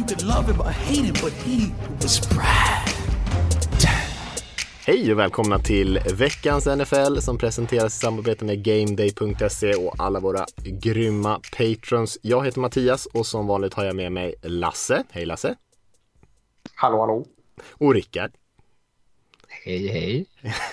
You 0.00 0.06
could 0.06 0.22
love 0.22 0.52
him 0.52 0.60
or 0.60 0.70
hate 0.70 1.04
him, 1.04 1.14
but 1.22 1.32
he 1.32 1.72
was 2.02 2.28
Brad. 2.28 2.88
Hej 4.86 5.12
och 5.12 5.18
välkomna 5.18 5.58
till 5.58 5.98
veckans 6.14 6.66
NFL 6.66 7.18
som 7.18 7.38
presenteras 7.38 7.96
i 7.96 7.98
samarbete 7.98 8.44
med 8.44 8.64
GameDay.se 8.64 9.74
och 9.74 9.94
alla 9.98 10.20
våra 10.20 10.46
grymma 10.64 11.40
patrons. 11.56 12.18
Jag 12.22 12.44
heter 12.44 12.60
Mattias 12.60 13.06
och 13.06 13.26
som 13.26 13.46
vanligt 13.46 13.74
har 13.74 13.84
jag 13.84 13.96
med 13.96 14.12
mig 14.12 14.34
Lasse. 14.42 15.04
Hej 15.10 15.26
Lasse! 15.26 15.54
Hallå 16.74 17.00
hallå! 17.00 17.26
Och 17.70 17.94
Rickard. 17.94 18.30
Hej 19.64 19.86
hej! 19.86 20.26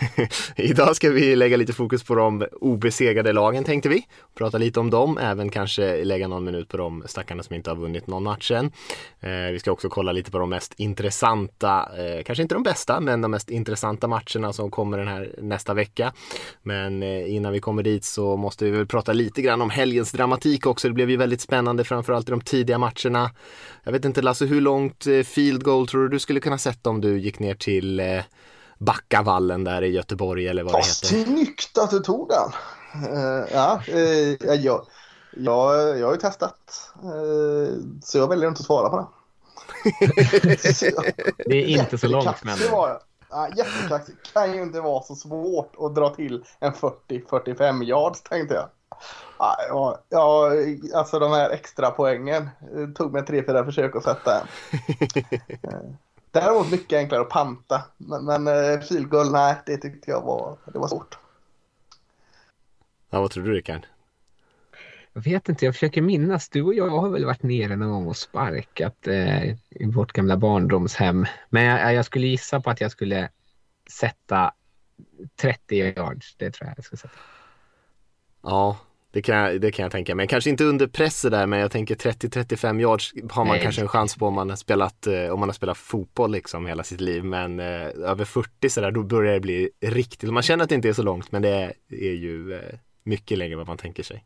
Idag 0.55 0.95
ska 0.95 1.09
vi 1.09 1.35
lägga 1.35 1.57
lite 1.57 1.73
fokus 1.73 2.03
på 2.03 2.15
de 2.15 2.45
obesegrade 2.51 3.33
lagen 3.33 3.63
tänkte 3.63 3.89
vi. 3.89 4.07
Prata 4.35 4.57
lite 4.57 4.79
om 4.79 4.89
dem, 4.89 5.17
även 5.17 5.49
kanske 5.49 6.03
lägga 6.03 6.27
någon 6.27 6.43
minut 6.43 6.69
på 6.69 6.77
de 6.77 7.03
stackarna 7.05 7.43
som 7.43 7.55
inte 7.55 7.69
har 7.69 7.75
vunnit 7.75 8.07
någon 8.07 8.23
match 8.23 8.51
än. 8.51 8.71
Eh, 9.19 9.51
vi 9.51 9.59
ska 9.59 9.71
också 9.71 9.89
kolla 9.89 10.11
lite 10.11 10.31
på 10.31 10.37
de 10.37 10.49
mest 10.49 10.73
intressanta, 10.77 11.89
eh, 11.97 12.23
kanske 12.23 12.41
inte 12.41 12.55
de 12.55 12.63
bästa, 12.63 12.99
men 12.99 13.21
de 13.21 13.31
mest 13.31 13.49
intressanta 13.49 14.07
matcherna 14.07 14.53
som 14.53 14.71
kommer 14.71 14.97
den 14.97 15.07
här 15.07 15.35
nästa 15.37 15.73
vecka. 15.73 16.13
Men 16.63 17.03
eh, 17.03 17.35
innan 17.35 17.53
vi 17.53 17.59
kommer 17.59 17.83
dit 17.83 18.03
så 18.03 18.37
måste 18.37 18.65
vi 18.65 18.71
väl 18.71 18.87
prata 18.87 19.13
lite 19.13 19.41
grann 19.41 19.61
om 19.61 19.69
helgens 19.69 20.11
dramatik 20.11 20.65
också. 20.65 20.87
Det 20.87 20.93
blev 20.93 21.09
ju 21.09 21.17
väldigt 21.17 21.41
spännande, 21.41 21.83
framförallt 21.83 22.29
i 22.29 22.31
de 22.31 22.41
tidiga 22.41 22.77
matcherna. 22.77 23.31
Jag 23.83 23.91
vet 23.91 24.05
inte 24.05 24.21
Lasse, 24.21 24.45
hur 24.45 24.61
långt 24.61 25.07
eh, 25.07 25.21
field 25.21 25.63
goal 25.63 25.87
tror 25.87 26.01
du 26.01 26.09
du 26.09 26.19
skulle 26.19 26.39
kunna 26.39 26.57
sätta 26.57 26.89
om 26.89 27.01
du 27.01 27.19
gick 27.19 27.39
ner 27.39 27.55
till 27.55 27.99
eh, 27.99 28.21
Backavallen 28.77 29.63
där 29.63 29.81
i 29.81 29.87
Göteborg 29.87 30.47
eller 30.47 30.63
vad 30.63 30.73
det 30.73 30.77
heter. 30.77 31.23
Snyggt 31.23 31.77
att 31.77 31.89
du 31.89 31.99
tog 31.99 32.29
den. 32.29 32.51
Uh, 33.13 33.45
ja, 33.53 33.81
uh, 33.93 34.35
jag, 34.41 34.85
jag, 35.31 35.97
jag 35.99 36.05
har 36.05 36.13
ju 36.13 36.19
testat. 36.19 36.91
Uh, 37.03 37.79
så 38.03 38.17
jag 38.17 38.27
väljer 38.27 38.47
inte 38.47 38.59
att 38.59 38.65
svara 38.65 38.89
på 38.89 38.95
den. 38.95 39.07
det 41.45 41.55
är 41.55 41.67
inte 41.67 41.97
så 41.97 42.07
långt 42.07 42.43
men. 42.43 42.57
Ja, 43.29 43.49
jättekaxigt. 43.55 44.33
Kan 44.33 44.53
ju 44.53 44.61
inte 44.61 44.81
vara 44.81 45.03
så 45.03 45.15
svårt 45.15 45.73
att 45.79 45.95
dra 45.95 46.09
till 46.09 46.43
en 46.59 46.73
40-45 46.73 47.83
yards 47.83 48.21
tänkte 48.21 48.55
jag. 48.55 48.69
Ja, 49.39 49.99
ja, 50.09 50.51
alltså 50.93 51.19
de 51.19 51.31
här 51.31 51.49
extra 51.49 51.91
poängen 51.91 52.49
tog 52.95 53.13
mig 53.13 53.25
tre, 53.25 53.43
fyra 53.45 53.65
försök 53.65 53.95
att 53.95 54.03
sätta 54.03 54.41
en. 54.41 54.47
Däremot 56.41 56.71
mycket 56.71 56.97
enklare 56.97 57.21
att 57.21 57.29
panta. 57.29 57.83
Men, 57.97 58.25
men 58.25 58.47
uh, 58.47 58.79
filgoal, 58.79 59.31
nej, 59.31 59.55
det 59.65 59.77
tyckte 59.77 60.11
jag 60.11 60.21
var, 60.21 60.57
det 60.73 60.79
var 60.79 60.87
svårt. 60.87 61.17
Ja, 63.09 63.21
vad 63.21 63.31
tror 63.31 63.43
du 63.43 63.53
Rickard? 63.53 63.87
Jag 65.13 65.21
vet 65.21 65.49
inte, 65.49 65.65
jag 65.65 65.73
försöker 65.73 66.01
minnas. 66.01 66.49
Du 66.49 66.61
och 66.61 66.73
jag 66.73 66.89
har 66.89 67.09
väl 67.09 67.25
varit 67.25 67.43
nere 67.43 67.75
någon 67.75 67.91
gång 67.91 68.07
och 68.07 68.17
sparkat 68.17 69.07
eh, 69.07 69.49
i 69.69 69.85
vårt 69.95 70.11
gamla 70.11 70.37
barndomshem. 70.37 71.25
Men 71.49 71.63
jag, 71.63 71.93
jag, 71.93 72.05
skulle 72.05 72.27
gissa 72.27 72.61
på 72.61 72.69
att 72.69 72.81
jag 72.81 72.91
skulle 72.91 73.29
sätta 73.91 74.51
30 75.35 75.75
yards. 75.75 76.35
Det 76.35 76.51
tror 76.51 76.67
jag 76.67 76.77
jag 76.77 76.85
skulle 76.85 76.99
sätta. 76.99 77.19
Ja, 78.41 78.77
det 79.17 79.21
kan, 79.21 79.35
jag, 79.35 79.61
det 79.61 79.71
kan 79.71 79.83
jag 79.83 79.91
tänka 79.91 80.15
mig. 80.15 80.27
Kanske 80.27 80.49
inte 80.49 80.63
under 80.63 80.87
press 80.87 81.21
där 81.21 81.47
men 81.47 81.59
jag 81.59 81.71
tänker 81.71 81.95
30-35 81.95 82.81
yards 82.81 83.13
har 83.31 83.45
man 83.45 83.53
Nej. 83.53 83.63
kanske 83.63 83.81
en 83.81 83.87
chans 83.87 84.15
på 84.15 84.27
om 84.27 84.33
man 84.33 84.49
har 84.49 84.57
spelat, 84.57 85.07
eh, 85.07 85.33
om 85.33 85.39
man 85.39 85.49
har 85.49 85.53
spelat 85.53 85.77
fotboll 85.77 86.31
liksom 86.31 86.65
hela 86.65 86.83
sitt 86.83 87.01
liv. 87.01 87.23
Men 87.23 87.59
eh, 87.59 87.87
över 87.87 88.25
40 88.25 88.69
sådär 88.69 88.91
då 88.91 89.03
börjar 89.03 89.33
det 89.33 89.39
bli 89.39 89.69
riktigt, 89.81 90.33
man 90.33 90.43
känner 90.43 90.63
att 90.63 90.69
det 90.69 90.75
inte 90.75 90.89
är 90.89 90.93
så 90.93 91.03
långt 91.03 91.31
men 91.31 91.41
det 91.41 91.49
är, 91.49 91.73
är 91.89 92.13
ju 92.13 92.53
eh, 92.53 92.59
mycket 93.03 93.37
längre 93.37 93.53
än 93.53 93.57
vad 93.57 93.67
man 93.67 93.77
tänker 93.77 94.03
sig. 94.03 94.23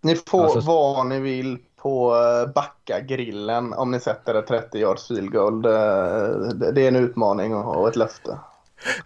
Ni 0.00 0.16
får 0.16 0.44
alltså... 0.44 0.60
vad 0.60 1.06
ni 1.06 1.20
vill 1.20 1.58
på 1.76 2.14
eh, 2.14 2.52
Backa-grillen 2.52 3.72
om 3.72 3.90
ni 3.90 4.00
sätter 4.00 4.34
ett 4.34 4.46
30 4.46 4.78
yards 4.78 5.08
field 5.08 5.32
goal. 5.32 5.62
Det, 5.62 6.72
det 6.72 6.82
är 6.82 6.88
en 6.88 6.96
utmaning 6.96 7.54
och 7.54 7.88
ett 7.88 7.96
löfte. 7.96 8.38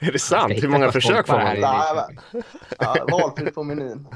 Är 0.00 0.12
det 0.12 0.18
sant? 0.18 0.52
Hur 0.62 0.68
många 0.68 0.92
försök 0.92 1.26
får 1.26 1.38
man? 1.38 1.60
Ja, 1.60 2.08
ja, 2.78 3.06
valfritt 3.10 3.54
på 3.54 3.62
menyn. 3.62 4.06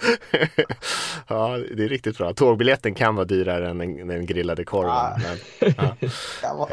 ja, 1.28 1.58
det 1.76 1.84
är 1.84 1.88
riktigt 1.88 2.18
bra. 2.18 2.34
Tågbiljetten 2.34 2.94
kan 2.94 3.14
vara 3.14 3.24
dyrare 3.24 3.70
än 3.70 3.78
den, 3.78 4.08
den 4.08 4.26
grillade 4.26 4.64
korven. 4.64 4.92
Ja. 4.92 5.16
Men, 5.60 5.76
ja. 6.42 6.68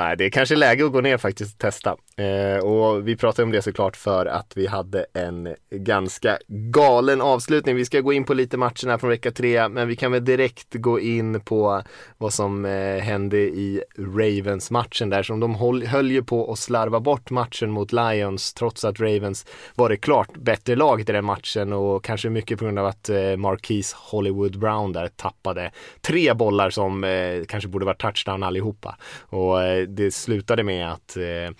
Nej, 0.00 0.16
det 0.16 0.24
är 0.24 0.30
kanske 0.30 0.56
läge 0.56 0.84
att 0.84 0.92
gå 0.92 1.00
ner 1.00 1.18
faktiskt 1.18 1.54
och 1.54 1.58
testa. 1.58 1.96
Eh, 2.16 2.64
och 2.64 3.08
vi 3.08 3.16
pratar 3.16 3.42
om 3.42 3.50
det 3.50 3.62
såklart 3.62 3.96
för 3.96 4.26
att 4.26 4.52
vi 4.56 4.66
hade 4.66 5.06
en 5.14 5.54
ganska 5.70 6.38
galen 6.48 7.20
avslutning. 7.20 7.76
Vi 7.76 7.84
ska 7.84 8.00
gå 8.00 8.12
in 8.12 8.24
på 8.24 8.34
lite 8.34 8.56
matcherna 8.56 8.98
från 8.98 9.10
vecka 9.10 9.30
tre, 9.30 9.68
men 9.68 9.88
vi 9.88 9.96
kan 9.96 10.12
väl 10.12 10.24
direkt 10.24 10.74
gå 10.74 11.00
in 11.00 11.40
på 11.40 11.82
vad 12.18 12.32
som 12.32 12.64
eh, 12.64 13.02
hände 13.02 13.36
i 13.36 13.82
Ravens-matchen 13.98 15.10
där 15.10 15.22
som 15.22 15.40
de 15.40 15.54
höll, 15.54 15.86
höll 15.86 16.10
ju 16.10 16.22
på 16.22 16.52
att 16.52 16.58
slarva 16.58 17.00
bort 17.00 17.30
matchen 17.30 17.70
mot 17.70 17.92
Lions 17.92 18.54
trots 18.54 18.84
att 18.84 19.00
Ravens 19.00 19.46
var 19.74 19.88
det 19.88 19.96
klart 19.96 20.36
bättre 20.36 20.76
laget 20.76 21.08
i 21.08 21.12
den 21.12 21.24
matchen 21.24 21.72
och 21.72 22.04
kanske 22.04 22.30
mycket 22.30 22.58
på 22.58 22.64
grund 22.64 22.78
av 22.78 22.86
att 22.86 23.08
eh, 23.08 23.36
Marquise 23.36 23.96
Hollywood 23.98 24.58
Brown 24.58 24.92
där 24.92 25.08
tappade 25.08 25.70
tre 26.00 26.34
bollar 26.34 26.70
som 26.70 27.04
eh, 27.04 27.44
kanske 27.48 27.68
borde 27.68 27.86
varit 27.86 28.00
touchdown 28.00 28.42
allihopa. 28.42 28.96
Och 29.20 29.62
eh, 29.62 29.89
det 29.90 30.10
slutade 30.10 30.62
med 30.62 30.92
att 30.92 31.16
eh, 31.16 31.50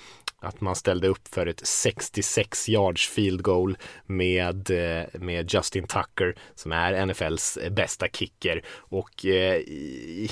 att 0.41 0.61
man 0.61 0.77
ställde 0.77 1.09
upp 1.09 1.29
för 1.29 1.47
ett 1.47 1.67
66 1.67 2.69
yards 2.69 3.09
field 3.09 3.43
goal 3.43 3.77
med, 4.07 4.71
eh, 4.71 5.21
med 5.21 5.55
Justin 5.55 5.87
Tucker 5.87 6.35
som 6.55 6.73
är 6.73 7.07
NFLs 7.07 7.57
eh, 7.57 7.73
bästa 7.73 8.09
kicker 8.09 8.63
och 8.77 9.27
eh, 9.27 9.63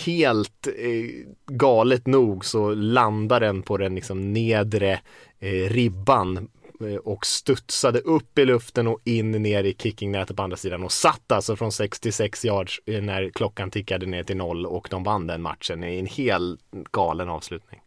helt 0.07 0.67
eh, 0.67 1.27
galet 1.47 2.07
nog 2.07 2.45
så 2.45 2.75
landar 2.75 3.41
den 3.41 3.63
på 3.63 3.77
den 3.77 3.95
liksom 3.95 4.33
nedre 4.33 5.01
eh, 5.39 5.69
ribban 5.71 6.49
eh, 6.81 6.97
och 6.97 7.27
studsade 7.27 7.99
upp 8.01 8.39
i 8.39 8.45
luften 8.45 8.87
och 8.87 9.01
in 9.05 9.31
ner 9.31 9.65
i 9.65 9.75
kickingnätet 9.75 10.37
på 10.37 10.43
andra 10.43 10.57
sidan 10.57 10.85
och 10.85 10.93
satt 10.93 11.33
alltså 11.33 11.57
från 11.57 11.73
66 11.73 12.45
yards 12.45 12.81
när 12.87 13.31
klockan 13.31 13.71
tickade 13.71 14.07
ner 14.07 14.23
till 14.23 14.37
noll 14.37 14.67
och 14.67 14.89
de 14.91 15.03
vann 15.03 15.27
den 15.27 15.43
matchen 15.43 15.85
i 15.85 15.99
en 15.99 16.07
helt 16.07 16.61
galen 16.93 17.29
avslutning. 17.29 17.81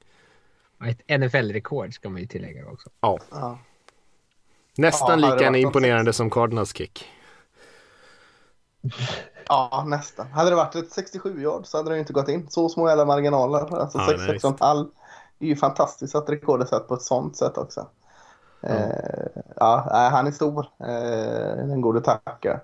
Ett 0.88 1.22
NFL-rekord 1.22 1.94
ska 1.94 2.10
man 2.10 2.22
ju 2.22 2.28
tillägga 2.28 2.66
också. 2.66 2.90
Ja. 3.02 3.20
ja. 3.32 3.58
Nästan 4.78 5.20
ja, 5.20 5.36
lika 5.36 5.58
imponerande 5.58 6.14
som 6.14 6.30
Cardinals 6.30 6.74
kick. 6.74 7.06
Ja, 9.48 9.84
nästan. 9.88 10.28
Hade 10.28 10.50
det 10.50 10.56
varit 10.56 10.76
ett 10.76 10.92
67 10.92 11.42
yard 11.42 11.66
så 11.66 11.78
hade 11.78 11.92
det 11.92 12.00
inte 12.00 12.14
gått 12.14 12.30
in. 12.30 12.48
Så 12.50 12.70
små 12.70 12.90
jävla 12.90 13.06
marginaler. 13.06 13.80
Alltså 13.80 13.98
ja, 13.98 14.04
66,5 14.04 14.88
är 15.40 15.48
ju 15.48 15.56
fantastiskt 15.56 16.16
att 16.16 16.30
rekordet 16.30 16.70
satt 16.70 16.88
på 16.88 16.94
ett 16.94 17.02
sånt 17.02 17.38
sätt 17.38 17.58
också. 17.58 17.88
Mm. 18.62 18.92
Eh, 18.92 19.42
ja, 19.56 20.10
han 20.12 20.28
är 20.28 20.32
stor, 20.32 20.66
eh, 20.80 21.68
den 21.68 21.82
gode 21.82 22.02
tackar. 22.02 22.64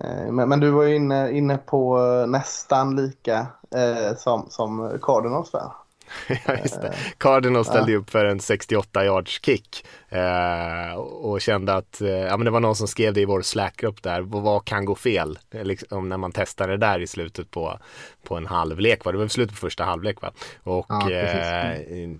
Eh, 0.00 0.32
men, 0.32 0.48
men, 0.48 0.60
du 0.60 0.70
var 0.70 0.82
ju 0.82 0.96
inne, 0.96 1.30
inne 1.30 1.58
på 1.58 1.98
nästan 2.28 2.96
lika 2.96 3.46
eh, 3.70 4.16
som, 4.16 4.46
som 4.50 4.98
Cardinals 5.02 5.50
där. 5.50 5.70
just 6.62 6.80
det. 6.80 6.94
Cardinals 7.18 7.68
ställde 7.68 7.92
ja. 7.92 7.98
upp 7.98 8.10
för 8.10 8.24
en 8.24 8.40
68 8.40 9.04
yards 9.04 9.40
kick 9.42 9.86
eh, 10.08 10.94
och 10.98 11.40
kände 11.40 11.74
att 11.74 12.00
eh, 12.00 12.08
ja, 12.08 12.36
men 12.36 12.44
det 12.44 12.50
var 12.50 12.60
någon 12.60 12.76
som 12.76 12.88
skrev 12.88 13.14
det 13.14 13.20
i 13.20 13.24
vår 13.24 13.42
Slack-grupp 13.42 14.02
där. 14.02 14.20
Vad 14.20 14.64
kan 14.64 14.84
gå 14.84 14.94
fel? 14.94 15.38
Liksom, 15.50 16.08
när 16.08 16.16
man 16.16 16.32
testar 16.32 16.68
det 16.68 16.76
där 16.76 17.00
i 17.00 17.06
slutet 17.06 17.50
på, 17.50 17.78
på 18.22 18.36
en 18.36 18.46
halvlek. 18.46 19.04
Va? 19.04 19.12
Det 19.12 19.18
var 19.18 19.28
slutet 19.28 19.54
på 19.54 19.60
första 19.60 19.84
halvlek 19.84 20.22
va? 20.22 20.32
Och 20.62 20.86
ja, 20.88 21.10
eh, 21.10 22.10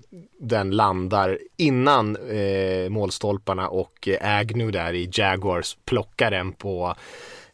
den 0.41 0.71
landar 0.71 1.39
innan 1.57 2.17
eh, 2.17 2.89
målstolparna 2.89 3.69
och 3.69 4.09
Agnew 4.21 4.73
där 4.73 4.93
i 4.93 5.11
Jaguars 5.13 5.77
plockar 5.85 6.31
den 6.31 6.53
på 6.53 6.95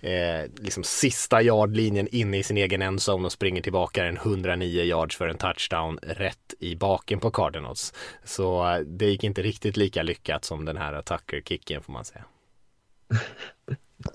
eh, 0.03 0.51
liksom 0.57 0.85
sista 0.85 1.43
yardlinjen 1.43 2.09
inne 2.09 2.39
i 2.39 2.43
sin 2.43 2.57
egen 2.57 2.83
endzone 2.83 3.27
och 3.27 3.33
springer 3.33 3.63
tillbaka 3.63 4.07
en 4.07 4.17
109 4.17 4.83
yards 4.83 5.17
för 5.17 5.29
en 5.29 5.39
touchdown 5.39 5.99
rätt 6.03 6.55
i 6.59 6.77
baken 6.77 7.21
på 7.21 7.31
Cardinals. 7.31 7.93
Så 8.25 8.69
eh, 8.69 8.79
det 8.79 9.07
gick 9.07 9.25
inte 9.25 9.43
riktigt 9.43 9.77
lika 9.77 10.03
lyckat 10.03 10.45
som 10.45 10.65
den 10.65 10.77
här 10.77 11.03
Tucker-kicken 11.03 11.83
får 11.83 11.93
man 11.93 12.05
säga. 12.05 12.25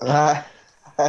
Nej, 0.00 0.44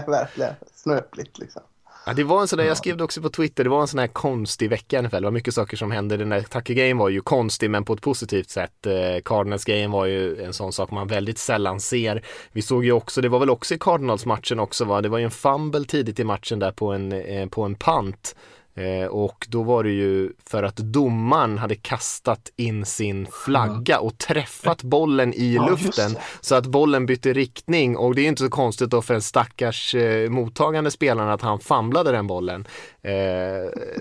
verkligen 0.08 0.54
snöpligt 0.76 1.38
liksom. 1.38 1.62
Ja, 2.10 2.14
det 2.14 2.24
var 2.24 2.42
en 2.42 2.48
sån 2.48 2.58
där, 2.58 2.66
jag 2.66 2.78
skrev 2.78 2.98
det 2.98 3.04
också 3.04 3.22
på 3.22 3.30
Twitter, 3.30 3.64
det 3.64 3.70
var 3.70 3.82
en 3.82 3.88
sån 3.88 4.00
här 4.00 4.08
konstig 4.08 4.70
vecka 4.70 4.98
ungefär. 4.98 5.22
Det 5.22 5.26
var 5.26 5.32
mycket 5.32 5.54
saker 5.54 5.78
som 5.78 5.92
hände. 5.92 6.18
Den 6.18 6.30
där 6.30 6.42
Tucker-grejen 6.42 6.98
var 6.98 7.10
ju 7.10 7.22
konstig 7.22 7.70
men 7.70 7.86
på 7.86 7.94
ett 7.94 8.02
positivt 8.02 8.50
sätt. 8.50 8.86
Eh, 8.86 9.22
Cardinals-grejen 9.26 9.92
var 9.92 10.06
ju 10.06 10.44
en 10.44 10.54
sån 10.54 10.74
sak 10.74 10.92
man 10.92 11.08
väldigt 11.08 11.38
sällan 11.38 11.80
ser. 11.80 12.26
Vi 12.52 12.62
såg 12.62 12.86
ju 12.86 12.92
också, 12.92 13.22
det 13.22 13.30
var 13.30 13.40
väl 13.40 13.50
också 13.50 13.74
i 13.74 13.78
Cardinals-matchen 13.78 14.60
också 14.60 14.86
va, 14.86 15.02
det 15.02 15.10
var 15.10 15.18
ju 15.18 15.24
en 15.24 15.32
fumble 15.32 15.86
tidigt 15.86 16.20
i 16.20 16.24
matchen 16.24 16.60
där 16.60 16.72
på 16.72 16.92
en, 16.92 17.12
eh, 17.12 17.48
på 17.48 17.64
en 17.64 17.76
punt 17.76 18.36
Eh, 18.80 19.08
och 19.08 19.48
då 19.50 19.64
var 19.64 19.84
det 19.84 19.90
ju 19.90 20.34
för 20.46 20.64
att 20.64 20.76
domaren 20.76 21.58
hade 21.58 21.76
kastat 21.76 22.52
in 22.56 22.86
sin 22.86 23.28
flagga 23.46 24.00
och 24.00 24.18
träffat 24.18 24.84
bollen 24.84 25.34
i 25.34 25.56
ja, 25.56 25.70
luften 25.70 26.16
så 26.42 26.56
att 26.56 26.66
bollen 26.66 27.06
bytte 27.06 27.34
riktning. 27.34 27.98
Och 27.98 28.16
det 28.16 28.22
är 28.22 28.28
inte 28.28 28.44
så 28.44 28.50
konstigt 28.50 28.90
då 28.90 29.02
för 29.02 29.14
en 29.14 29.22
stackars 29.22 29.96
eh, 29.96 30.30
mottagande 30.30 30.92
spelare 30.92 31.34
att 31.34 31.42
han 31.42 31.60
famlade 31.60 32.12
den 32.12 32.28
bollen. 32.28 32.68
Eh, 33.02 33.14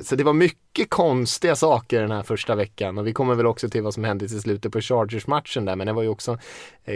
så 0.03 0.17
det 0.17 0.25
var 0.25 0.33
mycket 0.33 0.91
konstiga 0.91 1.57
saker 1.57 2.01
den 2.01 2.11
här 2.11 2.23
första 2.23 2.55
veckan. 2.55 2.99
Och 2.99 3.07
vi 3.07 3.13
kommer 3.13 3.35
väl 3.35 3.47
också 3.47 3.69
till 3.69 3.83
vad 3.83 3.95
som 3.95 4.05
hände 4.05 4.29
till 4.29 4.41
slutet 4.41 4.73
på 4.73 4.81
Chargers-matchen 4.81 5.65
där. 5.65 5.77
Men 5.77 5.87
det 5.87 5.93
var 5.93 6.03
ju 6.03 6.09
också 6.09 6.39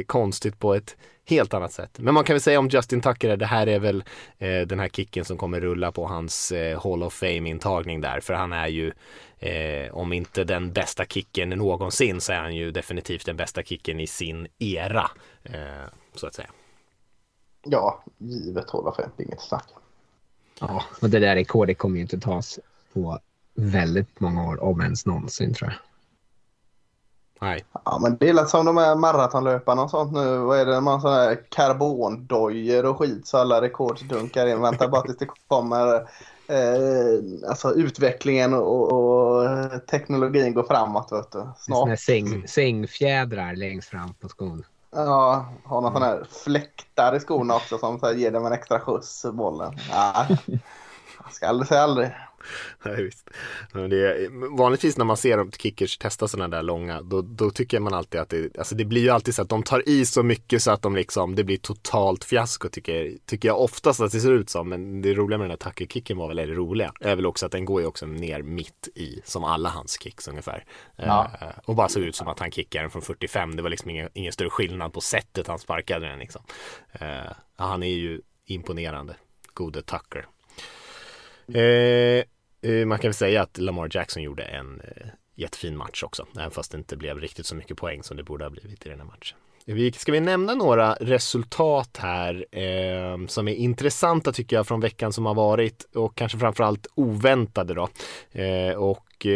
konstigt 0.07 0.59
på 0.59 0.75
ett 0.75 0.97
helt 1.25 1.55
annat 1.55 1.73
sätt. 1.73 1.99
Men 1.99 2.15
man 2.15 2.25
kan 2.25 2.35
väl 2.35 2.41
säga 2.41 2.59
om 2.59 2.69
Justin 2.69 3.01
Tucker, 3.01 3.37
det 3.37 3.47
här 3.47 3.67
är 3.67 3.79
väl 3.79 4.05
eh, 4.39 4.61
den 4.61 4.81
här 4.81 4.89
kicken 4.89 5.25
som 5.25 5.37
kommer 5.37 5.61
rulla 5.61 5.93
på 5.93 6.07
hans 6.07 6.53
eh, 6.53 6.83
Hall 6.83 7.03
of 7.03 7.15
Fame-intagning 7.23 8.01
där, 8.01 8.21
för 8.21 8.35
han 8.35 8.53
är 8.53 8.69
ju 8.69 8.93
eh, 9.39 9.95
om 9.95 10.13
inte 10.13 10.45
den 10.45 10.73
bästa 10.73 11.05
kicken 11.05 11.49
någonsin 11.49 12.21
så 12.21 12.33
är 12.33 12.41
han 12.41 12.57
ju 12.57 12.71
definitivt 12.71 13.27
den 13.27 13.37
bästa 13.37 13.63
kicken 13.63 14.01
i 14.01 14.07
sin 14.07 14.47
era, 14.59 15.11
eh, 15.43 15.89
så 16.15 16.27
att 16.27 16.35
säga. 16.35 16.51
Ja, 17.65 18.05
givet 18.19 18.71
Hall 18.71 18.87
of 18.87 18.97
Fame, 18.97 19.11
inget 19.19 19.41
snack. 19.41 19.67
Ja, 20.61 20.85
och 21.01 21.11
det 21.11 21.19
där 21.19 21.35
rekordet 21.35 21.79
kommer 21.79 21.97
ju 21.97 22.03
inte 22.03 22.21
tas 22.21 22.59
på 22.93 23.19
väldigt 23.55 24.21
många 24.21 24.49
år, 24.49 24.63
om 24.63 24.81
ens 24.81 25.07
någonsin 25.07 25.55
tror 25.55 25.71
jag. 25.71 25.92
Nej. 27.43 27.65
Ja, 27.85 27.99
men 28.03 28.17
det 28.17 28.29
är 28.29 28.45
som 28.45 28.67
de 28.67 28.77
här 28.77 28.97
maratonlöparna 28.97 29.83
och 29.83 29.91
sånt 29.91 30.13
nu. 30.13 30.39
Vad 30.39 30.59
är 30.59 30.67
det? 30.67 30.81
Man 30.81 31.01
sådana 31.01 31.23
här 31.23 31.39
karbondojor 31.49 32.85
och 32.85 32.99
skit 32.99 33.27
så 33.27 33.39
alla 33.39 33.63
rekordsdunkar 33.63 34.47
in. 34.47 34.61
Vänta 34.61 34.89
bara 34.89 35.03
tills 35.03 35.19
det 35.19 35.29
kommer 35.49 35.95
eh, 36.47 37.49
alltså 37.49 37.75
utvecklingen 37.75 38.55
och, 38.55 38.93
och, 38.93 39.87
teknologin 39.87 40.55
går 40.55 40.63
framåt. 40.63 41.13
Vet 41.13 41.33
du. 41.33 41.49
Snart. 41.59 42.01
Säng, 42.01 42.49
sängfjädrar 42.49 43.57
längst 43.57 43.89
fram 43.89 44.15
på 44.15 44.29
skon. 44.29 44.65
Ja, 44.95 45.47
har 45.65 45.81
några 45.81 45.97
mm. 45.97 46.01
sådana 46.01 46.07
här 46.07 46.27
fläktar 46.45 47.17
i 47.17 47.21
skorna 47.21 47.57
också 47.57 47.79
som 47.79 47.99
så 47.99 48.13
ger 48.13 48.31
dem 48.31 48.47
en 48.47 48.53
extra 48.53 48.81
skjuts 48.81 49.27
bollen. 49.33 49.79
Ja. 49.91 50.27
Jag 51.25 51.33
ska 51.33 51.49
aldrig 51.49 51.69
säga 51.69 51.83
aldrig. 51.83 52.11
Nej, 52.85 53.05
visst. 53.05 53.31
Men 53.73 53.91
det 53.91 53.97
är, 53.97 54.57
vanligtvis 54.57 54.97
när 54.97 55.05
man 55.05 55.17
ser 55.17 55.51
kickers 55.59 55.99
testa 55.99 56.29
sådana 56.29 56.57
där 56.57 56.63
långa, 56.63 57.03
då, 57.03 57.23
då, 57.23 57.51
tycker 57.51 57.81
man 57.81 57.95
alltid 57.95 58.21
att 58.21 58.29
det, 58.29 58.59
alltså 58.59 58.75
det 58.75 58.85
blir 58.85 59.03
ju 59.03 59.11
alltid 59.11 59.35
så 59.35 59.43
att 59.43 59.49
de 59.49 59.63
tar 59.63 59.89
i 59.89 60.07
så 60.07 60.23
mycket 60.23 60.63
så 60.63 60.71
att 60.71 60.83
de 60.83 60.97
liksom, 60.97 61.35
det 61.35 61.45
blir 61.45 61.57
totalt 61.57 62.25
fiasko 62.25 62.69
tycker, 62.69 63.13
tycker 63.27 63.49
jag 63.49 63.61
oftast 63.61 64.01
att 64.01 64.13
det 64.13 64.21
ser 64.21 64.33
ut 64.33 64.51
som. 64.51 64.69
Men 64.69 65.03
det 65.03 65.15
roliga 65.15 65.39
med 65.39 65.45
den 65.45 65.51
här 65.51 65.57
tackerkicken 65.57 66.17
var 66.17 66.29
väl 66.29 66.37
det 66.37 66.47
roliga, 66.47 66.93
är 67.01 67.17
väl 67.17 67.27
också 67.27 67.47
att 67.47 67.53
den 67.53 67.65
går 67.65 67.81
ju 67.81 67.87
också 67.87 68.07
ner 68.07 68.43
mitt 68.43 68.89
i, 68.95 69.21
som 69.25 69.45
alla 69.45 69.69
hans 69.69 70.03
kicks 70.03 70.29
ungefär. 70.29 70.65
Ja. 70.97 71.31
Uh, 71.43 71.49
och 71.65 71.75
bara 71.75 71.89
såg 71.89 72.03
ut 72.03 72.17
som 72.17 72.29
att 72.29 72.39
han 72.39 72.51
kickade 72.51 72.85
den 72.85 72.91
från 72.91 73.03
45, 73.03 73.57
det 73.57 73.63
var 73.63 73.71
liksom 73.71 73.91
ingen, 73.91 74.09
ingen 74.15 74.33
större 74.33 74.51
skillnad 74.51 74.93
på 74.93 75.01
sättet 75.01 75.47
han 75.47 75.59
sparkade 75.59 76.07
den 76.07 76.19
liksom. 76.19 76.43
Uh, 77.03 77.33
han 77.57 77.83
är 77.83 77.87
ju 77.87 78.21
imponerande, 78.47 79.17
gode 79.55 79.83
Tucker. 79.83 80.27
Eh, 81.55 82.25
eh, 82.71 82.87
man 82.87 82.99
kan 82.99 83.09
väl 83.09 83.15
säga 83.15 83.43
att 83.43 83.59
Lamar 83.59 83.89
Jackson 83.91 84.23
gjorde 84.23 84.43
en 84.43 84.81
eh, 84.81 85.07
jättefin 85.35 85.77
match 85.77 86.03
också, 86.03 86.27
även 86.37 86.51
fast 86.51 86.73
det 86.73 86.79
inte 86.79 86.97
blev 86.97 87.19
riktigt 87.19 87.47
så 87.47 87.55
mycket 87.55 87.77
poäng 87.77 88.03
som 88.03 88.17
det 88.17 88.23
borde 88.23 88.45
ha 88.45 88.51
blivit 88.51 88.87
i 88.87 88.89
den 88.89 89.01
här 89.01 89.07
matchen. 89.07 89.39
Vi, 89.65 89.93
ska 89.93 90.13
vi 90.13 90.21
nämna 90.21 90.55
några 90.55 90.95
resultat 90.95 91.97
här 92.01 92.47
eh, 92.51 93.27
som 93.27 93.49
är 93.49 93.55
intressanta 93.55 94.33
tycker 94.33 94.57
jag 94.57 94.67
från 94.67 94.81
veckan 94.81 95.13
som 95.13 95.27
har 95.27 95.35
varit 95.35 95.85
och 95.95 96.15
kanske 96.15 96.39
framförallt 96.39 96.87
oväntade 96.95 97.75
då. 97.75 97.89
Eh, 98.41 98.75
och 98.75 99.07
Eh, 99.27 99.33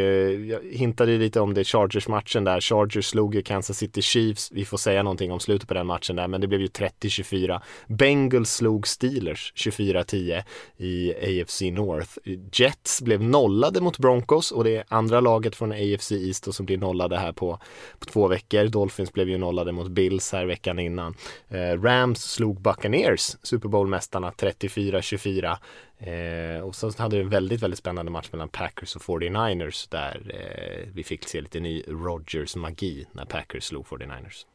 jag 0.47 0.61
hintade 0.73 1.19
lite 1.19 1.41
om 1.41 1.55
det 1.55 1.61
i 1.61 1.65
Chargers-matchen 1.65 2.45
där. 2.45 2.61
Chargers 2.61 3.07
slog 3.07 3.35
ju 3.35 3.43
Kansas 3.43 3.79
City 3.79 4.03
Chiefs. 4.03 4.53
Vi 4.53 4.65
får 4.65 4.79
säga 4.79 5.03
någonting 5.03 5.33
om 5.33 5.41
slutet 5.41 5.69
på 5.69 5.75
den 5.75 5.87
matchen 5.87 6.17
där, 6.17 6.29
men 6.29 6.41
det 6.41 6.47
blev 6.47 6.61
ju 6.61 6.67
30-24. 6.67 7.61
Bengals 7.87 8.53
slog 8.53 8.89
Steelers 8.89 9.53
24-10 9.57 10.43
i 10.77 11.15
AFC 11.15 11.63
North. 11.63 12.11
Jets 12.53 13.03
blev 13.03 13.23
nollade 13.23 13.81
mot 13.81 13.99
Broncos 13.99 14.53
och 14.53 14.65
det 14.65 14.77
är 14.77 14.85
andra 14.89 15.21
laget 15.21 15.57
från 15.57 15.73
AFC 15.73 16.13
East 16.13 16.55
som 16.55 16.67
blir 16.67 16.79
nollade 16.79 17.17
här 17.17 17.33
på, 17.33 17.59
på 17.99 18.07
två 18.07 18.29
veckor. 18.29 18.65
Dolphins 18.65 19.13
blev 19.13 19.29
ju 19.29 19.39
nollade 19.39 19.73
mot 19.73 19.89
Bills 19.89 20.33
här 20.33 20.47
veckan 20.47 20.79
innan. 20.79 21.15
Eh, 21.49 21.83
Rams 21.83 22.23
slog 22.23 22.61
Buccaneers, 22.61 23.37
Super 23.43 23.69
Bowl-mästarna 23.69 24.31
34-24. 24.31 25.57
Eh, 25.99 26.61
och 26.61 26.75
så 26.75 26.93
hade 26.99 27.17
vi 27.17 27.23
en 27.23 27.29
väldigt, 27.29 27.63
väldigt 27.63 27.79
spännande 27.79 28.13
match 28.13 28.29
mellan 28.33 28.49
Packers 28.49 28.97
och 28.97 29.03
49ers 29.03 29.91
där 29.91 30.23
eh, 30.29 30.89
vi 30.95 31.05
fick 31.05 31.29
se 31.29 31.41
lite 31.41 31.61
ny 31.61 31.83
Rogers 31.89 32.57
magi 32.57 33.07
när 33.13 33.25
Packers 33.25 33.65
slog 33.65 33.87
49ers. 33.87 34.47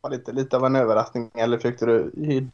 Var 0.00 0.10
lite, 0.10 0.32
lite 0.32 0.56
av 0.56 0.64
en 0.64 0.76
överraskning 0.76 1.30
eller 1.34 1.56
försökte 1.56 1.86
du 1.86 2.10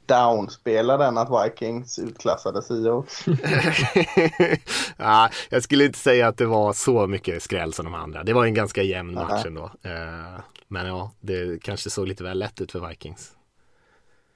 downspela 0.07 0.97
den 0.97 1.19
att 1.19 1.29
Vikings 1.45 1.99
utklassade 1.99 2.63
Seahawks? 2.63 3.25
ja, 4.97 5.31
jag 5.51 5.63
skulle 5.63 5.85
inte 5.85 5.99
säga 5.99 6.29
att 6.29 6.37
det 6.37 6.47
var 6.47 6.73
så 6.73 7.07
mycket 7.07 7.43
skräll 7.43 7.73
som 7.73 7.85
de 7.85 7.95
andra. 7.95 8.25
Det 8.25 8.33
var 8.33 8.45
en 8.45 8.55
ganska 8.55 8.83
jämn 8.83 9.15
match 9.15 9.47
ändå. 9.47 9.71
Eh, 9.83 10.41
men 10.69 10.87
ja, 10.87 11.11
det 11.21 11.63
kanske 11.63 11.91
såg 11.91 12.09
lite 12.09 12.25
väl 12.25 12.39
lätt 12.39 12.61
ut 12.61 12.73
för 12.73 12.89
Vikings. 12.89 13.33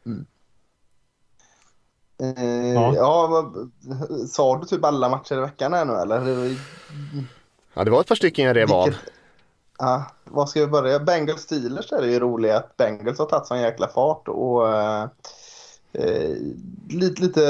Mm. 0.07 0.27
Eh, 2.23 2.73
ja. 2.73 2.95
ja, 2.95 3.53
sa 4.29 4.59
du 4.59 4.67
typ 4.67 4.85
alla 4.85 5.09
matcher 5.09 5.35
i 5.35 5.41
veckan 5.41 5.73
här 5.73 5.85
nu 5.85 5.93
eller? 5.93 6.57
Ja, 7.75 7.85
det 7.85 7.91
var 7.91 8.01
ett 8.01 8.09
par 8.09 8.15
stycken 8.15 8.45
jag 8.45 8.57
rev 8.57 8.73
av. 8.73 8.89
Ja, 9.79 10.05
vad 10.25 10.49
ska 10.49 10.61
vi 10.61 10.67
börja? 10.67 11.01
Bengals 11.01 11.43
Steelers 11.43 11.93
är 11.93 12.03
det 12.03 12.09
ju 12.09 12.21
roligt 12.21 12.53
att 12.53 12.77
Bengals 12.77 13.19
har 13.19 13.27
tagit 13.27 13.47
sån 13.47 13.61
jäkla 13.61 13.89
fart 13.89 14.29
och 14.29 14.75
eh, 14.75 15.03
eh 15.93 16.37
lite, 16.89 17.23
lite 17.23 17.43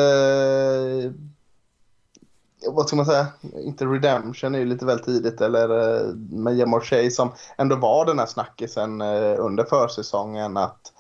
vad 2.67 2.87
ska 2.87 2.97
man 2.97 3.07
säga, 3.07 3.27
inte 3.65 3.85
redemption 3.85 4.55
är 4.55 4.59
ju 4.59 4.65
lite 4.65 4.87
väl 4.87 4.99
tidigt 4.99 5.41
eller 5.41 5.97
eh, 5.99 6.15
med 6.15 6.57
Jamar 6.57 7.11
som 7.11 7.33
ändå 7.59 7.77
var 7.77 8.07
den 8.07 8.19
här 8.19 8.27
snackisen 8.27 9.01
eh, 9.01 9.35
under 9.39 9.65
försäsongen 9.65 10.57
att 10.57 10.93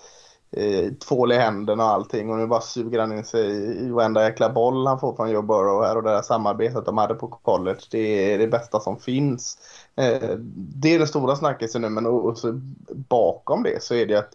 eh, 0.50 0.92
tvål 0.92 1.32
i 1.32 1.36
händerna 1.36 1.84
och 1.84 1.90
allting. 1.90 2.30
Och 2.30 2.38
nu 2.38 2.46
bara 2.46 2.60
suger 2.60 2.98
han 2.98 3.12
in 3.12 3.24
sig 3.24 3.50
i 3.86 3.90
varenda 3.90 4.24
jäkla 4.24 4.50
boll 4.50 4.86
han 4.86 5.00
får 5.00 5.16
från 5.16 5.30
Joe 5.30 5.42
Burrow 5.42 5.84
här 5.84 5.96
och 5.96 6.02
det 6.02 6.10
där 6.10 6.22
samarbetet 6.22 6.86
de 6.86 6.98
hade 6.98 7.14
på 7.14 7.28
college. 7.28 7.80
Det 7.90 8.32
är 8.32 8.38
det 8.38 8.48
bästa 8.48 8.80
som 8.80 8.98
finns. 8.98 9.58
Eh, 9.96 10.30
det 10.54 10.94
är 10.94 10.98
den 10.98 11.08
stora 11.08 11.36
snackisen 11.36 11.82
nu 11.82 11.88
men 11.88 12.06
och, 12.06 12.38
så 12.38 12.60
bakom 12.88 13.62
det 13.62 13.82
så 13.82 13.94
är 13.94 14.06
det 14.06 14.18
att 14.18 14.32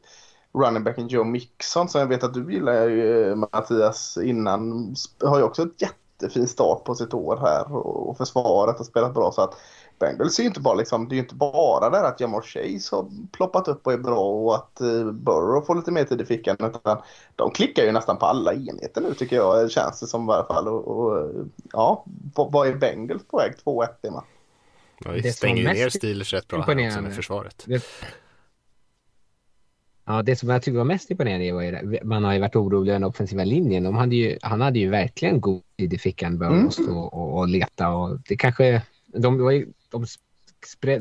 running 0.54 0.84
backen 0.84 1.08
Joe 1.08 1.24
Mixon 1.24 1.90
som 1.90 2.02
jag 2.02 2.08
vet 2.08 2.24
att 2.24 2.34
du 2.34 2.54
gillar 2.54 2.88
ju 2.88 3.30
eh, 3.30 3.36
Mattias 3.36 4.18
innan 4.24 4.96
har 5.24 5.38
ju 5.38 5.44
också 5.44 5.64
ett 5.64 5.82
jättefin 5.82 6.48
start 6.48 6.84
på 6.84 6.96
sitt 6.96 7.14
år 7.14 7.38
här 7.38 7.76
och 7.76 8.18
försvaret 8.18 8.78
har 8.78 8.86
spelat 8.86 9.14
bra. 9.14 9.32
Så 9.32 9.42
att 9.42 9.56
Bengals 10.04 10.40
är 10.40 10.44
ju 10.44 10.48
inte 10.48 10.60
bara 10.60 10.74
liksom, 10.74 11.10
det 11.10 11.14
är 11.14 11.18
ju 11.18 11.22
inte 11.22 11.36
bara 11.36 11.90
det 11.90 12.08
att 12.08 12.20
Jamar 12.20 12.42
Chase 12.42 12.96
har 12.96 13.10
ploppat 13.32 13.68
upp 13.68 13.88
och 13.88 13.94
är 13.94 13.98
bra 13.98 14.20
och 14.20 14.56
att 14.56 14.82
uh, 14.82 15.12
Burrow 15.12 15.62
får 15.66 15.76
lite 15.76 15.92
mer 15.92 16.04
tid 16.04 16.22
i 16.22 16.26
fickan. 16.26 16.58
Utan 16.60 16.98
de 17.36 17.52
klickar 17.52 17.84
ju 17.84 17.92
nästan 17.92 18.18
på 18.18 18.26
alla 18.26 18.54
enheter 18.54 19.02
nu 19.02 19.14
tycker 19.14 19.36
jag, 19.36 19.72
känns 19.72 20.00
det 20.00 20.08
som 20.08 20.30
i 20.30 20.32
alla 20.32 20.46
fall. 20.46 20.68
Och, 20.68 20.88
och 20.88 21.32
ja, 21.74 22.06
vad 22.36 22.68
är 22.68 22.74
Bengals 22.74 23.24
på 23.28 23.38
väg? 23.38 23.54
2-1 23.66 23.88
är 24.02 24.12
man. 24.12 24.24
Ja, 25.06 25.12
vi 25.12 25.32
stänger 25.32 25.64
ju 25.64 25.74
ner 25.74 25.90
Steelers 25.90 26.34
rätt 26.34 26.48
bra 26.48 26.62
här 26.62 26.88
också 26.88 27.02
med 27.02 27.16
försvaret. 27.16 27.64
Det... 27.68 27.84
Ja, 30.06 30.22
det 30.22 30.36
som 30.36 30.50
jag 30.50 30.62
tycker 30.62 30.78
var 30.78 30.86
mest 30.86 31.12
imponerande 31.12 31.54
var 31.54 31.62
ju 31.62 32.00
man 32.04 32.24
har 32.24 32.34
ju 32.34 32.40
varit 32.40 32.56
orolig 32.56 32.92
över 32.92 33.00
den 33.00 33.10
offensiva 33.10 33.44
linjen. 33.44 33.84
De 33.84 33.96
hade 33.96 34.16
ju, 34.16 34.38
han 34.42 34.62
hade 34.62 34.80
ju 34.80 34.90
verkligen 34.90 35.42
god 35.42 35.62
tid 35.78 35.94
i 35.94 35.98
fickan, 35.98 36.38
Burrow, 36.38 36.54
mm. 36.54 36.98
och, 36.98 37.14
och, 37.14 37.38
och 37.38 37.48
leta 37.48 37.90
och 37.90 38.20
det 38.28 38.38
kanske, 38.38 38.82
de 39.06 39.44
var 39.44 39.52
ju 39.52 39.68
de 39.94 40.06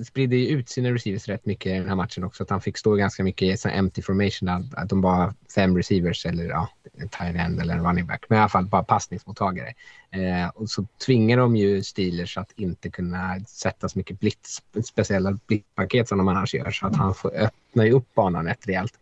spridde 0.04 0.36
ju 0.36 0.48
ut 0.48 0.68
sina 0.68 0.90
receivers 0.90 1.28
rätt 1.28 1.46
mycket 1.46 1.72
i 1.72 1.74
den 1.78 1.88
här 1.88 1.96
matchen 1.96 2.24
också. 2.24 2.42
Att 2.42 2.50
han 2.50 2.60
fick 2.60 2.78
stå 2.78 2.94
ganska 2.94 3.24
mycket 3.24 3.66
i 3.66 3.68
empty 3.68 4.02
formation. 4.02 4.48
Att, 4.48 4.74
att 4.74 4.88
de 4.88 5.00
bara 5.00 5.34
fem 5.54 5.76
receivers 5.76 6.26
eller 6.26 6.44
ja, 6.44 6.68
en 6.92 7.08
tight 7.08 7.36
end 7.36 7.60
eller 7.60 7.74
en 7.74 7.86
running 7.86 8.06
back. 8.06 8.24
Men 8.28 8.38
i 8.38 8.40
alla 8.40 8.48
fall 8.48 8.66
bara 8.66 8.82
passningsmottagare. 8.82 9.74
Eh, 10.10 10.48
och 10.48 10.70
så 10.70 10.86
tvingar 11.06 11.36
de 11.36 11.56
ju 11.56 11.82
Steelers 11.82 12.38
att 12.38 12.52
inte 12.56 12.90
kunna 12.90 13.40
sätta 13.40 13.88
så 13.88 13.98
mycket 13.98 14.20
blitz, 14.20 14.62
speciella 14.84 15.38
blitzpaket 15.46 16.08
som 16.08 16.18
de 16.18 16.28
annars 16.28 16.54
gör. 16.54 16.70
Så 16.70 16.86
att 16.86 16.96
han 16.96 17.14
får 17.14 17.34
öppna 17.36 17.86
upp 17.86 18.14
banan 18.14 18.46
rätt 18.46 18.68
rejält. 18.68 18.94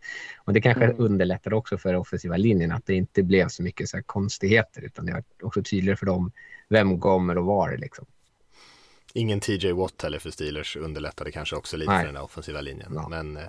Och 0.44 0.52
det 0.52 0.60
kanske 0.60 0.84
mm. 0.84 0.96
underlättar 0.98 1.54
också 1.54 1.78
för 1.78 1.94
offensiva 1.94 2.36
linjen 2.36 2.72
att 2.72 2.86
det 2.86 2.94
inte 2.94 3.22
blev 3.22 3.48
så 3.48 3.62
mycket 3.62 3.88
så 3.88 4.02
konstigheter. 4.02 4.82
Utan 4.82 5.06
det 5.06 5.12
var 5.12 5.22
också 5.42 5.62
tydligare 5.62 5.96
för 5.96 6.06
dem 6.06 6.32
vem 6.68 7.00
kommer 7.00 7.38
och 7.38 7.44
var 7.44 7.76
liksom. 7.76 8.06
Ingen 9.14 9.40
TJ 9.40 9.72
Watt 9.72 10.02
heller 10.02 10.18
för 10.18 10.30
Steelers 10.30 10.76
underlättade 10.76 11.32
kanske 11.32 11.56
också 11.56 11.76
lite 11.76 11.90
Nej. 11.90 12.00
för 12.00 12.06
den 12.06 12.14
där 12.14 12.22
offensiva 12.22 12.60
linjen. 12.60 12.92
Ja. 12.94 13.08
Men, 13.08 13.36
eh, 13.36 13.42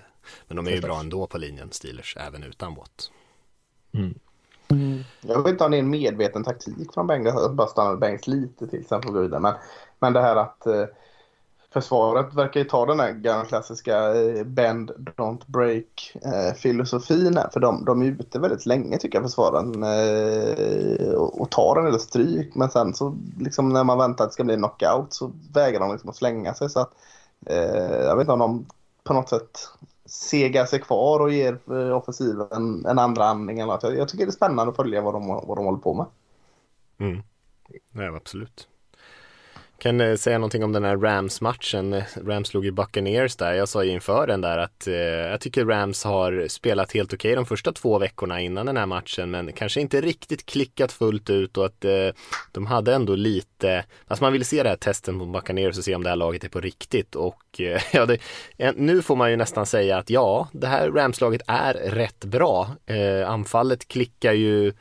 men 0.47 0.57
de 0.57 0.67
är 0.67 0.71
ju 0.71 0.81
bra 0.81 0.99
ändå 0.99 1.27
på 1.27 1.37
linjen 1.37 1.71
Steelers, 1.71 2.17
även 2.19 2.43
utan 2.43 2.75
Watt. 2.75 3.11
Mm. 3.93 4.19
Mm. 4.71 5.03
Jag 5.21 5.43
vet 5.43 5.51
inte 5.51 5.63
om 5.63 5.71
det 5.71 5.77
är 5.77 5.79
en 5.79 5.89
medveten 5.89 6.43
taktik 6.43 6.93
från 6.93 7.07
Bengals 7.07 7.35
att 7.35 7.53
bara 7.53 7.67
stanna 7.67 7.95
Bengals 7.95 8.27
lite 8.27 8.67
till 8.67 8.87
sen 8.87 9.01
får 9.01 9.11
gå 9.11 9.21
vidare. 9.21 9.39
Men, 9.39 9.53
men 9.99 10.13
det 10.13 10.21
här 10.21 10.35
att 10.35 10.65
eh, 10.65 10.85
försvaret 11.73 12.33
verkar 12.33 12.59
ju 12.59 12.65
ta 12.65 12.85
den 12.85 12.99
här 12.99 13.11
gamla 13.11 13.45
klassiska 13.45 14.15
eh, 14.15 14.43
bend, 14.43 14.91
don't 15.17 15.41
break 15.47 16.13
eh, 16.25 16.53
filosofin 16.55 17.37
här. 17.37 17.49
För 17.53 17.59
de, 17.59 17.85
de 17.85 18.01
är 18.01 18.05
ute 18.05 18.39
väldigt 18.39 18.65
länge 18.65 18.97
tycker 18.97 19.17
jag 19.17 19.25
försvaren 19.25 19.83
eh, 19.83 21.13
tar 21.51 21.75
en 21.75 21.86
del 21.86 22.00
stryk. 22.00 22.55
Men 22.55 22.70
sen 22.70 22.93
så 22.93 23.17
liksom 23.39 23.70
när 23.70 23.84
man 23.84 23.98
väntar 23.98 24.24
att 24.24 24.29
det 24.29 24.34
ska 24.34 24.43
bli 24.43 24.55
knockout 24.55 25.13
så 25.13 25.31
vägrar 25.53 25.79
de 25.79 25.91
liksom 25.91 26.10
att 26.10 26.15
slänga 26.15 26.53
sig. 26.53 26.70
Så 26.70 26.79
att, 26.79 26.93
eh, 27.46 28.05
jag 28.05 28.15
vet 28.15 28.24
inte 28.24 28.31
om 28.31 28.39
de 28.39 28.65
på 29.03 29.13
något 29.13 29.29
sätt 29.29 29.70
segar 30.05 30.65
sig 30.65 30.79
kvar 30.79 31.20
och 31.20 31.31
ger 31.31 31.60
eh, 31.72 31.98
offensiven 31.98 32.86
en 32.86 33.00
andra 33.00 33.25
andning. 33.25 33.60
Eller 33.60 33.74
något. 33.74 33.84
Jag, 33.84 33.98
jag 33.98 34.10
tycker 34.10 34.25
det 34.25 34.29
är 34.29 34.31
spännande 34.31 34.72
att 34.72 34.75
följa 34.75 35.01
vad 35.01 35.13
de, 35.13 35.27
vad 35.27 35.58
de 35.58 35.65
håller 35.65 35.79
på 35.79 35.93
med. 35.93 36.05
Mm. 36.98 37.24
Nej, 37.91 38.08
absolut. 38.08 38.67
Kan 39.81 40.01
eh, 40.01 40.15
säga 40.15 40.38
någonting 40.38 40.63
om 40.63 40.71
den 40.71 40.83
här 40.83 40.97
Rams-matchen. 40.97 42.03
Rams 42.25 42.47
slog 42.47 42.65
ju 42.65 42.71
Buccaneers 42.71 43.35
där. 43.35 43.53
Jag 43.53 43.69
sa 43.69 43.83
ju 43.83 43.91
inför 43.91 44.27
den 44.27 44.41
där 44.41 44.57
att 44.57 44.88
eh, 44.88 44.93
jag 44.93 45.41
tycker 45.41 45.65
Rams 45.65 46.03
har 46.03 46.47
spelat 46.47 46.91
helt 46.91 47.13
okej 47.13 47.29
okay 47.29 47.35
de 47.35 47.45
första 47.45 47.71
två 47.71 48.00
veckorna 48.00 48.41
innan 48.41 48.65
den 48.65 48.77
här 48.77 48.85
matchen 48.85 49.31
men 49.31 49.53
kanske 49.53 49.81
inte 49.81 50.01
riktigt 50.01 50.45
klickat 50.45 50.91
fullt 50.91 51.29
ut 51.29 51.57
och 51.57 51.65
att 51.65 51.85
eh, 51.85 52.07
de 52.51 52.65
hade 52.65 52.95
ändå 52.95 53.15
lite, 53.15 53.85
alltså 54.07 54.23
man 54.23 54.33
vill 54.33 54.45
se 54.45 54.63
det 54.63 54.69
här 54.69 54.75
testen 54.75 55.15
mot 55.15 55.33
Buccaneers 55.33 55.77
och 55.77 55.83
se 55.83 55.95
om 55.95 56.03
det 56.03 56.09
här 56.09 56.15
laget 56.15 56.43
är 56.43 56.50
på 56.50 56.61
riktigt 56.61 57.15
och 57.15 57.61
eh, 57.61 57.81
ja, 57.93 58.05
det, 58.05 58.19
nu 58.75 59.01
får 59.01 59.15
man 59.15 59.31
ju 59.31 59.38
nästan 59.38 59.65
säga 59.65 59.97
att 59.97 60.09
ja, 60.09 60.50
det 60.51 60.67
här 60.67 60.91
Rams-laget 60.91 61.41
är 61.47 61.73
rätt 61.73 62.25
bra. 62.25 62.69
Eh, 62.85 63.29
anfallet 63.29 63.88
klickar 63.88 64.33
ju 64.33 64.73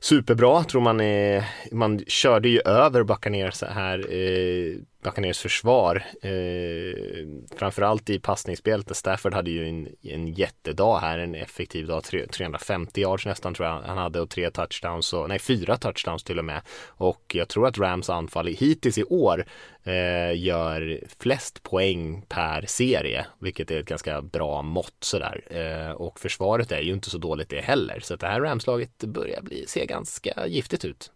superbra. 0.00 0.64
Tror 0.64 0.80
man 0.80 1.00
är, 1.00 1.44
man 1.72 1.98
körde 2.06 2.48
ju 2.48 2.60
över 2.60 3.02
Buccaneers 3.02 3.62
här 3.62 3.98
eh, 3.98 4.76
Buccaneers 5.02 5.38
försvar. 5.38 6.04
Eh, 6.22 7.56
framförallt 7.56 8.10
i 8.10 8.20
passningsspelet. 8.20 8.96
Stafford 8.96 9.34
hade 9.34 9.50
ju 9.50 9.68
en, 9.68 9.88
en 10.02 10.26
jättedag 10.26 10.98
här, 10.98 11.18
en 11.18 11.34
effektiv 11.34 11.86
dag. 11.86 12.04
350 12.04 13.00
yards 13.00 13.26
nästan 13.26 13.54
tror 13.54 13.68
jag 13.68 13.80
han 13.82 13.98
hade 13.98 14.20
och 14.20 14.30
tre 14.30 14.50
touchdowns, 14.50 15.12
och, 15.12 15.28
nej 15.28 15.38
fyra 15.38 15.76
touchdowns 15.76 16.24
till 16.24 16.38
och 16.38 16.44
med. 16.44 16.62
Och 16.86 17.22
jag 17.34 17.48
tror 17.48 17.66
att 17.66 17.78
Rams 17.78 18.10
anfall 18.10 18.46
hittills 18.46 18.98
i 18.98 19.04
år 19.04 19.44
eh, 19.84 20.40
gör 20.40 21.00
flest 21.18 21.62
poäng 21.62 22.22
per 22.28 22.64
serie, 22.66 23.26
vilket 23.40 23.70
är 23.70 23.80
ett 23.80 23.86
ganska 23.86 24.22
bra 24.22 24.62
mått 24.62 24.96
sådär. 25.00 25.42
Eh, 25.50 25.92
och 25.92 26.20
försvaret 26.20 26.72
är 26.72 26.80
ju 26.80 26.92
inte 26.92 27.10
så 27.10 27.18
dåligt 27.18 27.48
det 27.48 27.60
heller, 27.60 28.00
så 28.00 28.14
att 28.14 28.20
det 28.20 28.26
här 28.26 28.40
Ramslaget 28.40 29.04
börjar 29.04 29.42
bli, 29.42 29.64
se 29.66 29.86
ganska 29.86 30.46
giftigt 30.46 30.84
ut. 30.84 31.12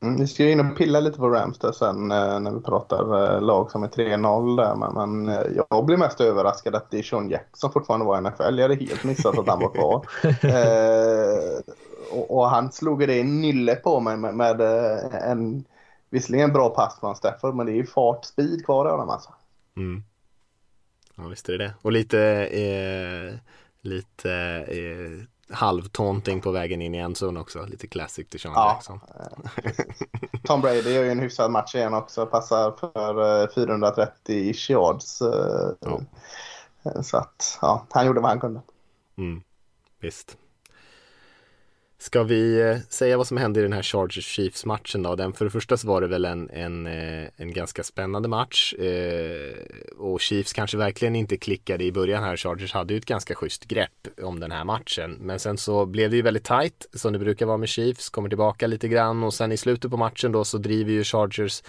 Mm, 0.00 0.16
vi 0.20 0.26
ska 0.26 0.48
in 0.48 0.60
och 0.60 0.76
pilla 0.76 1.00
lite 1.00 1.18
på 1.18 1.28
Rams 1.28 1.58
där 1.58 1.72
sen 1.72 2.12
eh, 2.12 2.40
när 2.40 2.50
vi 2.50 2.60
pratar 2.60 3.34
eh, 3.34 3.40
lag 3.40 3.70
som 3.70 3.82
är 3.82 3.88
3-0 3.88 4.56
där. 4.56 4.74
Men, 4.74 4.94
men 4.94 5.28
eh, 5.28 5.46
jag 5.70 5.84
blir 5.86 5.96
mest 5.96 6.20
överraskad 6.20 6.74
att 6.74 6.90
det 6.90 6.98
är 6.98 7.02
Sean 7.02 7.28
Jackson 7.28 7.72
fortfarande 7.72 8.06
var 8.06 8.18
i 8.18 8.20
NFL. 8.20 8.58
Jag 8.58 8.68
hade 8.68 8.74
helt 8.74 9.04
missat 9.04 9.38
att 9.38 9.48
han 9.48 9.60
var 9.60 9.74
kvar. 9.74 10.06
eh, 10.42 11.60
och, 12.12 12.36
och, 12.36 12.48
han 12.48 12.72
slog 12.72 13.08
det 13.08 13.24
nylle 13.24 13.74
på 13.74 14.00
mig 14.00 14.16
med, 14.16 14.34
med 14.34 14.60
en 15.12 15.64
visserligen 16.10 16.52
bra 16.52 16.70
pass 16.70 17.00
från 17.00 17.16
Stafford 17.16 17.54
men 17.54 17.66
det 17.66 17.72
är 17.72 17.76
ju 17.76 17.86
fart, 17.86 18.24
speed 18.24 18.64
kvar 18.64 18.86
i 18.86 18.90
honom 18.90 19.10
alltså. 19.10 19.34
Mm. 19.76 20.02
Ja 21.16 21.24
visst 21.28 21.48
är 21.48 21.58
det 21.58 21.64
det. 21.64 21.74
Och 21.82 21.92
lite, 21.92 22.20
eh, 22.46 23.34
lite 23.80 24.32
eh, 24.68 25.26
halvtaunting 25.50 26.40
på 26.40 26.50
vägen 26.50 26.82
in 26.82 26.94
i 26.94 26.98
endzone 26.98 27.40
också. 27.40 27.66
Lite 27.66 27.86
classic 27.86 28.28
till 28.28 28.40
Sean 28.40 28.52
ja. 28.56 28.72
Jackson. 28.72 29.00
Tom 30.44 30.60
Brady 30.60 30.94
gör 30.94 31.04
ju 31.04 31.10
en 31.10 31.18
hyfsad 31.18 31.50
match 31.50 31.74
igen 31.74 31.94
också. 31.94 32.26
Passar 32.26 32.70
för 32.70 33.46
430-ish 33.46 34.70
eh, 34.70 34.74
yards. 34.74 35.22
Eh, 35.22 35.72
ja. 35.80 36.00
Så 37.02 37.16
att 37.16 37.58
ja, 37.62 37.86
han 37.90 38.06
gjorde 38.06 38.20
vad 38.20 38.30
han 38.30 38.40
kunde. 38.40 38.60
Mm. 39.18 39.42
Visst. 40.00 40.36
Ska 41.98 42.22
vi 42.22 42.60
eh, 42.60 42.78
säga 42.88 43.16
vad 43.16 43.26
som 43.26 43.36
hände 43.36 43.60
i 43.60 43.62
den 43.62 43.72
här 43.72 43.82
Chargers 43.82 44.26
Chiefs 44.26 44.64
matchen 44.64 45.02
då? 45.02 45.16
Den, 45.16 45.32
för 45.32 45.44
det 45.44 45.50
första 45.50 45.76
så 45.76 45.88
var 45.88 46.00
det 46.00 46.06
väl 46.06 46.24
en, 46.24 46.50
en, 46.50 46.86
eh, 46.86 47.28
en 47.36 47.52
ganska 47.52 47.82
spännande 47.82 48.28
match 48.28 48.74
eh, 48.74 49.56
och 49.98 50.20
Chiefs 50.20 50.52
kanske 50.52 50.76
verkligen 50.76 51.16
inte 51.16 51.36
klickade 51.36 51.84
i 51.84 51.92
början 51.92 52.24
här. 52.24 52.36
Chargers 52.36 52.72
hade 52.72 52.94
ju 52.94 52.98
ett 52.98 53.06
ganska 53.06 53.34
schysst 53.34 53.64
grepp 53.64 54.08
om 54.22 54.40
den 54.40 54.50
här 54.50 54.64
matchen. 54.64 55.16
Men 55.20 55.38
sen 55.38 55.58
så 55.58 55.86
blev 55.86 56.10
det 56.10 56.16
ju 56.16 56.22
väldigt 56.22 56.44
tight 56.44 56.86
som 56.94 57.12
det 57.12 57.18
brukar 57.18 57.46
vara 57.46 57.56
med 57.56 57.68
Chiefs. 57.68 58.10
Kommer 58.10 58.28
tillbaka 58.28 58.66
lite 58.66 58.88
grann 58.88 59.24
och 59.24 59.34
sen 59.34 59.52
i 59.52 59.56
slutet 59.56 59.90
på 59.90 59.96
matchen 59.96 60.32
då 60.32 60.44
så 60.44 60.58
driver 60.58 60.92
ju 60.92 61.04
Chargers 61.04 61.62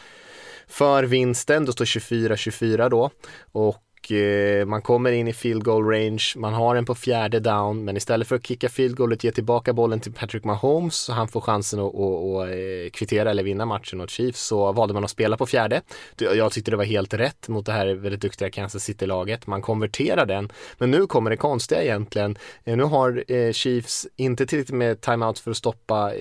för 0.67 1.03
vinsten. 1.03 1.65
Då 1.65 1.71
står 1.71 1.85
24-24 1.85 2.89
då 2.89 3.11
och 3.51 3.83
Eh, 4.11 4.65
man 4.65 4.81
kommer 4.81 5.11
in 5.11 5.27
i 5.27 5.33
field 5.33 5.63
goal 5.63 5.85
range, 5.85 6.33
man 6.35 6.53
har 6.53 6.75
en 6.75 6.85
på 6.85 6.95
fjärde 6.95 7.39
down, 7.39 7.83
men 7.83 7.97
istället 7.97 8.27
för 8.27 8.35
att 8.35 8.47
kicka 8.47 8.69
field 8.69 8.95
goalet, 8.95 9.23
ge 9.23 9.31
tillbaka 9.31 9.73
bollen 9.73 9.99
till 9.99 10.13
Patrick 10.13 10.43
Mahomes 10.43 10.95
så 10.95 11.13
han 11.13 11.27
får 11.27 11.41
chansen 11.41 11.79
att, 11.79 11.95
att, 11.95 12.35
att 12.35 12.49
eh, 12.49 12.89
kvittera 12.93 13.31
eller 13.31 13.43
vinna 13.43 13.65
matchen 13.65 14.01
åt 14.01 14.09
Chiefs 14.09 14.41
så 14.47 14.71
valde 14.71 14.93
man 14.93 15.03
att 15.03 15.09
spela 15.09 15.37
på 15.37 15.45
fjärde. 15.45 15.81
Jag 16.17 16.51
tyckte 16.51 16.71
det 16.71 16.77
var 16.77 16.83
helt 16.83 17.13
rätt 17.13 17.47
mot 17.47 17.65
det 17.65 17.71
här 17.71 17.87
väldigt 17.87 18.21
duktiga 18.21 18.49
Kansas 18.49 18.83
City-laget. 18.83 19.47
Man 19.47 19.61
konverterar 19.61 20.25
den, 20.25 20.51
men 20.77 20.91
nu 20.91 21.07
kommer 21.07 21.29
det 21.29 21.37
konstiga 21.37 21.83
egentligen. 21.83 22.37
Eh, 22.63 22.77
nu 22.77 22.83
har 22.83 23.23
eh, 23.27 23.51
Chiefs 23.51 24.07
inte 24.15 24.45
tillräckligt 24.45 24.77
med 24.77 25.01
timeouts 25.01 25.41
för 25.41 25.51
att 25.51 25.57
stoppa 25.57 26.11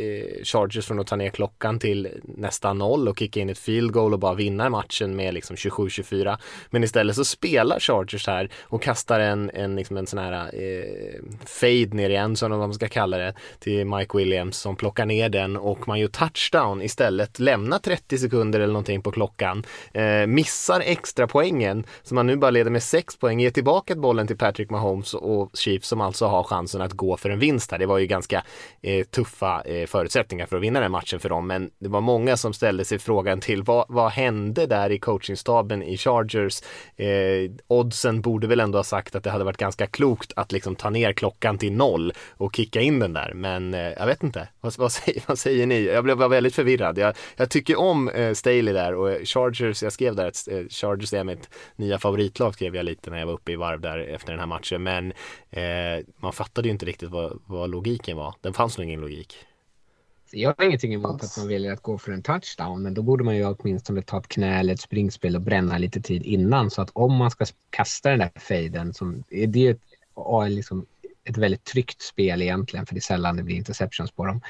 Chargers 0.44 0.86
från 0.86 1.00
att 1.00 1.06
ta 1.06 1.16
ner 1.16 1.30
klockan 1.30 1.78
till 1.78 2.08
nästan 2.22 2.78
noll 2.78 3.08
och 3.08 3.18
kicka 3.18 3.40
in 3.40 3.50
ett 3.50 3.58
field 3.58 3.92
goal 3.92 4.12
och 4.12 4.18
bara 4.18 4.34
vinna 4.34 4.70
matchen 4.70 5.16
med 5.16 5.34
liksom 5.34 5.56
27-24. 5.56 6.38
Men 6.70 6.84
istället 6.84 7.16
så 7.16 7.24
spelar 7.24 7.75
Chargers 7.80 8.26
här 8.26 8.48
och 8.62 8.82
kastar 8.82 9.20
en, 9.20 9.50
en, 9.54 9.76
liksom 9.76 9.96
en 9.96 10.06
sån 10.06 10.18
här 10.18 10.32
eh, 10.32 11.22
fade 11.46 11.96
ner 11.96 12.10
igen, 12.10 12.36
som 12.36 12.50
man 12.50 12.74
ska 12.74 12.88
kalla 12.88 13.18
det, 13.18 13.34
till 13.58 13.84
Mike 13.86 14.16
Williams 14.16 14.56
som 14.56 14.76
plockar 14.76 15.06
ner 15.06 15.28
den 15.28 15.56
och 15.56 15.88
man 15.88 16.00
gör 16.00 16.08
touchdown 16.08 16.82
istället, 16.82 17.38
lämnar 17.38 17.78
30 17.78 18.18
sekunder 18.18 18.60
eller 18.60 18.72
någonting 18.72 19.02
på 19.02 19.10
klockan, 19.10 19.64
eh, 19.92 20.26
missar 20.26 20.80
extra 20.80 21.26
poängen 21.26 21.84
så 22.02 22.14
man 22.14 22.26
nu 22.26 22.36
bara 22.36 22.50
leder 22.50 22.70
med 22.70 22.82
6 22.82 23.16
poäng, 23.16 23.40
ger 23.40 23.50
tillbaka 23.50 23.94
bollen 23.94 24.26
till 24.26 24.36
Patrick 24.36 24.70
Mahomes 24.70 25.14
och 25.14 25.50
Chiefs 25.54 25.88
som 25.88 26.00
alltså 26.00 26.26
har 26.26 26.42
chansen 26.42 26.80
att 26.80 26.92
gå 26.92 27.16
för 27.16 27.30
en 27.30 27.38
vinst 27.38 27.70
här. 27.70 27.78
Det 27.78 27.86
var 27.86 27.98
ju 27.98 28.06
ganska 28.06 28.44
eh, 28.82 29.04
tuffa 29.04 29.62
eh, 29.62 29.86
förutsättningar 29.86 30.46
för 30.46 30.56
att 30.56 30.62
vinna 30.62 30.80
den 30.80 30.92
matchen 30.92 31.20
för 31.20 31.28
dem, 31.28 31.46
men 31.46 31.70
det 31.78 31.88
var 31.88 32.00
många 32.00 32.36
som 32.36 32.52
ställde 32.52 32.84
sig 32.84 32.98
frågan 32.98 33.40
till 33.40 33.62
vad, 33.62 33.86
vad 33.88 34.10
hände 34.10 34.66
där 34.66 34.90
i 34.90 34.98
coachingstaben 34.98 35.82
i 35.82 35.96
Chargers? 35.96 36.62
Eh, 36.96 37.50
oddsen 37.66 38.20
borde 38.20 38.46
väl 38.46 38.60
ändå 38.60 38.78
ha 38.78 38.84
sagt 38.84 39.14
att 39.14 39.24
det 39.24 39.30
hade 39.30 39.44
varit 39.44 39.56
ganska 39.56 39.86
klokt 39.86 40.32
att 40.36 40.52
liksom 40.52 40.76
ta 40.76 40.90
ner 40.90 41.12
klockan 41.12 41.58
till 41.58 41.72
noll 41.72 42.12
och 42.30 42.56
kicka 42.56 42.80
in 42.80 42.98
den 42.98 43.12
där. 43.12 43.32
Men 43.34 43.74
eh, 43.74 43.80
jag 43.80 44.06
vet 44.06 44.22
inte, 44.22 44.48
vad, 44.60 44.78
vad, 44.78 44.92
säger, 44.92 45.22
vad 45.26 45.38
säger 45.38 45.66
ni? 45.66 45.84
Jag 45.84 46.04
blev 46.04 46.18
väldigt 46.18 46.54
förvirrad. 46.54 46.98
Jag, 46.98 47.14
jag 47.36 47.50
tycker 47.50 47.78
om 47.78 48.08
eh, 48.08 48.32
Staley 48.32 48.72
där 48.72 48.94
och 48.94 49.26
Chargers, 49.28 49.82
jag 49.82 49.92
skrev 49.92 50.16
där 50.16 50.28
att 50.28 50.48
eh, 50.48 50.62
Chargers 50.68 51.12
är 51.12 51.24
mitt 51.24 51.50
nya 51.76 51.98
favoritlag 51.98 52.54
skrev 52.54 52.76
jag 52.76 52.84
lite 52.84 53.10
när 53.10 53.18
jag 53.18 53.26
var 53.26 53.34
uppe 53.34 53.52
i 53.52 53.56
varv 53.56 53.80
där 53.80 53.98
efter 53.98 54.32
den 54.32 54.40
här 54.40 54.46
matchen. 54.46 54.82
Men 54.82 55.12
eh, 55.50 56.04
man 56.16 56.32
fattade 56.32 56.68
ju 56.68 56.72
inte 56.72 56.86
riktigt 56.86 57.10
vad, 57.10 57.38
vad 57.46 57.70
logiken 57.70 58.16
var. 58.16 58.34
Den 58.40 58.52
fanns 58.52 58.78
nog 58.78 58.86
ingen 58.86 59.00
logik. 59.00 59.36
Jag 60.36 60.54
har 60.58 60.64
ingenting 60.64 60.94
emot 60.94 61.22
att 61.22 61.36
man 61.38 61.48
väljer 61.48 61.72
att 61.72 61.82
gå 61.82 61.98
för 61.98 62.12
en 62.12 62.22
touchdown, 62.22 62.82
men 62.82 62.94
då 62.94 63.02
borde 63.02 63.24
man 63.24 63.36
ju 63.36 63.44
åtminstone 63.44 64.02
ta 64.02 64.18
ett 64.18 64.28
knä 64.28 64.58
eller 64.58 64.74
ett 64.74 64.80
springspel 64.80 65.36
och 65.36 65.42
bränna 65.42 65.78
lite 65.78 66.00
tid 66.00 66.22
innan. 66.22 66.70
Så 66.70 66.82
att 66.82 66.90
om 66.92 67.14
man 67.14 67.30
ska 67.30 67.44
kasta 67.70 68.10
den 68.10 68.18
där 68.18 68.30
fejden, 68.40 68.94
som 68.94 69.24
det 69.28 69.66
är 69.66 69.70
ett, 69.70 70.52
liksom 70.52 70.86
ett 71.24 71.36
väldigt 71.36 71.64
tryggt 71.64 72.02
spel 72.02 72.42
egentligen, 72.42 72.86
för 72.86 72.94
det 72.94 72.98
är 72.98 73.02
sällan 73.02 73.36
det 73.36 73.42
blir 73.42 73.56
interceptions 73.56 74.10
på 74.10 74.24
dem. 74.24 74.40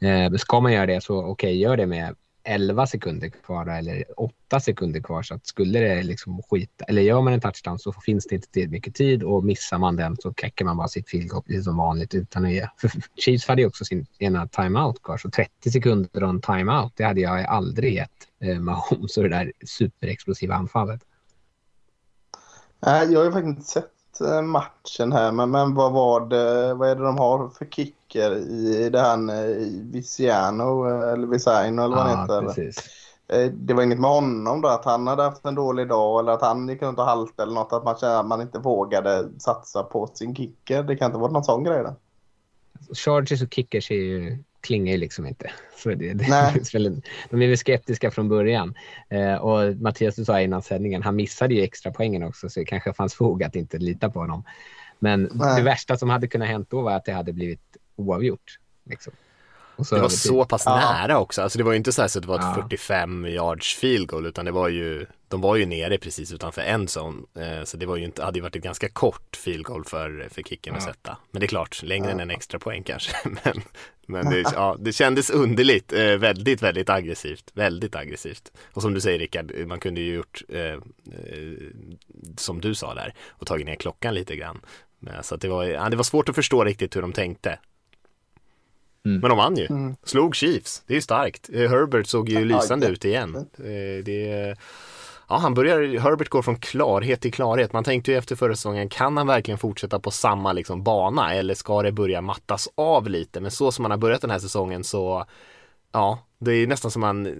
Eh, 0.00 0.32
ska 0.32 0.60
man 0.60 0.72
göra 0.72 0.86
det 0.86 1.00
så 1.00 1.18
okej, 1.18 1.30
okay, 1.30 1.52
gör 1.52 1.76
det 1.76 1.86
med 1.86 2.14
11 2.44 2.86
sekunder 2.86 3.28
kvar 3.28 3.66
eller 3.66 4.04
8 4.16 4.60
sekunder 4.60 5.00
kvar 5.00 5.22
så 5.22 5.34
att 5.34 5.46
skulle 5.46 5.78
det 5.78 6.02
liksom 6.02 6.42
skita 6.50 6.84
eller 6.84 7.02
gör 7.02 7.20
man 7.20 7.32
en 7.32 7.40
touchdown 7.40 7.78
så 7.78 7.92
finns 7.92 8.26
det 8.26 8.34
inte 8.34 8.48
tillräckligt 8.48 8.72
mycket 8.72 8.94
tid 8.94 9.22
och 9.22 9.44
missar 9.44 9.78
man 9.78 9.96
den 9.96 10.16
så 10.16 10.32
kräcker 10.32 10.64
man 10.64 10.76
bara 10.76 10.88
sitt 10.88 11.08
field 11.08 11.28
goal 11.28 11.42
precis 11.42 11.64
som 11.64 11.76
vanligt 11.76 12.14
utan 12.14 12.44
att 12.44 12.52
ge. 12.52 12.68
För 12.76 12.90
Chiefs 13.16 13.48
hade 13.48 13.62
ju 13.62 13.68
också 13.68 13.84
sin 13.84 14.06
ena 14.18 14.48
timeout 14.48 15.02
kvar 15.02 15.16
så 15.16 15.30
30 15.30 15.70
sekunder 15.70 16.22
och 16.22 16.30
en 16.30 16.40
timeout 16.40 16.92
det 16.96 17.04
hade 17.04 17.20
jag 17.20 17.44
aldrig 17.44 17.94
gett 17.94 18.10
eh, 18.40 18.58
Mahomes 18.58 19.16
och 19.16 19.22
det 19.22 19.28
där 19.28 19.52
superexplosiva 19.66 20.54
anfallet. 20.54 21.00
Jag 22.80 23.16
har 23.16 23.24
ju 23.24 23.32
faktiskt 23.32 23.46
inte 23.46 23.62
sett 23.62 24.20
eh, 24.20 24.42
matchen 24.42 25.12
här 25.12 25.32
men, 25.32 25.50
men 25.50 25.74
vad 25.74 25.92
var 25.92 26.26
det, 26.26 26.74
vad 26.74 26.90
är 26.90 26.96
det 26.96 27.02
de 27.02 27.18
har 27.18 27.48
för 27.48 27.64
kick? 27.64 27.96
Kicker 28.10 28.36
i 28.36 28.90
det 28.90 29.00
här 29.00 29.44
i 29.44 29.82
Visiano 29.92 30.84
eller 30.84 31.26
Visaino 31.26 31.84
eller 31.84 31.96
vad 31.96 32.10
ja, 32.10 32.20
heter? 32.20 32.42
Precis. 32.42 33.00
Eh, 33.28 33.50
det 33.52 33.74
var 33.74 33.82
inget 33.82 34.00
med 34.00 34.10
honom 34.10 34.60
då, 34.60 34.68
att 34.68 34.84
han 34.84 35.06
hade 35.06 35.22
haft 35.22 35.44
en 35.44 35.54
dålig 35.54 35.88
dag 35.88 36.20
eller 36.20 36.32
att 36.32 36.42
han 36.42 36.68
gick 36.68 36.82
runt 36.82 36.98
och 36.98 37.04
halt 37.04 37.40
eller 37.40 37.52
något, 37.52 37.72
att 37.72 37.84
man 37.84 37.96
kände 37.96 38.18
att 38.18 38.26
man 38.26 38.40
inte 38.40 38.58
vågade 38.58 39.28
satsa 39.38 39.82
på 39.82 40.06
sin 40.06 40.34
kicker. 40.34 40.82
Det 40.82 40.96
kan 40.96 41.06
inte 41.06 41.18
vara 41.18 41.32
någon 41.32 41.44
sån 41.44 41.64
grej 41.64 41.82
då? 41.82 41.96
Chargers 42.94 43.42
och 43.42 43.54
kickers 43.54 43.90
är 43.90 43.94
ju, 43.94 44.38
klingar 44.60 44.92
ju 44.92 44.98
liksom 44.98 45.26
inte. 45.26 45.50
Så 45.76 45.88
det, 45.88 46.12
det 46.12 46.24
de 47.30 47.42
är 47.42 47.48
väl 47.48 47.58
skeptiska 47.58 48.10
från 48.10 48.28
början. 48.28 48.74
Eh, 49.08 49.34
och 49.34 49.76
Mattias, 49.76 50.16
du 50.16 50.24
sa 50.24 50.40
innan 50.40 50.62
sändningen, 50.62 51.02
han 51.02 51.16
missade 51.16 51.54
ju 51.54 51.62
extra 51.62 51.92
poängen 51.92 52.22
också 52.22 52.48
så 52.48 52.60
det 52.60 52.66
kanske 52.66 52.92
fanns 52.92 53.14
fog 53.14 53.42
att 53.42 53.56
inte 53.56 53.78
lita 53.78 54.10
på 54.10 54.18
honom. 54.18 54.44
Men 54.98 55.30
Nej. 55.32 55.56
det 55.56 55.62
värsta 55.62 55.96
som 55.96 56.10
hade 56.10 56.28
kunnat 56.28 56.48
hänt 56.48 56.70
då 56.70 56.82
var 56.82 56.92
att 56.92 57.04
det 57.04 57.12
hade 57.12 57.32
blivit 57.32 57.69
oavgjort. 58.00 58.58
Liksom 58.84 59.12
det 59.90 60.00
var 60.00 60.08
så 60.08 60.44
pass 60.44 60.62
ja. 60.66 60.76
nära 60.76 61.18
också. 61.18 61.42
Alltså 61.42 61.58
det 61.58 61.64
var 61.64 61.72
ju 61.72 61.76
inte 61.76 61.92
så, 61.92 62.08
så 62.08 62.18
att 62.18 62.22
det 62.22 62.28
var 62.28 62.36
ett 62.36 62.56
ja. 62.56 62.62
45 62.62 63.26
yards 63.26 63.74
field 63.74 64.08
goal 64.08 64.26
utan 64.26 64.44
det 64.44 64.50
var 64.50 64.68
ju 64.68 65.06
de 65.28 65.40
var 65.40 65.56
ju 65.56 65.66
nere 65.66 65.98
precis 65.98 66.32
utanför 66.32 66.62
endzone 66.62 67.22
eh, 67.34 67.64
så 67.64 67.76
det 67.76 67.86
var 67.86 67.96
ju 67.96 68.04
inte, 68.04 68.24
hade 68.24 68.38
ju 68.38 68.42
varit 68.42 68.56
ett 68.56 68.62
ganska 68.62 68.88
kort 68.88 69.36
field 69.36 69.64
goal 69.64 69.84
för, 69.84 70.28
för 70.30 70.42
kicken 70.42 70.74
ja. 70.74 70.78
att 70.78 70.84
sätta. 70.84 71.16
Men 71.30 71.40
det 71.40 71.46
är 71.46 71.48
klart, 71.48 71.82
längre 71.82 72.10
än 72.10 72.20
en 72.20 72.30
extra 72.30 72.58
poäng 72.58 72.82
kanske. 72.82 73.16
men 73.44 73.62
men 74.06 74.30
det, 74.30 74.40
ja, 74.54 74.76
det 74.80 74.92
kändes 74.92 75.30
underligt, 75.30 75.92
eh, 75.92 76.16
väldigt, 76.16 76.62
väldigt 76.62 76.90
aggressivt, 76.90 77.50
väldigt 77.54 77.96
aggressivt. 77.96 78.52
Och 78.72 78.82
som 78.82 78.94
du 78.94 79.00
säger 79.00 79.18
Rickard, 79.18 79.52
man 79.66 79.80
kunde 79.80 80.00
ju 80.00 80.14
gjort 80.14 80.42
eh, 80.48 80.62
eh 80.62 80.78
som 82.36 82.60
du 82.60 82.74
sa 82.74 82.94
där 82.94 83.14
och 83.28 83.46
tagit 83.46 83.66
ner 83.66 83.74
klockan 83.74 84.14
lite 84.14 84.36
grann. 84.36 84.60
Så 85.22 85.34
att 85.34 85.40
det 85.40 85.48
var, 85.48 85.64
ja, 85.64 85.88
det 85.88 85.96
var 85.96 86.04
svårt 86.04 86.28
att 86.28 86.34
förstå 86.34 86.64
riktigt 86.64 86.96
hur 86.96 87.02
de 87.02 87.12
tänkte. 87.12 87.58
Mm. 89.04 89.20
Men 89.20 89.28
de 89.28 89.38
vann 89.38 89.56
ju. 89.56 89.66
Mm. 89.66 89.96
Slog 90.04 90.36
Chiefs. 90.36 90.82
Det 90.86 90.92
är 90.92 90.96
ju 90.96 91.02
starkt. 91.02 91.50
Eh, 91.52 91.70
Herbert 91.70 92.06
såg 92.06 92.28
ju 92.28 92.44
lysande 92.44 92.86
ut 92.86 93.04
igen. 93.04 93.36
Eh, 93.36 94.04
det, 94.04 94.56
ja, 95.28 95.36
han 95.36 95.54
börjar, 95.54 95.98
Herbert 95.98 96.28
går 96.28 96.42
från 96.42 96.56
klarhet 96.56 97.20
till 97.20 97.32
klarhet. 97.32 97.72
Man 97.72 97.84
tänkte 97.84 98.10
ju 98.10 98.18
efter 98.18 98.36
förra 98.36 98.54
säsongen, 98.54 98.88
kan 98.88 99.16
han 99.16 99.26
verkligen 99.26 99.58
fortsätta 99.58 100.00
på 100.00 100.10
samma 100.10 100.52
liksom, 100.52 100.82
bana 100.82 101.34
eller 101.34 101.54
ska 101.54 101.82
det 101.82 101.92
börja 101.92 102.20
mattas 102.20 102.68
av 102.74 103.08
lite? 103.08 103.40
Men 103.40 103.50
så 103.50 103.72
som 103.72 103.84
han 103.84 103.90
har 103.90 103.98
börjat 103.98 104.20
den 104.20 104.30
här 104.30 104.38
säsongen 104.38 104.84
så 104.84 105.26
Ja, 105.92 106.18
det 106.38 106.52
är 106.52 106.66
nästan 106.66 106.90
som 106.90 107.00
man 107.00 107.34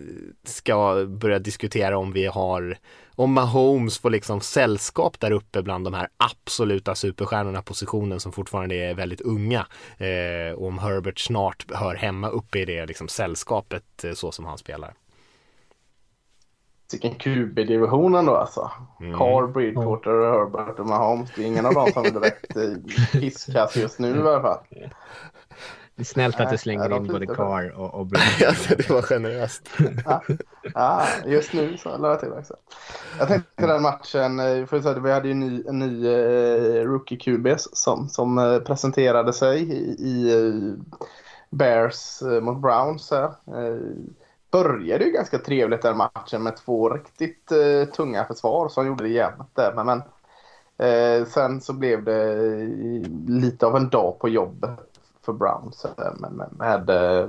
ska 0.44 1.06
börja 1.06 1.38
diskutera 1.38 1.98
om 1.98 2.12
vi 2.12 2.26
har 2.26 2.78
om 3.20 3.32
Mahomes 3.32 3.98
får 3.98 4.10
liksom 4.10 4.40
sällskap 4.40 5.20
där 5.20 5.30
uppe 5.30 5.62
bland 5.62 5.84
de 5.84 5.94
här 5.94 6.08
absoluta 6.16 6.94
superstjärnorna 6.94 7.62
positionen 7.62 8.20
som 8.20 8.32
fortfarande 8.32 8.74
är 8.74 8.94
väldigt 8.94 9.20
unga 9.20 9.66
eh, 9.98 10.54
och 10.54 10.66
om 10.66 10.78
Herbert 10.78 11.18
snart 11.18 11.66
hör 11.74 11.94
hemma 11.94 12.28
uppe 12.28 12.58
i 12.58 12.64
det 12.64 12.86
liksom 12.86 13.08
sällskapet 13.08 14.04
eh, 14.04 14.12
så 14.12 14.32
som 14.32 14.44
han 14.44 14.58
spelar. 14.58 14.94
Vilken 16.92 17.14
QB-divisionen 17.14 18.26
då 18.26 18.36
alltså. 18.36 18.70
Mm. 19.00 19.18
Carr, 19.18 19.46
Bridgewater, 19.46 20.10
Herbert 20.10 20.78
och 20.78 20.86
Mahomes. 20.86 21.30
Det 21.36 21.42
är 21.42 21.46
ingen 21.46 21.66
av 21.66 21.74
dem 21.74 21.90
som 21.92 22.04
är 22.04 22.10
direkt 22.10 22.54
pisskass 23.12 23.76
just 23.76 23.98
nu 23.98 24.16
i 24.16 24.20
alla 24.20 24.42
fall. 24.42 24.58
Det 26.00 26.02
är 26.02 26.06
snällt 26.06 26.40
att 26.40 26.50
du 26.50 26.58
slänger 26.58 26.96
in 26.96 27.06
både 27.06 27.26
Carr 27.26 27.70
och, 27.78 27.94
och 27.94 28.06
Det 28.68 28.90
var 28.90 29.02
generöst. 29.02 29.68
ja. 30.04 30.22
ja, 30.74 31.06
just 31.26 31.52
nu 31.52 31.76
så 31.76 31.98
la 31.98 32.08
jag 32.08 32.20
till 32.20 32.32
också. 32.32 32.56
Jag 33.18 33.28
tänkte 33.28 33.66
den 33.66 33.82
matchen, 33.82 34.40
eh, 34.40 34.66
för 34.66 34.80
säga, 34.80 34.98
vi 34.98 35.12
hade 35.12 35.28
ju 35.28 35.32
en 35.32 35.40
ny, 35.40 35.64
en 35.68 35.78
ny 35.78 36.08
uh, 36.08 36.84
rookie 36.84 37.18
QB 37.18 37.48
som, 37.58 38.08
som 38.08 38.38
uh, 38.38 38.60
presenterade 38.60 39.32
sig 39.32 39.62
i, 39.62 40.08
i 40.08 40.76
Bears 41.50 42.22
mot 42.42 42.62
Browns. 42.62 43.12
började 44.50 45.04
ju 45.04 45.10
ganska 45.10 45.38
trevligt 45.38 45.82
den 45.82 45.96
matchen 45.96 46.42
med 46.42 46.56
två 46.56 46.88
riktigt 46.88 47.52
tunga 47.96 48.24
försvar 48.24 48.68
som 48.68 48.86
gjorde 48.86 49.04
det 49.04 49.10
jämnt 49.10 49.56
där. 49.56 49.72
Men, 49.76 49.86
men 49.86 50.02
sen 51.26 51.60
så 51.60 51.72
blev 51.72 52.04
det 52.04 52.36
lite 53.26 53.66
av 53.66 53.76
en 53.76 53.88
dag 53.88 54.18
på 54.18 54.28
jobbet 54.28 54.89
för 55.30 55.38
Browns. 55.38 55.86
Men, 56.18 56.32
men, 56.36 56.48
med, 56.50 56.90
eh, 56.90 57.28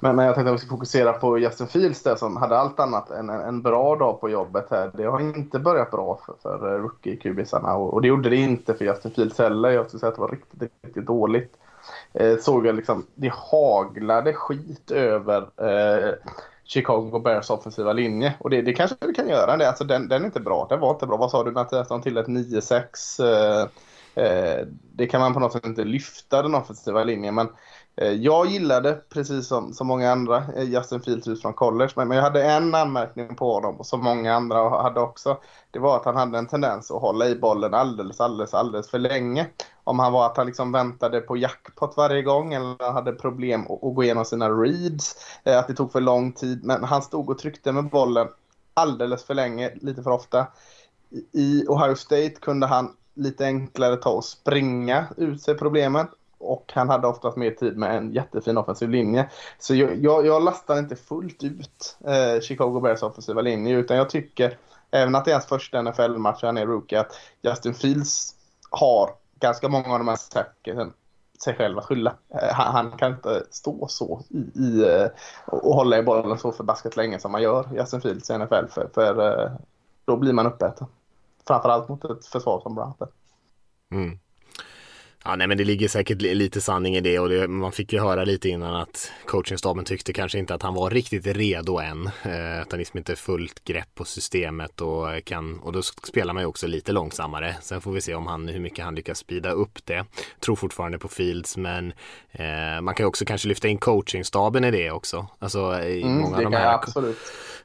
men, 0.00 0.16
men 0.16 0.26
jag 0.26 0.34
tänkte 0.34 0.50
att 0.50 0.54
vi 0.54 0.58
ska 0.58 0.70
fokusera 0.70 1.12
på 1.12 1.38
Justin 1.38 1.66
Fields 1.66 2.02
där 2.02 2.16
som 2.16 2.36
hade 2.36 2.58
allt 2.58 2.80
annat 2.80 3.10
än 3.10 3.30
en, 3.30 3.40
en 3.40 3.62
bra 3.62 3.96
dag 3.96 4.20
på 4.20 4.30
jobbet 4.30 4.66
här. 4.70 4.90
Det 4.94 5.04
har 5.04 5.20
inte 5.20 5.58
börjat 5.58 5.90
bra 5.90 6.20
för, 6.26 6.34
för 6.42 6.74
eh, 6.74 6.82
rookie-kubisarna 6.82 7.74
och, 7.74 7.94
och, 7.94 8.02
det 8.02 8.08
gjorde 8.08 8.30
det 8.30 8.36
inte 8.36 8.74
för 8.74 8.84
Justin 8.84 9.10
Fields 9.10 9.38
heller. 9.38 9.70
Jag 9.70 9.86
skulle 9.86 10.00
säga 10.00 10.08
att 10.08 10.14
det 10.14 10.20
var 10.20 10.28
riktigt, 10.28 10.72
riktigt 10.82 11.06
dåligt. 11.06 11.54
Eh, 12.12 12.36
såg 12.38 12.66
jag 12.66 12.74
liksom, 12.74 13.06
det 13.14 13.32
haglade 13.50 14.32
skit 14.32 14.90
över 14.90 15.46
eh, 15.56 16.14
Chicago 16.64 17.20
Bears 17.24 17.50
offensiva 17.50 17.92
linje. 17.92 18.34
Och 18.38 18.50
det, 18.50 18.62
det 18.62 18.72
kanske 18.72 18.96
vi 19.00 19.14
kan 19.14 19.28
göra. 19.28 19.56
Det. 19.56 19.68
Alltså, 19.68 19.84
den, 19.84 20.08
den 20.08 20.22
är 20.22 20.26
inte 20.26 20.40
bra. 20.40 20.66
Den 20.70 20.80
var 20.80 20.90
inte 20.90 21.06
bra. 21.06 21.16
Vad 21.16 21.30
sa 21.30 21.44
du 21.44 21.50
Mattias? 21.50 21.88
De 21.88 22.02
till 22.02 22.16
ett 22.16 22.26
9-6. 22.26 23.62
Eh, 23.62 23.68
Eh, 24.16 24.66
det 24.92 25.06
kan 25.06 25.20
man 25.20 25.34
på 25.34 25.40
något 25.40 25.52
sätt 25.52 25.66
inte 25.66 25.84
lyfta 25.84 26.42
den 26.42 26.54
offensiva 26.54 27.04
linjen. 27.04 27.34
Men 27.34 27.48
eh, 27.96 28.12
jag 28.12 28.46
gillade, 28.46 28.94
precis 28.94 29.46
som, 29.46 29.72
som 29.72 29.86
många 29.86 30.12
andra, 30.12 30.44
eh, 30.56 30.62
Justin 30.62 31.00
Fields 31.00 31.28
ut 31.28 31.42
från 31.42 31.54
college. 31.54 31.90
Men, 31.96 32.08
men 32.08 32.16
jag 32.16 32.24
hade 32.24 32.44
en 32.44 32.74
anmärkning 32.74 33.36
på 33.36 33.54
honom, 33.54 33.84
som 33.84 34.04
många 34.04 34.34
andra 34.34 34.82
hade 34.82 35.00
också. 35.00 35.38
Det 35.70 35.78
var 35.78 35.96
att 35.96 36.04
han 36.04 36.16
hade 36.16 36.38
en 36.38 36.46
tendens 36.46 36.90
att 36.90 37.00
hålla 37.00 37.28
i 37.28 37.36
bollen 37.36 37.74
alldeles, 37.74 38.20
alldeles, 38.20 38.54
alldeles 38.54 38.90
för 38.90 38.98
länge. 38.98 39.46
Om 39.84 39.98
han 39.98 40.12
var 40.12 40.26
att 40.26 40.36
han 40.36 40.46
liksom 40.46 40.72
väntade 40.72 41.20
på 41.20 41.36
jackpot 41.36 41.96
varje 41.96 42.22
gång 42.22 42.54
eller 42.54 42.92
hade 42.92 43.12
problem 43.12 43.62
att, 43.62 43.84
att 43.84 43.94
gå 43.94 44.02
igenom 44.02 44.24
sina 44.24 44.48
reads. 44.50 45.16
Eh, 45.44 45.58
att 45.58 45.68
det 45.68 45.74
tog 45.74 45.92
för 45.92 46.00
lång 46.00 46.32
tid. 46.32 46.64
Men 46.64 46.84
han 46.84 47.02
stod 47.02 47.30
och 47.30 47.38
tryckte 47.38 47.72
med 47.72 47.84
bollen 47.84 48.28
alldeles 48.74 49.24
för 49.24 49.34
länge, 49.34 49.72
lite 49.80 50.02
för 50.02 50.10
ofta. 50.10 50.46
I 51.32 51.64
Ohio 51.68 51.94
State 51.94 52.34
kunde 52.40 52.66
han 52.66 52.96
lite 53.16 53.44
enklare 53.44 53.96
ta 53.96 54.10
och 54.10 54.24
springa 54.24 55.06
ut 55.16 55.42
sig 55.42 55.54
problemet. 55.54 56.08
Och 56.38 56.72
han 56.74 56.88
hade 56.88 57.06
oftast 57.06 57.36
mer 57.36 57.50
tid 57.50 57.76
med 57.76 57.96
en 57.96 58.12
jättefin 58.12 58.58
offensiv 58.58 58.90
linje. 58.90 59.30
Så 59.58 59.74
jag, 59.74 59.96
jag, 59.96 60.26
jag 60.26 60.42
lastar 60.42 60.78
inte 60.78 60.96
fullt 60.96 61.44
ut 61.44 61.96
eh, 62.04 62.40
Chicago 62.40 62.80
Bears 62.80 63.02
offensiva 63.02 63.40
linje. 63.40 63.76
Utan 63.76 63.96
jag 63.96 64.10
tycker, 64.10 64.58
även 64.90 65.14
att 65.14 65.24
det 65.24 65.30
är 65.30 65.34
hans 65.34 65.46
första 65.46 65.82
NFL-match, 65.82 66.42
han 66.42 66.58
är 66.58 66.66
rookie, 66.66 67.00
att 67.00 67.20
Justin 67.42 67.74
Fields 67.74 68.34
har 68.70 69.10
ganska 69.40 69.68
många 69.68 69.92
av 69.92 69.98
de 69.98 70.08
här 70.08 70.16
säkerheten 70.16 70.92
sig 71.42 71.54
själv 71.54 71.78
att 71.78 71.84
skylla. 71.84 72.16
Eh, 72.28 72.54
han, 72.54 72.72
han, 72.74 72.98
kan 72.98 73.12
inte 73.12 73.42
stå 73.50 73.88
så 73.88 74.22
i, 74.28 74.60
i, 74.60 74.84
eh, 74.84 75.06
och 75.46 75.74
hålla 75.74 75.98
i 75.98 76.02
bollen 76.02 76.38
så 76.38 76.52
förbaskat 76.52 76.96
länge 76.96 77.18
som 77.18 77.32
man 77.32 77.42
gör 77.42 77.68
Justin 77.74 78.00
Fields 78.00 78.30
i 78.30 78.38
NFL. 78.38 78.66
För, 78.70 78.88
för 78.94 79.42
eh, 79.44 79.50
då 80.04 80.16
blir 80.16 80.32
man 80.32 80.46
uppäten 80.46 80.86
framförallt 81.46 81.88
mot 81.88 82.04
ett 82.04 82.26
försvar 82.26 82.60
som 82.60 82.74
Browns. 82.74 82.96
Mm. 83.90 84.18
Ja, 85.28 85.36
nej, 85.36 85.46
men 85.46 85.58
det 85.58 85.64
ligger 85.64 85.88
säkert 85.88 86.22
lite 86.22 86.60
sanning 86.60 86.96
i 86.96 87.00
det 87.00 87.18
och 87.18 87.28
det, 87.28 87.48
man 87.48 87.72
fick 87.72 87.92
ju 87.92 88.00
höra 88.00 88.24
lite 88.24 88.48
innan 88.48 88.76
att 88.76 89.12
coachingstaben 89.24 89.84
tyckte 89.84 90.12
kanske 90.12 90.38
inte 90.38 90.54
att 90.54 90.62
han 90.62 90.74
var 90.74 90.90
riktigt 90.90 91.26
redo 91.26 91.78
än. 91.78 92.06
Eh, 92.06 92.60
att 92.60 92.72
han 92.72 92.78
liksom 92.78 92.98
inte 92.98 93.16
fullt 93.16 93.64
grepp 93.64 93.94
på 93.94 94.04
systemet 94.04 94.80
och 94.80 95.24
kan 95.24 95.58
och 95.58 95.72
då 95.72 95.82
spelar 95.82 96.34
man 96.34 96.42
ju 96.42 96.46
också 96.46 96.66
lite 96.66 96.92
långsammare. 96.92 97.56
Sen 97.62 97.80
får 97.80 97.92
vi 97.92 98.00
se 98.00 98.14
om 98.14 98.26
han 98.26 98.48
hur 98.48 98.60
mycket 98.60 98.84
han 98.84 98.94
lyckas 98.94 99.18
speeda 99.18 99.50
upp 99.50 99.78
det. 99.84 100.04
Tror 100.40 100.56
fortfarande 100.56 100.98
på 100.98 101.08
Fields, 101.08 101.56
men 101.56 101.92
eh, 102.32 102.80
man 102.82 102.94
kan 102.94 103.04
ju 103.04 103.08
också 103.08 103.24
kanske 103.24 103.48
lyfta 103.48 103.68
in 103.68 103.78
coachingstaben 103.78 104.64
i 104.64 104.70
det 104.70 104.90
också. 104.90 105.26
Alltså 105.38 105.82
i 105.82 106.02
mm, 106.02 106.18
många 106.18 106.36
av 106.36 106.42
de 106.42 106.52
här. 106.52 106.74
Absolut 106.74 107.18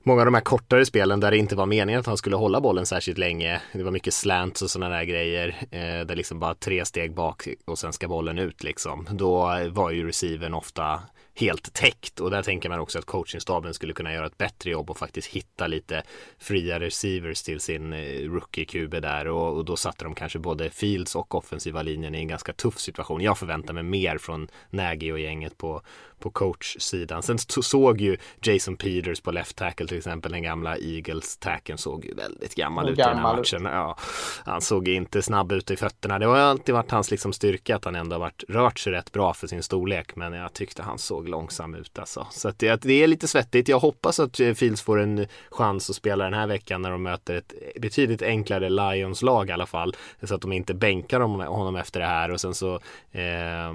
många 0.03 0.21
av 0.21 0.25
de 0.25 0.33
här 0.33 0.41
kortare 0.41 0.85
spelen 0.85 1.19
där 1.19 1.31
det 1.31 1.37
inte 1.37 1.55
var 1.55 1.65
meningen 1.65 1.99
att 1.99 2.05
han 2.05 2.17
skulle 2.17 2.35
hålla 2.35 2.61
bollen 2.61 2.85
särskilt 2.85 3.17
länge. 3.17 3.61
Det 3.73 3.83
var 3.83 3.91
mycket 3.91 4.13
slants 4.13 4.61
och 4.61 4.69
sådana 4.69 4.95
där 4.95 5.03
grejer. 5.03 5.55
Eh, 5.71 6.05
där 6.05 6.15
liksom 6.15 6.39
bara 6.39 6.55
tre 6.55 6.85
steg 6.85 7.13
bak 7.13 7.47
och 7.65 7.79
sen 7.79 7.93
ska 7.93 8.07
bollen 8.07 8.39
ut 8.39 8.63
liksom. 8.63 9.07
Då 9.11 9.39
var 9.71 9.91
ju 9.91 10.07
receiven 10.07 10.53
ofta 10.53 10.99
helt 11.41 11.73
täckt 11.73 12.19
och 12.19 12.31
där 12.31 12.43
tänker 12.43 12.69
man 12.69 12.79
också 12.79 12.99
att 12.99 13.05
coachingstaben 13.05 13.73
skulle 13.73 13.93
kunna 13.93 14.13
göra 14.13 14.25
ett 14.25 14.37
bättre 14.37 14.71
jobb 14.71 14.89
och 14.89 14.97
faktiskt 14.97 15.27
hitta 15.27 15.67
lite 15.67 16.03
fria 16.39 16.79
receivers 16.79 17.43
till 17.43 17.59
sin 17.59 17.93
eh, 17.93 17.99
rookie-QB 18.29 18.99
där 18.99 19.27
och, 19.27 19.57
och, 19.57 19.65
då 19.65 19.75
satte 19.75 20.03
de 20.03 20.15
kanske 20.15 20.39
både 20.39 20.69
Fields 20.69 21.15
och 21.15 21.35
offensiva 21.35 21.81
linjen 21.81 22.15
i 22.15 22.17
en 22.17 22.27
ganska 22.27 22.53
tuff 22.53 22.79
situation. 22.79 23.21
Jag 23.21 23.37
förväntar 23.37 23.73
mig 23.73 23.83
mer 23.83 24.17
från 24.17 24.47
Nagy 24.69 25.11
och 25.11 25.19
gänget 25.19 25.57
på, 25.57 25.81
på 26.19 26.29
coach-sidan. 26.29 27.23
Sen 27.23 27.37
såg 27.39 28.01
ju 28.01 28.17
Jason 28.41 28.77
Peters 28.77 29.21
på 29.21 29.31
left 29.31 29.55
tackle 29.55 29.87
till 29.87 29.97
exempel, 29.97 30.31
den 30.31 30.43
gamla 30.43 30.77
Eagles-tacken 30.77 31.77
såg 31.77 32.05
ju 32.05 32.13
väldigt 32.13 32.55
gammal 32.55 32.89
ut 32.89 32.99
i 32.99 33.01
den 33.01 33.17
här 33.17 33.35
matchen. 33.35 33.65
Ja, 33.65 33.97
han 34.45 34.61
såg 34.61 34.87
inte 34.87 35.21
snabb 35.21 35.51
ut 35.51 35.71
i 35.71 35.75
fötterna. 35.75 36.19
Det 36.19 36.25
har 36.25 36.37
alltid 36.37 36.75
varit 36.75 36.91
hans 36.91 37.11
liksom 37.11 37.33
styrka 37.33 37.75
att 37.75 37.85
han 37.85 37.95
ändå 37.95 38.13
har 38.13 38.19
varit, 38.19 38.43
rört 38.47 38.79
sig 38.79 38.93
rätt 38.93 39.11
bra 39.11 39.33
för 39.33 39.47
sin 39.47 39.63
storlek, 39.63 40.15
men 40.15 40.33
jag 40.33 40.53
tyckte 40.53 40.83
han 40.83 40.97
såg 40.97 41.29
långsam 41.31 41.75
ut 41.75 41.99
alltså. 41.99 42.27
Så 42.31 42.47
att 42.47 42.59
det, 42.59 42.81
det 42.81 42.93
är 43.03 43.07
lite 43.07 43.27
svettigt. 43.27 43.67
Jag 43.67 43.79
hoppas 43.79 44.19
att 44.19 44.39
eh, 44.39 44.53
Fields 44.53 44.81
får 44.81 44.99
en 44.99 45.27
chans 45.49 45.89
att 45.89 45.95
spela 45.95 46.23
den 46.23 46.33
här 46.33 46.47
veckan 46.47 46.81
när 46.81 46.91
de 46.91 47.03
möter 47.03 47.35
ett 47.35 47.53
betydligt 47.81 48.21
enklare 48.21 48.69
Lions-lag 48.69 49.49
i 49.49 49.51
alla 49.51 49.65
fall, 49.65 49.95
så 50.23 50.35
att 50.35 50.41
de 50.41 50.51
inte 50.51 50.73
bänkar 50.73 51.19
honom 51.19 51.75
efter 51.75 51.99
det 51.99 52.05
här 52.05 52.31
och 52.31 52.41
sen 52.41 52.53
så 52.53 52.75
eh, 53.11 53.73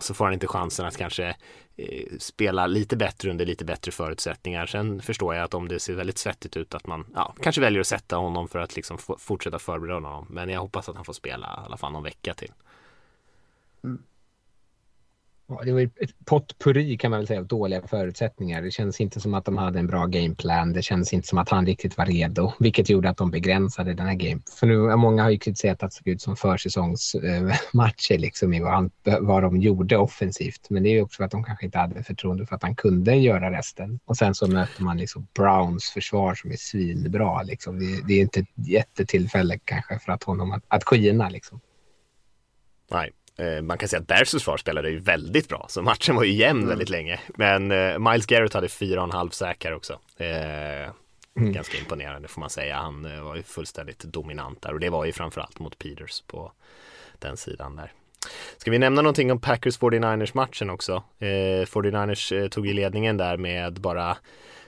så 0.00 0.14
får 0.14 0.24
han 0.24 0.34
inte 0.34 0.46
chansen 0.46 0.86
att 0.86 0.96
kanske 0.96 1.36
eh, 1.76 2.06
spela 2.18 2.66
lite 2.66 2.96
bättre 2.96 3.30
under 3.30 3.46
lite 3.46 3.64
bättre 3.64 3.92
förutsättningar. 3.92 4.66
Sen 4.66 5.02
förstår 5.02 5.34
jag 5.34 5.44
att 5.44 5.54
om 5.54 5.68
det 5.68 5.80
ser 5.80 5.94
väldigt 5.94 6.18
svettigt 6.18 6.56
ut 6.56 6.74
att 6.74 6.86
man 6.86 7.06
ja, 7.14 7.34
kanske 7.42 7.60
väljer 7.60 7.80
att 7.80 7.86
sätta 7.86 8.16
honom 8.16 8.48
för 8.48 8.58
att 8.58 8.76
liksom 8.76 8.98
fortsätta 9.18 9.58
förbereda 9.58 9.94
honom. 9.94 10.26
Men 10.30 10.48
jag 10.48 10.60
hoppas 10.60 10.88
att 10.88 10.96
han 10.96 11.04
får 11.04 11.12
spela 11.12 11.46
i 11.46 11.66
alla 11.66 11.76
fall 11.76 11.92
någon 11.92 12.02
vecka 12.02 12.34
till. 12.34 12.52
Mm. 13.84 14.02
Det 15.64 15.72
var 15.72 15.80
ett 15.80 16.24
potpurri 16.24 16.98
kan 16.98 17.10
man 17.10 17.20
väl 17.20 17.26
säga 17.26 17.40
av 17.40 17.46
dåliga 17.46 17.82
förutsättningar. 17.86 18.62
Det 18.62 18.70
känns 18.70 19.00
inte 19.00 19.20
som 19.20 19.34
att 19.34 19.44
de 19.44 19.56
hade 19.56 19.78
en 19.78 19.86
bra 19.86 20.06
gameplan. 20.06 20.72
Det 20.72 20.82
känns 20.82 21.12
inte 21.12 21.28
som 21.28 21.38
att 21.38 21.48
han 21.48 21.66
riktigt 21.66 21.98
var 21.98 22.06
redo, 22.06 22.52
vilket 22.58 22.90
gjorde 22.90 23.10
att 23.10 23.16
de 23.16 23.30
begränsade 23.30 23.94
den 23.94 24.06
här 24.06 24.14
game. 24.14 24.40
För 24.58 24.66
nu, 24.66 24.96
många 24.96 25.22
har 25.22 25.30
ju 25.30 25.38
kritiserat 25.38 25.82
att 25.82 25.90
det 25.90 25.96
såg 25.96 26.08
ut 26.08 26.22
som 26.22 26.36
försäsongsmatcher 26.36 28.14
eh, 28.14 28.18
liksom 28.18 28.54
i 28.54 28.60
vad, 28.60 28.72
han, 28.72 28.90
vad 29.20 29.42
de 29.42 29.56
gjorde 29.56 29.96
offensivt. 29.96 30.70
Men 30.70 30.82
det 30.82 30.88
är 30.88 30.92
ju 30.92 31.02
också 31.02 31.16
för 31.16 31.24
att 31.24 31.30
de 31.30 31.44
kanske 31.44 31.64
inte 31.64 31.78
hade 31.78 32.02
förtroende 32.02 32.46
för 32.46 32.56
att 32.56 32.62
han 32.62 32.76
kunde 32.76 33.14
göra 33.14 33.58
resten. 33.58 34.00
Och 34.04 34.16
sen 34.16 34.34
så 34.34 34.46
möter 34.46 34.82
man 34.82 34.98
liksom 34.98 35.26
Browns 35.34 35.84
försvar 35.84 36.34
som 36.34 36.50
är 36.50 36.56
svinbra. 36.56 37.42
Liksom. 37.42 37.78
Det, 37.78 38.06
det 38.06 38.14
är 38.14 38.20
inte 38.20 38.40
ett 38.40 38.68
jättetillfälle 38.68 39.58
kanske 39.64 39.98
för 39.98 40.12
att 40.12 40.22
honom 40.22 40.52
att, 40.52 40.64
att 40.68 40.84
skina 40.84 41.28
liksom. 41.28 41.60
Nej, 42.90 43.12
man 43.62 43.78
kan 43.78 43.88
säga 43.88 44.00
att 44.00 44.06
Bears 44.06 44.30
försvar 44.30 44.56
spelade 44.56 44.90
ju 44.90 44.98
väldigt 44.98 45.48
bra, 45.48 45.66
så 45.68 45.82
matchen 45.82 46.16
var 46.16 46.24
ju 46.24 46.32
jämn 46.32 46.58
mm. 46.58 46.68
väldigt 46.68 46.88
länge. 46.88 47.20
Men 47.28 47.72
eh, 47.72 47.98
Miles 47.98 48.26
Garrett 48.26 48.54
hade 48.54 48.68
fyra 48.68 49.00
och 49.00 49.06
en 49.06 49.12
halv 49.12 49.30
säkrar 49.30 49.72
också. 49.72 49.98
Eh, 50.16 50.90
mm. 51.36 51.52
Ganska 51.52 51.78
imponerande 51.78 52.28
får 52.28 52.40
man 52.40 52.50
säga. 52.50 52.76
Han 52.76 53.24
var 53.24 53.36
ju 53.36 53.42
fullständigt 53.42 53.98
dominant 53.98 54.62
där 54.62 54.72
och 54.72 54.80
det 54.80 54.90
var 54.90 55.04
ju 55.04 55.12
framförallt 55.12 55.58
mot 55.58 55.78
Peters 55.78 56.22
på 56.26 56.52
den 57.18 57.36
sidan 57.36 57.76
där. 57.76 57.92
Ska 58.56 58.70
vi 58.70 58.78
nämna 58.78 59.02
någonting 59.02 59.32
om 59.32 59.40
Packers 59.40 59.78
49ers 59.78 60.30
matchen 60.34 60.70
också? 60.70 61.02
Eh, 61.18 61.26
49ers 61.66 62.48
tog 62.48 62.66
ju 62.66 62.72
ledningen 62.72 63.16
där 63.16 63.36
med 63.36 63.80
bara 63.80 64.16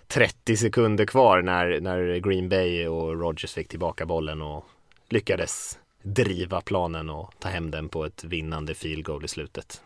30 0.07 0.57
sekunder 0.57 1.07
kvar 1.07 1.42
när, 1.42 1.81
när 1.81 2.16
Green 2.16 2.48
Bay 2.48 2.87
och 2.87 3.20
Rogers 3.20 3.54
fick 3.54 3.68
tillbaka 3.68 4.07
bollen 4.07 4.42
och 4.42 4.64
lyckades 5.09 5.78
driva 6.03 6.61
planen 6.61 7.11
och 7.11 7.33
ta 7.39 7.49
hem 7.49 7.71
den 7.71 7.89
på 7.89 8.05
ett 8.05 8.25
vinnande 8.25 8.75
field 8.75 9.05
goal 9.05 9.25
i 9.25 9.29
slutet. 9.29 9.83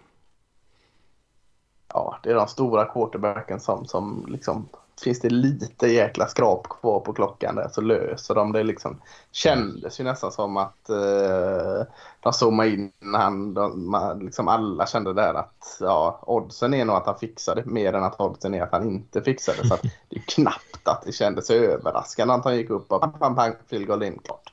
Ja, 1.88 2.18
det 2.22 2.30
är 2.30 2.34
de 2.34 2.48
stora 2.48 2.84
quarterbacken 2.84 3.60
som, 3.60 3.86
som 3.86 4.26
liksom 4.28 4.68
finns 5.02 5.20
det 5.20 5.30
lite 5.30 5.86
jäkla 5.86 6.26
skrap 6.26 6.68
kvar 6.68 7.00
på 7.00 7.12
klockan 7.12 7.54
där 7.54 7.68
så 7.68 7.80
löser 7.80 8.34
de 8.34 8.52
det 8.52 8.62
liksom. 8.62 9.00
Kändes 9.32 10.00
ju 10.00 10.04
nästan 10.04 10.32
som 10.32 10.56
att 10.56 10.88
eh, 10.88 11.86
de 12.20 12.32
zoomade 12.32 12.70
in 12.70 12.92
när 13.00 13.18
han, 13.18 13.54
de, 13.54 14.18
liksom 14.20 14.48
alla 14.48 14.86
kände 14.86 15.14
där 15.14 15.34
att 15.34 15.76
ja, 15.80 16.20
oddsen 16.26 16.74
är 16.74 16.84
nog 16.84 16.96
att 16.96 17.06
han 17.06 17.18
fixade 17.18 17.62
mer 17.66 17.92
än 17.92 18.04
att 18.04 18.20
oddsen 18.20 18.54
är 18.54 18.62
att 18.62 18.72
han 18.72 18.86
inte 18.86 19.22
fixade. 19.22 19.68
Så 19.68 19.74
att 19.74 19.82
det 19.82 20.16
är 20.16 20.22
knappt 20.34 20.88
att 20.88 21.02
det 21.06 21.12
kändes 21.12 21.50
överraskande 21.50 22.34
att 22.34 22.44
han 22.44 22.56
gick 22.56 22.70
upp 22.70 22.92
och 22.92 23.00
pang, 23.00 23.12
pang, 23.12 23.36
pang, 23.36 23.54
field 23.66 23.86
goal 23.86 24.02
in 24.02 24.18
klart. 24.18 24.51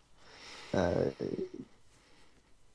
Eh, 0.72 1.28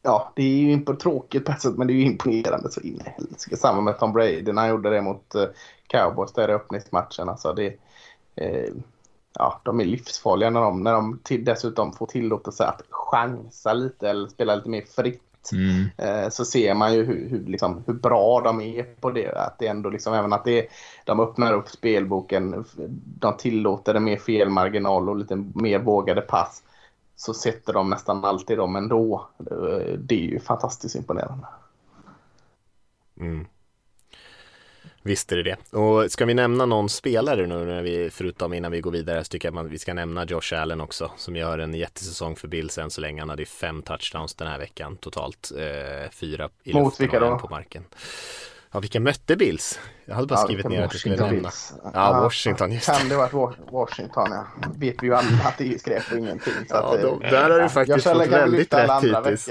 ja, 0.02 0.32
det 0.36 0.42
är 0.42 0.48
ju 0.48 0.80
på 0.80 0.96
tråkigt 0.96 1.44
på 1.44 1.52
ett 1.52 1.62
sätt, 1.62 1.76
men 1.76 1.86
det 1.86 1.92
är 1.92 1.94
ju 1.94 2.04
imponerande 2.04 2.70
så 2.70 2.80
in 2.80 3.00
i 3.06 3.10
helsike. 3.10 3.56
Samma 3.56 3.80
med 3.80 3.98
Tom 3.98 4.12
Brady 4.12 4.52
när 4.52 4.62
han 4.62 4.70
gjorde 4.70 4.90
det 4.90 5.02
mot 5.02 5.34
uh, 5.34 5.44
Cowboys 5.86 6.32
där 6.32 6.48
i 6.48 6.52
öppningsmatchen. 6.52 7.28
Alltså 7.28 7.52
det, 7.52 7.76
eh, 8.36 8.72
ja, 9.38 9.60
de 9.64 9.80
är 9.80 9.84
livsfarliga 9.84 10.50
när 10.50 10.60
de, 10.60 10.82
när 10.82 10.92
de 10.92 11.20
till, 11.22 11.44
dessutom 11.44 11.92
får 11.92 12.06
tillåtelse 12.06 12.64
att 12.64 12.82
chansa 12.90 13.72
lite 13.72 14.10
eller 14.10 14.28
spela 14.28 14.54
lite 14.54 14.68
mer 14.68 14.84
fritt. 14.96 15.20
Mm. 15.52 15.90
Eh, 15.98 16.30
så 16.30 16.44
ser 16.44 16.74
man 16.74 16.94
ju 16.94 17.04
hur, 17.04 17.28
hur, 17.28 17.46
liksom, 17.46 17.84
hur 17.86 17.94
bra 17.94 18.40
de 18.40 18.60
är 18.60 18.82
på 18.82 19.10
det. 19.10 19.32
Att 19.32 19.58
det 19.58 19.66
ändå 19.66 19.90
liksom, 19.90 20.14
även 20.14 20.32
att 20.32 20.44
det, 20.44 20.68
de 21.04 21.20
öppnar 21.20 21.52
upp 21.52 21.68
spelboken, 21.68 22.64
de 23.18 23.36
tillåter 23.36 23.94
en 23.94 24.04
mer 24.04 24.16
felmarginal 24.16 25.08
och 25.08 25.16
lite 25.16 25.44
mer 25.54 25.78
vågade 25.78 26.20
pass 26.20 26.62
så 27.16 27.34
sätter 27.34 27.72
de 27.72 27.90
nästan 27.90 28.24
alltid 28.24 28.58
dem 28.58 28.76
ändå. 28.76 29.28
Det 29.98 30.14
är 30.14 30.30
ju 30.30 30.40
fantastiskt 30.40 30.96
imponerande. 30.96 31.46
Mm. 33.20 33.46
Visst 35.06 35.32
är 35.32 35.36
det 35.36 35.42
det. 35.42 35.76
Och 35.78 36.12
ska 36.12 36.24
vi 36.24 36.34
nämna 36.34 36.66
någon 36.66 36.88
spelare 36.88 37.46
nu 37.46 37.64
när 37.64 37.82
vi, 37.82 38.10
förutom 38.10 38.52
innan 38.52 38.72
vi 38.72 38.80
går 38.80 38.90
vidare, 38.90 39.24
så 39.24 39.28
tycker 39.28 39.52
jag 39.52 39.58
att 39.58 39.72
vi 39.72 39.78
ska 39.78 39.94
nämna 39.94 40.24
Josh 40.24 40.54
Allen 40.54 40.80
också, 40.80 41.10
som 41.16 41.36
gör 41.36 41.58
en 41.58 41.74
jättesäsong 41.74 42.36
för 42.36 42.48
Bills 42.48 42.78
än 42.78 42.90
så 42.90 43.00
länge. 43.00 43.20
Han 43.20 43.28
hade 43.28 43.46
fem 43.46 43.82
touchdowns 43.82 44.34
den 44.34 44.48
här 44.48 44.58
veckan 44.58 44.96
totalt, 44.96 45.52
eh, 45.58 46.10
fyra 46.10 46.48
i 46.62 46.72
luften 46.72 47.22
och 47.22 47.32
en 47.32 47.38
på 47.38 47.48
marken. 47.48 47.84
Ja, 48.74 48.80
vilka 48.80 49.00
mötte 49.00 49.36
Bills? 49.36 49.80
Jag 50.04 50.14
hade 50.14 50.26
bara 50.26 50.38
ja, 50.38 50.44
skrivit 50.44 50.68
ner 50.68 50.84
att 50.84 50.90
du 50.90 50.98
skulle 50.98 51.16
nämna. 51.16 51.50
Ja, 51.92 52.20
Washington, 52.22 52.72
just 52.72 52.86
Kan 52.86 53.08
det 53.08 53.16
vara 53.16 53.54
Washington, 53.72 54.28
ja. 54.30 54.46
Vet 54.76 55.02
vi 55.02 55.06
ju 55.06 55.14
alla 55.14 55.28
att 55.44 55.58
det 55.58 55.74
är 55.74 55.78
skräp 55.78 56.02
och 56.12 56.18
ingenting. 56.18 56.52
Så 56.68 56.74
ja, 56.74 56.94
att, 56.94 57.02
de, 57.02 57.20
där 57.20 57.50
har 57.50 57.60
du 57.60 57.68
faktiskt 57.68 58.06
fått 58.06 58.26
väldigt 58.26 58.74
rätt 58.74 58.90
hittills. 59.02 59.48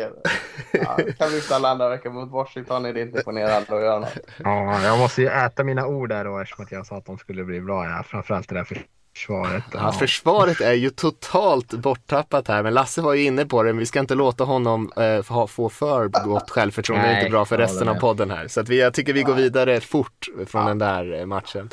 Ja, 0.71 0.97
kan 1.17 1.29
vi 1.29 1.35
lyfta 1.35 1.55
alla 1.55 1.69
andra 1.69 1.89
veckor 1.89 2.09
mot 2.09 2.31
Washington 2.31 2.85
är 2.85 2.93
det 2.93 3.01
inte 3.01 3.17
imponerande 3.17 3.75
att 3.75 3.81
göra 3.81 3.99
något. 3.99 4.17
Ja, 4.37 4.81
jag 4.83 4.99
måste 4.99 5.21
ju 5.21 5.27
äta 5.27 5.63
mina 5.63 5.87
ord 5.87 6.09
där 6.09 6.25
då 6.25 6.39
eftersom 6.39 6.65
att 6.65 6.71
jag 6.71 6.85
sa 6.85 6.97
att 6.97 7.05
de 7.05 7.17
skulle 7.17 7.43
bli 7.43 7.61
bra. 7.61 7.85
Ja. 7.85 8.03
Framförallt 8.03 8.49
det 8.49 8.55
där 8.55 8.63
för 8.63 8.85
Försvaret. 9.15 9.63
Ja, 9.73 9.91
försvaret 9.91 10.61
är 10.61 10.73
ju 10.73 10.89
totalt 10.89 11.73
borttappat 11.73 12.47
här, 12.47 12.63
men 12.63 12.73
Lasse 12.73 13.01
var 13.01 13.13
ju 13.13 13.23
inne 13.23 13.45
på 13.45 13.63
det, 13.63 13.73
men 13.73 13.79
vi 13.79 13.85
ska 13.85 13.99
inte 13.99 14.15
låta 14.15 14.43
honom 14.43 14.91
äh, 14.97 15.47
få 15.47 15.69
för 15.69 16.07
gott 16.07 16.49
självförtroende, 16.49 17.07
det 17.07 17.13
är 17.13 17.17
inte 17.19 17.29
bra 17.29 17.45
för 17.45 17.57
resten 17.57 17.87
av 17.89 17.95
podden 17.95 18.31
här. 18.31 18.47
Så 18.47 18.61
att 18.61 18.69
vi, 18.69 18.79
jag 18.79 18.93
tycker 18.93 19.13
vi 19.13 19.23
går 19.23 19.33
vidare 19.33 19.81
fort 19.81 20.27
från 20.47 20.61
ja. 20.61 20.67
den 20.67 20.77
där 20.77 21.19
eh, 21.19 21.25
matchen. 21.25 21.69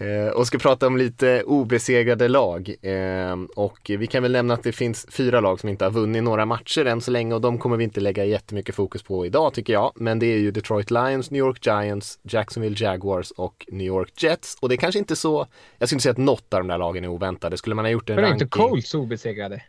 Eh, 0.00 0.28
och 0.28 0.46
ska 0.46 0.58
prata 0.58 0.86
om 0.86 0.96
lite 0.96 1.42
obesegrade 1.42 2.28
lag. 2.28 2.74
Eh, 2.82 3.36
och 3.56 3.78
vi 3.88 4.06
kan 4.06 4.22
väl 4.22 4.32
nämna 4.32 4.54
att 4.54 4.62
det 4.62 4.72
finns 4.72 5.06
fyra 5.10 5.40
lag 5.40 5.60
som 5.60 5.68
inte 5.68 5.84
har 5.84 5.90
vunnit 5.90 6.22
några 6.22 6.46
matcher 6.46 6.84
än 6.84 7.00
så 7.00 7.10
länge 7.10 7.34
och 7.34 7.40
de 7.40 7.58
kommer 7.58 7.76
vi 7.76 7.84
inte 7.84 8.00
lägga 8.00 8.24
jättemycket 8.24 8.74
fokus 8.74 9.02
på 9.02 9.26
idag 9.26 9.54
tycker 9.54 9.72
jag. 9.72 9.92
Men 9.94 10.18
det 10.18 10.26
är 10.26 10.38
ju 10.38 10.50
Detroit 10.50 10.90
Lions, 10.90 11.30
New 11.30 11.38
York 11.38 11.66
Giants, 11.66 12.18
Jacksonville 12.22 12.76
Jaguars 12.78 13.30
och 13.30 13.66
New 13.68 13.86
York 13.86 14.22
Jets. 14.22 14.56
Och 14.60 14.68
det 14.68 14.74
är 14.74 14.76
kanske 14.76 14.98
inte 14.98 15.16
så, 15.16 15.46
jag 15.78 15.88
skulle 15.88 15.96
inte 15.96 16.02
säga 16.02 16.12
att 16.12 16.18
något 16.18 16.54
av 16.54 16.60
de 16.60 16.68
där 16.68 16.78
lagen 16.78 17.04
är 17.04 17.08
oväntade. 17.08 17.56
Skulle 17.56 17.74
man 17.74 17.84
ha 17.84 17.90
gjort 17.90 18.10
en 18.10 18.16
Men 18.16 18.24
är 18.24 18.28
ranking... 18.28 18.44
inte 18.46 18.58
Colts 18.58 18.94
obesegrade? 18.94 19.62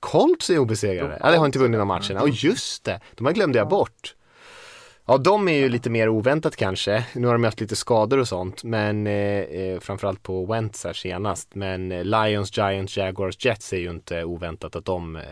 Colts 0.00 0.50
är 0.50 0.58
obesegrade? 0.58 1.18
Ja, 1.22 1.30
det 1.30 1.36
har 1.36 1.46
inte 1.46 1.58
vunnit 1.58 1.72
några 1.72 1.84
matcher. 1.84 2.14
Ja, 2.14 2.28
just 2.28 2.84
det. 2.84 3.00
De 3.14 3.26
här 3.26 3.32
glömde 3.32 3.58
jag 3.58 3.68
bort. 3.68 4.14
Ja, 5.10 5.18
de 5.18 5.48
är 5.48 5.52
ju 5.52 5.68
lite 5.68 5.90
mer 5.90 6.08
oväntat 6.08 6.56
kanske. 6.56 7.06
Nu 7.14 7.26
har 7.26 7.34
de 7.34 7.44
haft 7.44 7.60
lite 7.60 7.76
skador 7.76 8.18
och 8.18 8.28
sånt, 8.28 8.64
men 8.64 9.06
eh, 9.06 9.40
eh 9.40 9.80
framförallt 9.80 10.22
på 10.22 10.46
Wentz 10.46 10.84
här 10.84 10.92
senast. 10.92 11.54
Men 11.54 11.92
eh, 11.92 12.04
Lions, 12.04 12.56
Giants, 12.56 12.96
Jaguars, 12.96 13.44
Jets 13.44 13.72
är 13.72 13.76
ju 13.76 13.90
inte 13.90 14.24
oväntat 14.24 14.76
att 14.76 14.84
de 14.84 15.16
eh, 15.16 15.22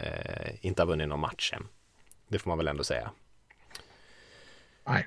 inte 0.61 0.83
har 0.83 0.87
vunnit 0.87 1.09
någon 1.09 1.21
match 1.21 1.53
än. 1.53 1.69
Det 2.29 2.39
får 2.39 2.51
man 2.51 2.59
väl 2.59 2.69
ändå 2.69 2.85
säga. 2.85 3.11
Nej. 4.89 5.07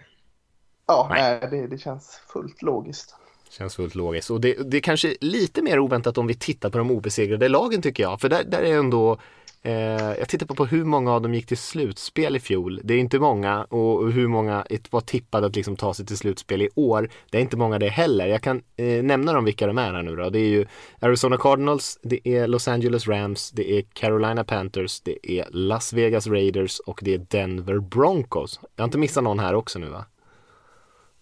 Ja, 0.88 1.08
nej. 1.10 1.48
Det, 1.52 1.68
det 1.68 1.78
känns 1.78 2.22
fullt 2.34 2.62
logiskt. 2.62 3.16
Känns 3.50 3.76
fullt 3.76 3.96
logiskt. 3.96 4.30
Och 4.30 4.42
det, 4.42 4.72
det 4.72 4.78
är 4.78 4.82
kanske 4.82 5.16
lite 5.22 5.62
mer 5.62 5.80
oväntat 5.80 6.18
om 6.18 6.28
vi 6.28 6.36
tittar 6.36 6.70
på 6.70 6.78
de 6.78 6.92
obesegrade 6.92 7.50
lagen 7.50 7.82
tycker 7.82 8.04
jag. 8.04 8.22
För 8.22 8.30
där, 8.30 8.44
där 8.44 8.62
är 8.62 8.78
ändå 8.78 9.12
Eh, 9.14 9.18
jag 9.62 10.30
tittar 10.30 10.46
på, 10.46 10.56
på 10.56 10.66
hur 10.66 10.84
många 10.84 11.12
av 11.12 11.22
dem 11.22 11.34
gick 11.34 11.46
till 11.46 11.58
slutspel 11.58 12.36
i 12.36 12.40
fjol. 12.40 12.82
Det 12.84 12.94
är 12.94 12.98
inte 12.98 13.20
många 13.20 13.64
och 13.64 14.12
hur 14.12 14.28
många 14.28 14.66
var 14.90 15.02
tippade 15.02 15.48
att 15.48 15.56
liksom 15.56 15.76
ta 15.76 15.94
sig 15.94 16.06
till 16.06 16.18
slutspel 16.18 16.62
i 16.62 16.70
år. 16.76 17.10
Det 17.32 17.38
är 17.38 17.42
inte 17.42 17.58
många 17.58 17.80
det 17.80 17.90
heller. 17.90 18.28
Jag 18.28 18.42
kan 18.42 18.62
eh, 18.78 19.04
nämna 19.04 19.34
dem 19.34 19.46
vilka 19.46 19.68
de 19.68 19.78
är 19.78 19.94
här 19.94 20.04
nu 20.04 20.16
då. 20.16 20.30
Det 20.30 20.40
är 20.40 20.50
ju 20.50 20.66
Arizona 21.00 21.38
Cardinals, 21.38 22.00
det 22.04 22.28
är 22.28 22.48
Los 22.48 22.68
Angeles 22.68 23.08
Rams, 23.08 23.52
det 23.52 23.72
är 23.72 23.82
Carolina 23.94 24.44
Panthers, 24.44 25.02
det 25.02 25.32
är 25.32 25.46
Las 25.50 25.94
Vegas 25.94 26.28
Raiders 26.28 26.80
och 26.80 27.00
det 27.04 27.14
är 27.14 27.18
Denver 27.18 27.80
Broncos. 27.80 28.60
Jag 28.76 28.84
har 28.84 28.88
inte 28.88 28.98
missat 28.98 29.24
någon 29.24 29.40
här 29.40 29.54
också 29.54 29.80
nu 29.80 29.90
va? 29.90 30.06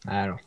Nej 0.06 0.28
då. 0.28 0.39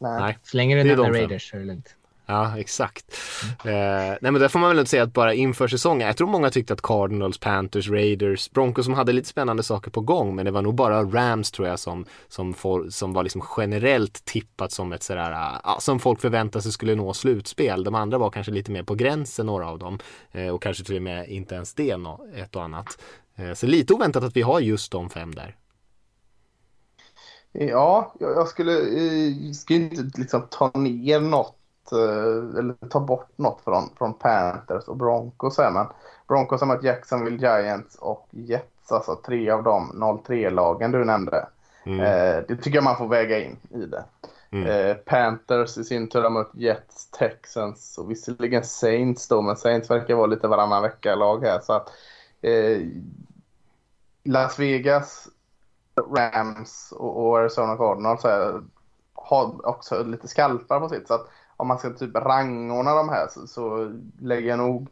Nej. 0.00 0.20
Nej. 0.20 0.38
Så 0.42 0.56
länge 0.56 0.76
du 0.76 0.84
nämner 0.84 1.12
Raiders 1.12 1.50
så 1.50 1.56
är 1.56 1.60
det 1.60 1.66
lugnt. 1.66 1.97
Ja, 2.30 2.58
exakt. 2.58 3.16
Mm. 3.64 3.76
Eh, 3.76 4.16
nej 4.20 4.32
men 4.32 4.40
där 4.40 4.48
får 4.48 4.58
man 4.58 4.68
väl 4.68 4.78
inte 4.78 4.90
säga 4.90 5.02
att 5.02 5.12
bara 5.12 5.34
inför 5.34 5.68
säsongen, 5.68 6.06
jag 6.06 6.16
tror 6.16 6.28
många 6.28 6.50
tyckte 6.50 6.72
att 6.72 6.82
Cardinals, 6.82 7.38
Panthers, 7.38 7.90
Raiders, 7.90 8.50
Broncos 8.50 8.84
som 8.84 8.94
hade 8.94 9.12
lite 9.12 9.28
spännande 9.28 9.62
saker 9.62 9.90
på 9.90 10.00
gång, 10.00 10.36
men 10.36 10.44
det 10.44 10.50
var 10.50 10.62
nog 10.62 10.74
bara 10.74 11.02
Rams 11.02 11.50
tror 11.50 11.68
jag 11.68 11.78
som, 11.78 12.04
som, 12.28 12.54
for, 12.54 12.90
som 12.90 13.12
var 13.12 13.22
liksom 13.22 13.42
generellt 13.56 14.24
tippat 14.24 14.72
som 14.72 14.92
ett 14.92 15.02
sådär, 15.02 15.30
ja, 15.64 15.76
som 15.80 16.00
folk 16.00 16.20
förväntade 16.20 16.62
sig 16.62 16.72
skulle 16.72 16.94
nå 16.94 17.14
slutspel. 17.14 17.84
De 17.84 17.94
andra 17.94 18.18
var 18.18 18.30
kanske 18.30 18.52
lite 18.52 18.70
mer 18.70 18.82
på 18.82 18.94
gränsen, 18.94 19.46
några 19.46 19.68
av 19.68 19.78
dem, 19.78 19.98
eh, 20.32 20.48
och 20.48 20.62
kanske 20.62 20.84
till 20.84 20.96
och 20.96 21.02
med 21.02 21.28
inte 21.28 21.54
ens 21.54 21.74
det, 21.74 21.96
ett 22.36 22.56
och 22.56 22.62
annat. 22.62 22.98
Eh, 23.36 23.54
så 23.54 23.66
lite 23.66 23.94
oväntat 23.94 24.24
att 24.24 24.36
vi 24.36 24.42
har 24.42 24.60
just 24.60 24.92
de 24.92 25.10
fem 25.10 25.34
där. 25.34 25.56
Ja, 27.52 28.14
jag 28.20 28.48
skulle, 28.48 28.72
eh, 28.72 29.46
jag 29.46 29.56
skulle 29.56 29.78
inte 29.78 30.20
liksom 30.20 30.46
ta 30.50 30.70
ner 30.74 31.20
något 31.20 31.57
eller 31.92 32.88
ta 32.88 33.00
bort 33.00 33.28
något 33.36 33.60
från, 33.64 33.90
från 33.98 34.14
Panthers 34.14 34.88
och 34.88 34.96
Broncos 34.96 35.58
här, 35.58 35.70
men 35.70 35.86
Broncos 36.28 36.60
har 36.60 36.68
mött 36.68 36.82
Jacksonville 36.82 37.36
Giants 37.36 37.96
och 37.96 38.28
Jets, 38.30 38.92
alltså 38.92 39.20
tre 39.26 39.50
av 39.50 39.62
de 39.62 39.92
0-3-lagen 39.94 40.92
du 40.92 41.04
nämnde. 41.04 41.46
Mm. 41.84 42.00
Eh, 42.00 42.42
det 42.48 42.56
tycker 42.56 42.76
jag 42.76 42.84
man 42.84 42.96
får 42.96 43.08
väga 43.08 43.44
in 43.44 43.56
i 43.70 43.86
det. 43.86 44.04
Mm. 44.50 44.66
Eh, 44.66 44.96
Panthers 44.96 45.78
i 45.78 45.84
sin 45.84 46.08
tur 46.08 46.22
har 46.22 46.30
mött 46.30 46.54
Jets, 46.54 47.10
Texans 47.10 47.98
och 47.98 48.10
visserligen 48.10 48.64
Saints 48.64 49.28
då, 49.28 49.42
men 49.42 49.56
Saints 49.56 49.90
verkar 49.90 50.14
vara 50.14 50.26
lite 50.26 50.48
varannan 50.48 50.82
vecka-lag 50.82 51.44
här. 51.44 51.60
Så 51.60 51.72
att, 51.72 51.88
eh, 52.42 52.80
Las 54.24 54.58
Vegas, 54.58 55.28
Rams 56.16 56.92
och, 56.92 57.26
och 57.26 57.38
Arizona 57.38 57.76
Cardinals 57.76 58.24
här, 58.24 58.62
har 59.14 59.66
också 59.66 60.04
lite 60.04 60.28
skalpar 60.28 60.80
på 60.80 60.88
sitt. 60.88 61.08
Så 61.08 61.14
att 61.14 61.28
om 61.58 61.68
man 61.68 61.78
ska 61.78 61.90
typ 61.90 62.16
rangordna 62.16 62.94
de 62.94 63.08
här 63.08 63.28
så, 63.30 63.46
så 63.46 63.92
lägger 64.20 64.48
jag 64.48 64.58
nog 64.58 64.88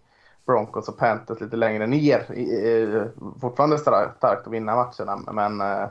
Broncos 0.47 0.89
och 0.89 0.99
Panthers 0.99 1.41
lite 1.41 1.57
längre 1.57 1.87
ner. 1.87 2.33
I, 2.33 3.05
fortfarande 3.41 3.79
starkt, 3.79 4.25
att 4.25 4.47
vinna 4.47 4.75
matcherna 4.75 5.33
men 5.33 5.61
eh, 5.61 5.89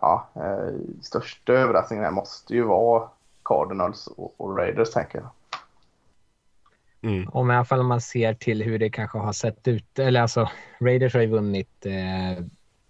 ja, 0.00 0.28
eh, 0.34 0.74
största 1.02 1.52
överraskningen 1.52 2.04
här 2.04 2.12
måste 2.12 2.54
ju 2.54 2.62
vara 2.62 3.08
Cardinals 3.44 4.06
och, 4.06 4.34
och 4.36 4.58
Raiders 4.58 4.90
tänker 4.90 5.18
jag. 5.18 5.30
Mm. 7.12 7.28
Om 7.28 7.50
i 7.50 7.54
alla 7.54 7.64
fall 7.64 7.80
om 7.80 7.86
man 7.86 8.00
ser 8.00 8.34
till 8.34 8.62
hur 8.62 8.78
det 8.78 8.90
kanske 8.90 9.18
har 9.18 9.32
sett 9.32 9.68
ut. 9.68 9.98
Eller 9.98 10.20
alltså, 10.20 10.50
Raiders 10.80 11.14
har 11.14 11.20
ju 11.20 11.26
vunnit 11.26 11.86
eh, 11.86 12.44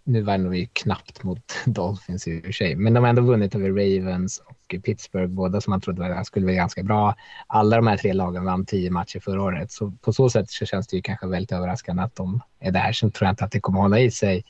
nu 0.05 0.23
vann 0.23 0.51
vi 0.51 0.67
knappt 0.73 1.23
mot 1.23 1.55
Dolphins 1.67 2.29
i 2.29 2.40
och 2.40 2.45
för 2.45 2.53
sig, 2.53 2.77
men 2.77 2.95
de 2.95 3.05
har 3.05 3.11
ändå 3.11 3.23
vunnit 3.23 3.55
över 3.55 3.69
Ravens 3.69 4.43
och 4.47 4.83
Pittsburgh, 4.83 5.27
båda 5.27 5.61
som 5.61 5.71
man 5.71 5.81
trodde 5.81 6.25
skulle 6.25 6.47
vara 6.47 6.57
ganska 6.57 6.83
bra. 6.83 7.14
Alla 7.47 7.77
de 7.77 7.87
här 7.87 7.97
tre 7.97 8.12
lagen 8.12 8.45
vann 8.45 8.67
tio 8.67 8.90
matcher 8.90 9.21
förra 9.21 9.43
året, 9.43 9.73
så 9.73 9.90
på 9.90 10.12
så 10.12 10.31
sätt 10.31 10.51
så 10.51 10.67
känns 10.67 10.87
det 10.87 10.97
ju 10.97 11.03
kanske 11.03 11.27
väldigt 11.27 11.53
överraskande 11.53 12.03
att 12.03 12.17
de 12.17 12.40
är 12.61 12.73
där. 12.73 12.93
Sen 12.93 13.11
tror 13.11 13.27
jag 13.27 13.33
inte 13.33 13.45
att 13.45 13.53
det 13.53 13.61
kommer 13.61 13.81
hålla 13.81 14.01
i 14.01 14.11
sig, 14.11 14.45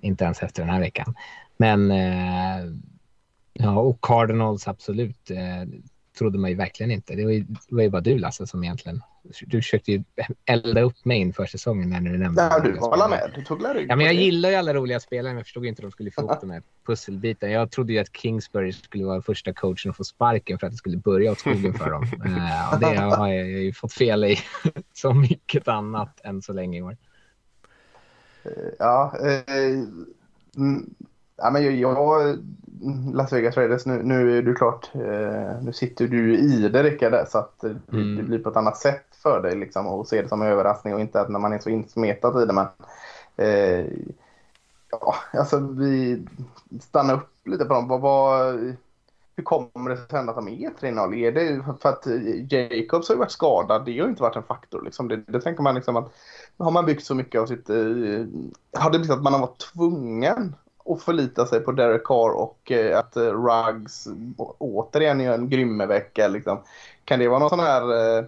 inte 0.00 0.24
ens 0.24 0.42
efter 0.42 0.62
den 0.62 0.72
här 0.72 0.80
veckan. 0.80 1.14
Men 1.56 1.90
eh, 1.90 2.72
ja, 3.52 3.78
och 3.78 3.98
Cardinals 4.02 4.68
absolut. 4.68 5.30
Eh, 5.30 5.68
trodde 6.18 6.38
man 6.38 6.50
ju 6.50 6.56
verkligen 6.56 6.90
inte. 6.90 7.14
Det 7.14 7.24
var 7.24 7.32
ju, 7.32 7.40
det 7.40 7.74
var 7.74 7.82
ju 7.82 7.90
bara 7.90 8.00
du 8.00 8.18
Lasse 8.18 8.46
som 8.46 8.64
egentligen... 8.64 9.02
Du 9.22 9.62
försökte 9.62 9.92
ju 9.92 10.02
elda 10.44 10.80
upp 10.80 11.04
mig 11.04 11.18
inför 11.18 11.46
säsongen 11.46 11.90
när 11.90 12.00
du 12.00 12.18
nämnde... 12.18 12.42
Ja, 12.42 12.60
du 12.60 12.72
var 12.72 13.08
med. 13.08 13.32
Du 13.34 13.44
tog 13.44 13.62
Ja, 13.88 13.96
men 13.96 14.06
jag 14.06 14.14
gillar 14.14 14.50
ju 14.50 14.54
alla 14.54 14.74
roliga 14.74 15.00
spelare, 15.00 15.32
men 15.32 15.36
jag 15.36 15.46
förstod 15.46 15.66
inte 15.66 15.82
hur 15.82 15.88
de 15.88 15.92
skulle 15.92 16.10
få 16.10 16.20
ihop 16.20 16.36
de 16.40 16.50
här 16.50 16.62
pusselbitarna. 16.86 17.52
Jag 17.52 17.70
trodde 17.70 17.92
ju 17.92 17.98
att 17.98 18.16
Kingsbury 18.16 18.72
skulle 18.72 19.04
vara 19.04 19.22
första 19.22 19.52
coachen 19.52 19.90
att 19.90 19.96
få 19.96 20.04
sparken 20.04 20.58
för 20.58 20.66
att 20.66 20.72
det 20.72 20.76
skulle 20.76 20.96
börja 20.96 21.32
åt 21.32 21.38
skogen 21.38 21.74
för 21.74 21.90
dem. 21.90 22.02
uh, 22.02 22.72
och 22.74 22.80
det 22.80 22.96
har 22.96 23.28
jag 23.28 23.48
ju 23.48 23.72
fått 23.72 23.92
fel 23.92 24.24
i, 24.24 24.38
som 24.92 25.20
mycket 25.20 25.68
annat 25.68 26.20
än 26.24 26.42
så 26.42 26.52
länge 26.52 26.78
i 26.78 26.82
år. 26.82 26.96
Ja, 28.78 29.14
eh, 29.22 29.84
ja 31.36 31.50
men 31.50 31.64
jag, 31.64 31.74
jag 31.74 32.38
Las 33.12 33.32
Vegas 33.32 33.56
Raiders, 33.56 33.86
nu, 33.86 34.02
nu 34.02 34.38
är 34.38 34.42
du 34.42 34.54
klart, 34.54 34.90
eh, 34.94 35.62
nu 35.62 35.72
sitter 35.72 36.08
du 36.08 36.38
i 36.38 36.68
det 36.68 36.82
Rickard, 36.82 37.28
så 37.28 37.38
att 37.38 37.60
det, 37.60 37.76
mm. 37.92 38.16
det, 38.16 38.22
blir 38.22 38.38
på 38.38 38.50
ett 38.50 38.56
annat 38.56 38.76
sätt 38.76 39.06
för 39.22 39.42
dig 39.42 39.56
liksom 39.56 39.86
och 39.86 40.08
se 40.08 40.22
det 40.22 40.28
som 40.28 40.42
en 40.42 40.48
överraskning 40.48 40.94
och 40.94 41.00
inte 41.00 41.20
att 41.20 41.28
när 41.28 41.38
man 41.38 41.52
är 41.52 41.58
så 41.58 41.70
insmetad 41.70 42.42
i 42.42 42.46
det. 42.46 42.52
Men, 42.52 42.66
eh, 43.36 43.86
ja, 44.90 45.14
alltså 45.32 45.58
vi 45.58 46.22
stannar 46.80 47.14
upp 47.14 47.30
lite 47.44 47.64
på 47.64 47.74
dem. 47.74 47.88
Vad, 47.88 48.00
vad, 48.00 48.54
hur 49.36 49.44
kommer 49.44 49.90
det 49.90 49.96
sig 49.96 50.18
att 50.18 50.36
de 50.36 50.48
är 50.48 50.70
3-0? 50.80 51.14
Är 51.14 51.32
det 51.32 51.64
för 51.80 51.88
att 51.88 52.06
Jacobs 52.52 53.08
har 53.08 53.14
ju 53.14 53.18
varit 53.18 53.30
skadad? 53.30 53.84
Det 53.84 53.98
har 53.98 54.04
ju 54.04 54.10
inte 54.10 54.22
varit 54.22 54.36
en 54.36 54.42
faktor. 54.42 54.82
Liksom. 54.82 55.08
Det, 55.08 55.16
det 55.16 55.40
tänker 55.40 55.62
man 55.62 55.74
liksom 55.74 55.96
att 55.96 56.12
har 56.58 56.70
man 56.70 56.86
byggt 56.86 57.04
så 57.04 57.14
mycket 57.14 57.40
av 57.40 57.46
sitt... 57.46 57.70
Eh, 57.70 57.76
har 58.78 58.90
det 58.90 58.98
blivit 58.98 59.10
att 59.10 59.22
man 59.22 59.32
har 59.32 59.40
varit 59.40 59.72
tvungen 59.74 60.54
och 60.78 61.00
förlita 61.00 61.46
sig 61.46 61.60
på 61.60 61.72
Derek 61.72 62.04
Carr 62.04 62.30
och 62.30 62.72
eh, 62.72 62.98
att 62.98 63.16
eh, 63.16 63.22
Ruggs 63.22 64.08
återigen 64.58 65.20
gör 65.20 65.34
en 65.34 65.48
grym 65.48 65.78
vecka. 65.78 66.28
Liksom. 66.28 66.58
Kan 67.04 67.18
det 67.18 67.28
vara 67.28 67.38
någon 67.38 67.48
sån 67.48 67.60
här 67.60 68.18
eh, 68.18 68.24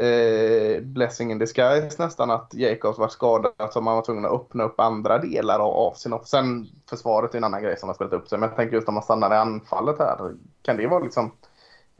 eh, 0.00 0.80
blessing 0.80 1.30
in 1.30 1.38
disguise 1.38 2.02
nästan 2.02 2.30
att 2.30 2.54
Jacobs 2.54 2.98
var 2.98 3.08
skadad 3.08 3.72
så 3.72 3.80
man 3.80 3.94
var 3.94 4.02
tvungen 4.02 4.24
att 4.24 4.32
öppna 4.32 4.64
upp 4.64 4.80
andra 4.80 5.18
delar 5.18 5.58
av, 5.58 5.94
sin 5.94 6.12
off. 6.12 6.26
Sen 6.26 6.68
försvaret 6.90 7.34
är 7.34 7.38
en 7.38 7.44
annan 7.44 7.62
grej 7.62 7.76
som 7.76 7.88
har 7.88 7.94
spelat 7.94 8.12
upp 8.12 8.28
sig. 8.28 8.38
Men 8.38 8.48
jag 8.48 8.56
tänker 8.56 8.76
just 8.76 8.88
om 8.88 8.94
man 8.94 9.02
stannar 9.02 9.34
i 9.34 9.38
anfallet 9.38 9.98
här. 9.98 10.34
Kan 10.62 10.76
det 10.76 10.86
vara 10.86 11.04
liksom 11.04 11.32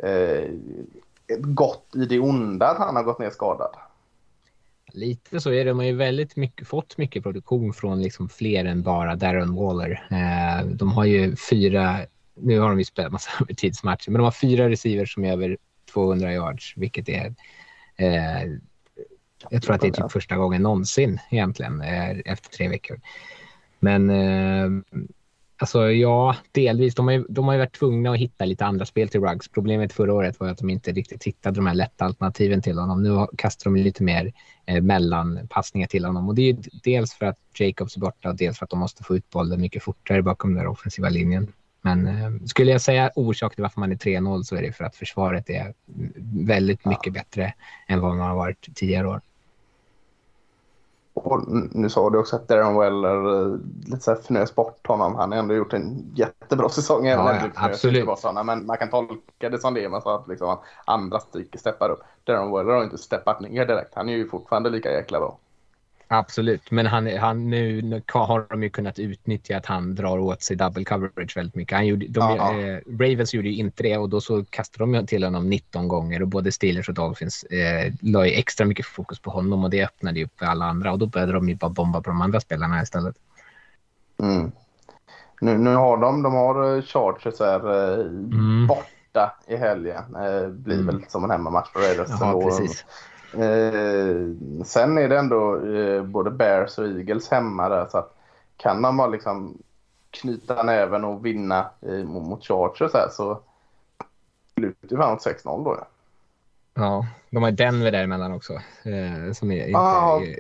eh, 0.03 0.51
ett 1.27 1.43
gott 1.43 1.87
i 1.97 2.05
det 2.05 2.21
onda 2.21 2.67
att 2.67 2.79
han 2.79 2.97
har 2.97 3.03
gått 3.03 3.19
ner 3.19 3.31
skadad? 3.31 3.77
Lite 4.93 5.41
så 5.41 5.51
är 5.51 5.65
det. 5.65 5.71
De 5.71 5.79
har 5.79 5.87
ju 5.87 5.97
väldigt 5.97 6.37
mycket, 6.37 6.69
fått 6.69 6.99
mycket 6.99 7.23
produktion 7.23 7.73
från 7.73 8.03
liksom 8.03 8.29
fler 8.29 8.65
än 8.65 8.83
bara 8.83 9.17
Darren 9.17 9.55
Waller. 9.55 10.07
Eh, 10.11 10.67
de 10.67 10.93
har 10.93 11.05
ju 11.05 11.37
fyra, 11.37 11.99
nu 12.35 12.59
har 12.59 12.69
de 12.69 12.79
ju 12.79 12.85
spelat 12.85 13.13
massa 13.13 13.31
övertidsmatcher, 13.45 14.11
men 14.11 14.19
de 14.19 14.25
har 14.25 14.31
fyra 14.31 14.69
receivers 14.69 15.15
som 15.15 15.25
är 15.25 15.33
över 15.33 15.57
200 15.93 16.33
yards, 16.33 16.75
vilket 16.77 17.09
är 17.09 17.35
eh, 17.97 18.43
jag 19.51 19.63
tror 19.63 19.75
att 19.75 19.81
det 19.81 19.87
är 19.87 19.93
typ 19.93 20.13
första 20.13 20.37
gången 20.37 20.63
någonsin 20.63 21.19
egentligen 21.31 21.81
eh, 21.81 22.11
efter 22.25 22.51
tre 22.51 22.69
veckor. 22.69 23.01
Men 23.81 24.11
eh, 24.11 24.69
Alltså 25.61 25.91
ja, 25.91 26.37
delvis. 26.53 26.95
De 26.95 27.07
har, 27.07 27.13
ju, 27.13 27.25
de 27.29 27.45
har 27.45 27.55
ju 27.55 27.59
varit 27.59 27.79
tvungna 27.79 28.11
att 28.11 28.19
hitta 28.19 28.45
lite 28.45 28.65
andra 28.65 28.87
spel 28.87 29.09
till 29.09 29.21
Ruggs. 29.21 29.49
Problemet 29.49 29.93
förra 29.93 30.15
året 30.15 30.41
var 30.41 30.49
att 30.49 30.59
de 30.59 30.71
inte 30.71 30.93
riktigt 30.93 31.25
hittade 31.25 31.57
de 31.57 31.67
här 31.67 31.75
lätta 31.75 32.05
alternativen 32.05 32.63
till 32.63 32.79
honom. 32.79 33.03
Nu 33.03 33.27
kastar 33.39 33.71
de 33.71 33.77
lite 33.81 34.03
mer 34.03 34.33
eh, 34.67 34.83
mellanpassningar 34.83 35.87
till 35.87 36.05
honom. 36.05 36.29
Och 36.29 36.35
det 36.35 36.51
är 36.51 36.57
dels 36.85 37.15
för 37.15 37.27
att 37.27 37.39
Jacobs 37.59 37.97
är 37.97 38.01
borta 38.01 38.29
och 38.29 38.37
dels 38.37 38.59
för 38.59 38.65
att 38.65 38.71
de 38.71 38.79
måste 38.79 39.05
få 39.05 39.17
ut 39.17 39.31
bollen 39.31 39.61
mycket 39.61 39.83
fortare 39.83 40.23
bakom 40.23 40.55
den 40.55 40.67
offensiva 40.67 41.09
linjen. 41.09 41.53
Men 41.81 42.07
eh, 42.07 42.31
skulle 42.47 42.71
jag 42.71 42.81
säga 42.81 43.11
orsak 43.15 43.55
till 43.55 43.63
varför 43.63 43.81
man 43.81 43.93
är 43.93 43.97
3-0 43.97 44.43
så 44.43 44.57
är 44.57 44.63
det 44.63 44.73
för 44.73 44.85
att 44.85 44.97
försvaret 44.97 45.51
är 45.51 45.75
väldigt 46.47 46.85
mycket 46.85 47.07
ja. 47.07 47.13
bättre 47.13 47.55
än 47.89 48.01
vad 48.01 48.17
man 48.17 48.29
har 48.29 48.37
varit 48.37 48.75
tidigare 48.75 49.09
år. 49.09 49.21
Och 51.15 51.43
nu 51.73 51.89
sa 51.89 52.11
du 52.11 52.19
också 52.19 52.37
att 52.37 52.49
Darren 52.49 52.79
Weller 52.79 53.43
eh, 53.43 53.59
lite 53.85 54.01
så 54.01 54.11
här 54.11 54.19
fnös 54.19 54.55
bort 54.55 54.87
honom. 54.87 55.15
Han 55.15 55.33
har 55.33 55.39
ändå 55.39 55.55
gjort 55.55 55.73
en 55.73 56.13
jättebra 56.15 56.69
säsong. 56.69 57.07
Ja, 57.07 57.41
ja, 57.43 57.51
absolut. 57.55 58.09
men 58.45 58.67
man 58.67 58.77
kan 58.77 58.91
tolka 58.91 59.49
det 59.51 59.59
som 59.59 59.75
det. 59.75 59.89
Man 59.89 60.03
sa 60.03 60.17
att 60.17 60.29
liksom 60.29 60.59
andra 60.85 61.21
stycken 61.21 61.61
steppar 61.61 61.91
upp. 61.91 62.01
Darren 62.25 62.53
Weller 62.53 62.73
har 62.73 62.85
inte 62.85 62.99
steppat 62.99 63.41
ner 63.41 63.67
direkt. 63.67 63.95
Han 63.95 64.09
är 64.09 64.13
ju 64.13 64.29
fortfarande 64.29 64.71
lika 64.71 64.93
jäkla 64.93 65.21
bra. 65.21 65.39
Absolut, 66.13 66.71
men 66.71 66.87
han, 66.87 67.17
han, 67.17 67.51
nu, 67.51 68.03
har 68.07 68.47
de 68.51 68.63
ju 68.63 68.71
kunnat 68.71 68.99
utnyttja 68.99 69.57
att 69.57 69.67
han 69.67 69.95
drar 69.95 70.19
åt 70.19 70.43
sig 70.43 70.57
double 70.57 70.85
coverage 70.85 71.37
väldigt 71.37 71.55
mycket. 71.55 71.77
Han 71.77 71.87
gjorde, 71.87 72.07
de, 72.09 72.39
eh, 72.39 72.79
Ravens 73.01 73.35
gjorde 73.35 73.49
ju 73.49 73.55
inte 73.55 73.83
det 73.83 73.97
och 73.97 74.09
då 74.09 74.21
så 74.21 74.45
kastade 74.45 74.93
de 74.93 75.07
till 75.07 75.25
honom 75.25 75.51
19 75.51 75.89
gånger 75.89 76.23
och 76.23 76.29
både 76.29 76.53
Steelers 76.53 76.89
och 76.89 76.95
Dolphins 76.95 77.45
eh, 77.45 77.93
la 78.01 78.27
ju 78.27 78.33
extra 78.33 78.67
mycket 78.67 78.87
fokus 78.87 79.21
på 79.21 79.31
honom 79.31 79.65
och 79.65 79.71
det 79.71 79.85
öppnade 79.85 80.19
ju 80.19 80.25
upp 80.25 80.39
för 80.39 80.47
alla 80.47 80.65
andra 80.65 80.93
och 80.93 80.99
då 80.99 81.07
började 81.07 81.33
de 81.33 81.49
ju 81.49 81.55
bara 81.55 81.71
bomba 81.71 82.01
på 82.01 82.11
de 82.11 82.21
andra 82.21 82.41
spelarna 82.41 82.83
istället. 82.83 83.17
Mm. 84.23 84.53
Nu, 85.41 85.59
nu 85.59 85.75
har 85.75 85.97
de, 85.97 86.23
de 86.23 86.35
har 86.35 86.77
eh, 86.77 86.83
Chargers 86.83 87.41
här 87.41 87.91
eh, 87.93 88.07
mm. 88.07 88.67
borta 88.67 89.37
i 89.47 89.57
helgen. 89.57 90.05
Eh, 90.15 90.49
blir 90.49 90.81
mm. 90.81 90.87
väl 90.87 91.05
som 91.09 91.25
en 91.25 91.31
hemmamatch 91.31 91.73
för 91.73 91.81
Raiders. 91.81 92.11
Ja, 92.21 92.43
precis. 92.45 92.85
Eh, 93.35 94.65
sen 94.65 94.99
är 94.99 95.09
det 95.09 95.19
ändå 95.19 95.67
eh, 95.67 96.03
både 96.03 96.31
Bears 96.31 96.79
och 96.79 96.87
Eagles 96.87 97.31
hemma 97.31 97.69
där 97.69 97.87
så 97.91 97.99
att 97.99 98.17
kan 98.57 98.83
de 98.83 98.97
bara 98.97 99.09
liksom 99.09 99.59
knyta 100.11 100.63
näven 100.63 101.05
och 101.05 101.27
vinna 101.27 101.71
eh, 101.81 102.05
mot 102.05 102.45
Chargers 102.45 102.93
här 102.95 103.09
så 103.13 103.41
slutar 104.55 104.97
fan 104.97 105.19
6-0 105.19 105.65
då. 105.65 105.77
Ja. 105.79 105.87
ja, 106.75 107.07
de 107.31 107.43
har 107.43 107.51
Denver 107.51 107.91
däremellan 107.91 108.33
också 108.33 108.53
eh, 108.83 109.33
som 109.33 109.51
är, 109.51 109.67
inte 109.67 109.79
ah. 109.79 110.21
är, 110.21 110.39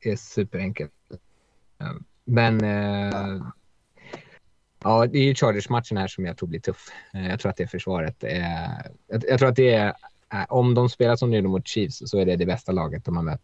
är 0.00 0.16
superenkelt. 0.16 0.92
Men 2.24 2.64
eh, 2.64 3.42
Ja, 4.84 5.06
det 5.06 5.18
är 5.18 5.22
ju 5.22 5.34
Chargers-matchen 5.34 5.96
här 5.96 6.08
som 6.08 6.26
jag 6.26 6.36
tror 6.36 6.48
blir 6.48 6.60
tuff. 6.60 6.88
Eh, 7.14 7.28
jag 7.28 7.40
tror 7.40 7.50
att 7.50 7.56
det 7.56 7.62
är 7.62 7.68
försvaret. 7.68 8.24
Jag 9.06 9.38
tror 9.38 9.48
att 9.48 9.56
det 9.56 9.74
är, 9.74 9.92
om 10.48 10.74
de 10.74 10.88
spelar 10.88 11.16
som 11.16 11.30
nu 11.30 11.42
mot 11.42 11.68
Chiefs 11.68 12.02
så 12.06 12.18
är 12.18 12.26
det 12.26 12.36
det 12.36 12.46
bästa 12.46 12.72
laget 12.72 13.04
de 13.04 13.16
har 13.16 13.24
mött 13.24 13.40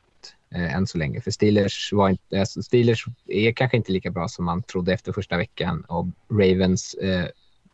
än 0.55 0.87
så 0.87 0.99
länge. 0.99 1.20
För 1.20 1.31
Steelers, 1.31 1.92
var 1.92 2.09
inte, 2.09 2.40
alltså 2.40 2.62
Steelers 2.62 3.05
är 3.27 3.53
kanske 3.53 3.77
inte 3.77 3.92
lika 3.92 4.11
bra 4.11 4.29
som 4.29 4.44
man 4.44 4.62
trodde 4.62 4.92
efter 4.92 5.12
första 5.12 5.37
veckan 5.37 5.85
och 5.88 6.07
Ravens, 6.31 6.97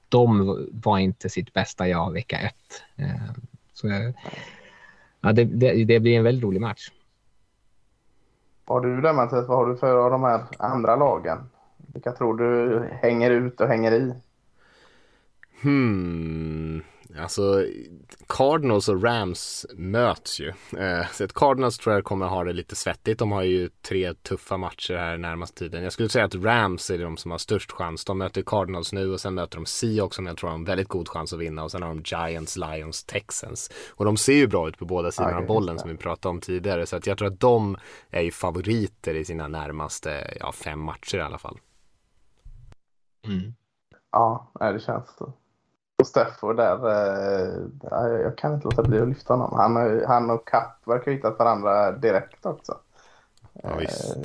de 0.09 0.57
var 0.73 0.99
inte 0.99 1.29
sitt 1.29 1.53
bästa 1.53 1.89
jag 1.89 2.13
vecka 2.13 2.39
ett. 2.39 2.83
Så, 3.73 4.13
ja, 5.21 5.33
det, 5.33 5.45
det, 5.45 5.85
det 5.85 6.01
blir 6.01 6.17
en 6.17 6.25
väldigt 6.25 6.45
rolig 6.45 6.61
match. 6.61 6.91
Vad 8.65 8.85
har 8.85 8.91
du 8.91 9.01
där 9.01 9.13
Mattias? 9.13 9.49
Vad 9.49 9.59
har 9.59 9.67
du 9.67 9.77
för 9.77 9.97
av 9.97 10.11
de 10.11 10.23
här 10.23 10.45
andra 10.59 10.97
lagen? 10.97 11.39
Vilka 11.77 12.13
tror 12.13 12.37
du 12.37 12.85
hänger 13.03 13.31
ut 13.31 13.61
och 13.61 13.69
hänger 13.69 13.93
i? 13.93 14.15
Hmm. 15.63 16.83
Alltså 17.19 17.67
Cardinals 18.27 18.89
och 18.89 19.03
Rams 19.03 19.67
möts 19.75 20.41
ju. 20.41 20.49
Eh, 20.79 21.07
så 21.13 21.25
att 21.25 21.33
Cardinals 21.33 21.79
tror 21.79 21.95
jag 21.95 22.05
kommer 22.05 22.27
ha 22.27 22.45
det 22.45 22.53
lite 22.53 22.77
svettigt. 22.77 23.19
De 23.19 23.33
har 23.33 23.43
ju 23.43 23.69
tre 23.83 24.15
tuffa 24.15 24.57
matcher 24.57 24.95
här 24.95 25.17
närmast 25.17 25.57
tiden. 25.57 25.83
Jag 25.83 25.93
skulle 25.93 26.09
säga 26.09 26.25
att 26.25 26.35
Rams 26.35 26.91
är 26.91 26.99
de 26.99 27.17
som 27.17 27.31
har 27.31 27.39
störst 27.39 27.73
chans. 27.73 28.05
De 28.05 28.19
möter 28.19 28.43
Cardinals 28.43 28.93
nu 28.93 29.13
och 29.13 29.21
sen 29.21 29.35
möter 29.35 29.57
de 29.57 29.67
Seahawks 29.67 30.17
som 30.17 30.27
jag 30.27 30.37
tror 30.37 30.51
har 30.51 30.55
en 30.55 30.65
väldigt 30.65 30.89
god 30.89 31.09
chans 31.09 31.33
att 31.33 31.39
vinna 31.39 31.65
och 31.65 31.71
sen 31.71 31.83
har 31.83 31.89
de 31.89 32.03
Giants, 32.05 32.57
Lions, 32.57 33.05
Texans. 33.05 33.71
Och 33.91 34.05
de 34.05 34.17
ser 34.17 34.35
ju 34.35 34.47
bra 34.47 34.69
ut 34.69 34.79
på 34.79 34.85
båda 34.85 35.11
sidorna 35.11 35.37
av 35.37 35.47
bollen 35.47 35.79
som 35.79 35.91
vi 35.91 35.97
pratade 35.97 36.31
om 36.31 36.41
tidigare. 36.41 36.87
Så 36.87 36.97
att 36.97 37.07
jag 37.07 37.19
tror 37.19 37.29
att 37.29 37.41
de 37.41 37.77
är 38.11 38.23
ju 38.23 38.31
favoriter 38.31 39.15
i 39.15 39.25
sina 39.25 39.49
närmaste 39.49 40.37
ja, 40.41 40.53
fem 40.53 40.81
matcher 40.81 41.19
i 41.19 41.21
alla 41.21 41.39
fall. 41.39 41.59
Mm. 43.27 43.55
Ja, 44.13 44.53
det 44.61 44.81
känns 44.81 45.17
så. 45.19 45.33
Och 46.01 46.07
Stafford 46.07 46.57
där, 46.57 46.89
eh, 46.89 48.21
jag 48.23 48.39
kan 48.39 48.55
inte 48.55 48.65
låta 48.65 48.83
bli 48.83 49.01
att 49.01 49.09
lyfta 49.09 49.35
honom. 49.35 49.53
Han, 49.59 50.05
han 50.07 50.31
och 50.31 50.49
Kapp 50.49 50.79
verkar 50.85 51.05
ha 51.05 51.13
hittat 51.13 51.39
varandra 51.39 51.93
direkt 51.93 52.47
också. 52.47 52.79
Ja, 53.53 53.77
visst. 53.77 54.17
Eh, 54.17 54.23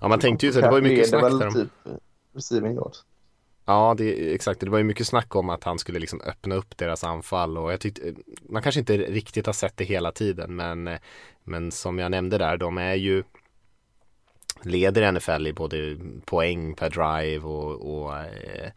ja, 0.00 0.08
man 0.08 0.20
tänkte 0.20 0.46
ju 0.46 0.52
så, 0.52 0.60
det 0.60 0.70
var 0.70 0.78
ju 0.78 0.82
mycket 0.82 1.08
snack 1.08 1.22
där. 1.22 1.50
Typ 1.50 1.70
receiving 2.34 2.78
Ja, 3.66 3.94
det, 3.98 4.34
exakt. 4.34 4.60
Det 4.60 4.70
var 4.70 4.78
ju 4.78 4.84
mycket 4.84 5.06
snack 5.06 5.36
om 5.36 5.50
att 5.50 5.64
han 5.64 5.78
skulle 5.78 5.98
liksom 5.98 6.20
öppna 6.20 6.54
upp 6.54 6.76
deras 6.76 7.04
anfall 7.04 7.58
och 7.58 7.72
jag 7.72 7.80
tyckte, 7.80 8.14
man 8.48 8.62
kanske 8.62 8.78
inte 8.78 8.96
riktigt 8.96 9.46
har 9.46 9.52
sett 9.52 9.76
det 9.76 9.84
hela 9.84 10.12
tiden 10.12 10.56
men, 10.56 10.98
men 11.44 11.72
som 11.72 11.98
jag 11.98 12.10
nämnde 12.10 12.38
där, 12.38 12.56
de 12.56 12.78
är 12.78 12.94
ju 12.94 13.22
leder 14.62 15.12
NFL 15.12 15.46
i 15.46 15.52
både 15.52 15.96
poäng 16.24 16.74
per 16.74 16.90
drive 16.90 17.44
och, 17.44 17.96
och 17.96 18.16
Eh, 18.16 18.70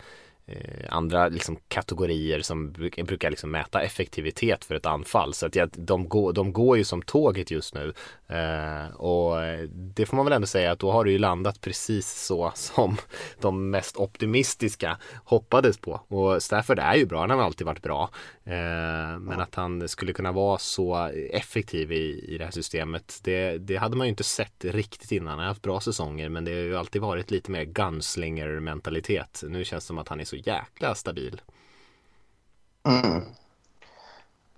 andra 0.90 1.28
liksom, 1.28 1.58
kategorier 1.68 2.42
som 2.42 2.72
brukar, 2.72 3.30
liksom 3.30 3.52
mäta 3.52 3.82
effektivitet 3.82 4.66
för 4.66 4.76
ett 4.76 4.86
anfall. 4.86 5.34
Så 5.34 5.46
att 5.46 5.56
ja, 5.56 5.68
de, 5.72 6.10
går, 6.10 6.34
de 6.34 6.54
går 6.54 6.78
ju 6.78 6.84
som 6.84 7.02
tåget 7.02 7.52
just 7.52 7.74
nu. 7.74 7.94
Eh, 8.28 8.96
och 8.96 9.36
det 9.72 10.06
får 10.06 10.16
man 10.16 10.26
väl 10.26 10.34
ändå 10.34 10.48
säga 10.48 10.72
att 10.72 10.80
då 10.80 10.92
har 10.92 11.06
det 11.06 11.12
ju 11.12 11.18
landat 11.18 11.62
precis 11.62 12.26
så 12.26 12.52
som 12.56 12.98
de 13.42 13.70
mest 13.70 13.98
optimistiska 13.98 14.98
hoppades 15.24 15.78
på. 15.78 16.02
Och 16.08 16.44
Stafford 16.44 16.80
är 16.80 16.96
ju 16.96 17.06
bra, 17.06 17.20
han 17.20 17.30
har 17.30 17.42
alltid 17.44 17.68
varit 17.68 17.84
bra. 17.84 18.10
Eh, 18.46 19.20
men 19.20 19.40
att 19.40 19.56
han 19.56 19.88
skulle 19.88 20.14
kunna 20.14 20.32
vara 20.32 20.58
så 20.58 21.12
effektiv 21.32 21.92
i, 21.92 22.26
i 22.28 22.38
det 22.38 22.46
här 22.46 22.52
systemet, 22.52 23.20
det, 23.24 23.58
det 23.58 23.76
hade 23.76 23.98
man 23.98 24.08
ju 24.08 24.10
inte 24.10 24.24
sett 24.24 24.66
riktigt 24.66 25.12
innan. 25.12 25.28
Han 25.28 25.40
har 25.40 25.46
haft 25.46 25.62
bra 25.62 25.80
säsonger 25.80 26.30
men 26.30 26.46
det 26.46 26.52
har 26.52 26.60
ju 26.60 26.78
alltid 26.78 27.02
varit 27.02 27.32
lite 27.32 27.52
mer 27.52 27.64
gunslinger 27.64 28.60
mentalitet. 28.60 29.44
Nu 29.48 29.66
känns 29.66 29.84
det 29.84 29.88
som 29.88 29.98
att 29.98 30.08
han 30.08 30.20
är 30.20 30.26
så 30.26 30.37
jäkla 30.38 30.95
stabil. 30.95 31.41
Mm. 32.84 33.21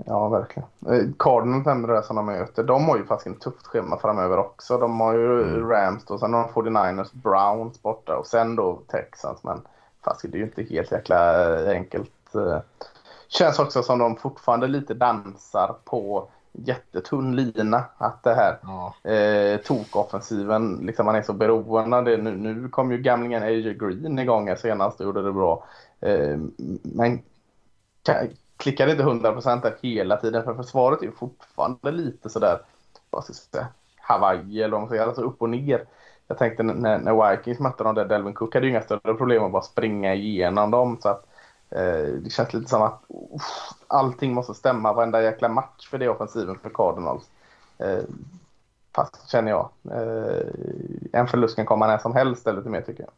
Ja, 0.05 0.29
verkligen. 0.29 0.69
Eh, 0.87 1.11
Cardinals 1.19 1.65
nämnde 1.65 1.93
det 1.93 2.03
som 2.03 2.15
de 2.15 2.25
möter. 2.25 2.63
De 2.63 2.85
har 2.85 2.97
ju 2.97 3.05
faktiskt 3.05 3.27
en 3.27 3.39
tufft 3.39 3.67
schema 3.67 3.99
framöver 3.99 4.37
också. 4.37 4.77
De 4.77 4.99
har 4.99 5.13
ju 5.13 5.43
mm. 5.43 5.69
Rams 5.69 6.05
och 6.05 6.19
sen 6.19 6.33
har 6.33 6.63
de 6.63 6.69
49ers, 6.69 7.09
Browns 7.11 7.81
borta 7.81 8.17
och 8.17 8.27
sen 8.27 8.55
då 8.55 8.81
Texans. 8.87 9.43
Men 9.43 9.61
fast 10.03 10.21
det 10.21 10.27
är 10.27 10.39
ju 10.39 10.43
inte 10.43 10.63
helt 10.63 10.91
jäkla 10.91 11.49
eh, 11.59 11.69
enkelt. 11.69 12.35
Eh, 12.35 12.59
känns 13.27 13.59
också 13.59 13.83
som 13.83 13.99
de 13.99 14.15
fortfarande 14.15 14.67
lite 14.67 14.93
dansar 14.93 15.75
på 15.85 16.29
jättetunn 16.51 17.35
lina. 17.35 17.85
Att 17.97 18.23
det 18.23 18.33
här 18.33 18.57
ja. 18.61 19.11
eh, 19.11 19.57
tokoffensiven, 19.57 20.73
liksom 20.83 21.05
man 21.05 21.15
är 21.15 21.21
så 21.21 21.33
beroende 21.33 21.97
av 21.97 22.05
det. 22.05 22.17
Nu, 22.17 22.37
nu 22.37 22.69
kom 22.69 22.91
ju 22.91 22.97
gamlingen 22.97 23.43
AJ 23.43 23.73
Green 23.73 24.19
igång 24.19 24.47
här 24.47 24.55
senast 24.55 24.99
och 24.99 25.05
gjorde 25.05 25.23
det 25.23 25.33
bra. 25.33 25.65
Eh, 25.99 26.37
men 26.83 27.21
klickade 28.57 28.91
inte 28.91 29.03
100% 29.03 29.61
där 29.61 29.75
hela 29.81 30.17
tiden 30.17 30.43
för 30.43 30.53
försvaret 30.53 31.01
är 31.01 31.05
ju 31.05 31.11
fortfarande 31.11 31.91
lite 31.91 32.29
sådär, 32.29 32.59
vad 33.09 33.23
ska 33.23 33.31
jag 33.31 33.37
säga, 33.37 33.67
Hawaii 33.97 34.61
eller 34.61 34.71
vad 34.71 34.81
man 34.81 34.89
säger, 34.89 35.07
alltså 35.07 35.21
upp 35.21 35.41
och 35.41 35.49
ner. 35.49 35.85
Jag 36.27 36.37
tänkte 36.37 36.63
när, 36.63 36.97
när 36.97 37.31
Vikings 37.31 37.59
mötte 37.59 37.83
dem 37.83 37.95
där, 37.95 38.05
Delvin 38.05 38.33
Cook 38.33 38.53
hade 38.53 38.65
ju 38.65 38.71
inga 38.71 38.81
större 38.81 39.13
problem 39.13 39.43
att 39.43 39.51
bara 39.51 39.61
springa 39.61 40.13
igenom 40.13 40.71
dem. 40.71 40.97
Så 41.01 41.09
att 41.09 41.28
Eh, 41.71 42.13
det 42.23 42.29
känns 42.29 42.53
lite 42.53 42.69
som 42.69 42.81
att 42.81 43.01
uff, 43.09 43.73
allting 43.87 44.33
måste 44.33 44.53
stämma 44.53 44.93
varenda 44.93 45.23
jäkla 45.23 45.49
match 45.49 45.89
för 45.89 45.97
det 45.97 46.09
offensiven 46.09 46.59
för 46.59 46.69
Cardinals. 46.69 47.23
Eh, 47.77 48.03
fast 48.95 49.29
känner 49.29 49.51
jag. 49.51 49.69
Eh, 49.91 50.47
en 51.13 51.27
förlust 51.27 51.55
kan 51.55 51.65
komma 51.65 51.87
när 51.87 51.97
som 51.97 52.15
helst 52.15 52.47
eller 52.47 52.57
lite 52.57 52.69
mer 52.69 52.81
tycker 52.81 53.03
jag 53.03 53.11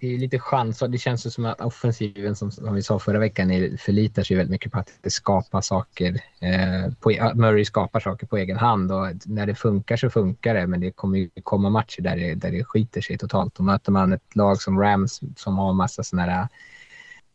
det 0.00 0.14
är 0.14 0.18
lite 0.18 0.38
chans. 0.38 0.82
Det 0.88 0.98
känns 0.98 1.34
som 1.34 1.44
att 1.44 1.60
offensiven, 1.60 2.36
som, 2.36 2.50
som 2.50 2.74
vi 2.74 2.82
sa 2.82 2.98
förra 2.98 3.18
veckan, 3.18 3.50
är, 3.50 3.76
förlitar 3.76 4.22
sig 4.22 4.36
väldigt 4.36 4.50
mycket 4.50 4.72
på 4.72 4.78
att 4.78 4.92
det 5.00 5.10
skapar 5.10 5.60
saker. 5.60 6.20
Eh, 6.40 6.92
på, 7.00 7.12
e-, 7.12 7.34
Murray 7.34 7.64
skapar 7.64 8.00
saker 8.00 8.26
på 8.26 8.36
egen 8.36 8.56
hand 8.56 8.92
och 8.92 9.06
när 9.24 9.46
det 9.46 9.54
funkar 9.54 9.96
så 9.96 10.10
funkar 10.10 10.54
det. 10.54 10.66
Men 10.66 10.80
det 10.80 10.90
kommer 10.90 11.18
ju 11.18 11.30
komma 11.42 11.70
matcher 11.70 12.02
där 12.02 12.16
det, 12.16 12.34
där 12.34 12.50
det 12.50 12.64
skiter 12.64 13.00
sig 13.00 13.18
totalt. 13.18 13.58
Och 13.58 13.64
möter 13.64 13.92
man 13.92 14.12
ett 14.12 14.36
lag 14.36 14.62
som 14.62 14.80
Rams 14.80 15.20
som 15.36 15.58
har 15.58 15.72
massa 15.72 16.02
sådana 16.02 16.32
här 16.32 16.48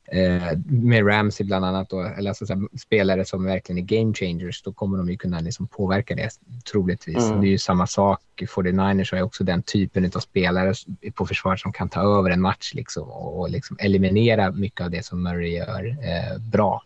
eh, 0.08 0.58
med 0.66 1.08
Ramsey 1.08 1.46
bland 1.46 1.66
annat, 1.66 1.90
då, 1.90 2.02
eller 2.02 2.30
alltså, 2.30 2.46
så 2.46 2.68
spelare 2.82 3.26
som 3.26 3.44
verkligen 3.44 3.80
är 3.80 3.98
game 3.98 4.14
changers, 4.14 4.62
då 4.62 4.74
kommer 4.74 4.98
de 4.98 5.10
ju 5.10 5.18
kunna 5.18 5.40
liksom 5.40 5.68
påverka 5.68 6.16
det 6.16 6.30
troligtvis. 6.72 7.24
Mm. 7.24 7.42
Det 7.42 7.48
är 7.48 7.52
ju 7.52 7.58
samma 7.58 7.88
sak, 7.88 8.22
49ers 8.36 9.16
har 9.16 9.22
också 9.22 9.44
den 9.44 9.64
typen 9.64 10.06
av 10.16 10.20
spelare 10.20 10.74
på 11.14 11.26
försvaret 11.26 11.60
som 11.60 11.74
kan 11.74 11.90
ta 11.90 12.02
över 12.20 12.30
en 12.30 12.42
match 12.42 12.74
liksom, 12.74 13.10
och, 13.10 13.40
och 13.40 13.50
liksom 13.50 13.78
eliminera 13.80 14.52
mycket 14.52 14.82
av 14.82 14.92
det 14.92 15.06
som 15.06 15.24
Murray 15.24 15.50
gör 15.50 15.86
eh, 15.88 16.38
bra. 16.38 16.84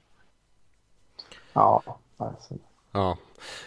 Ja, 1.53 1.84
alltså. 2.17 2.53
Ja, 2.91 3.17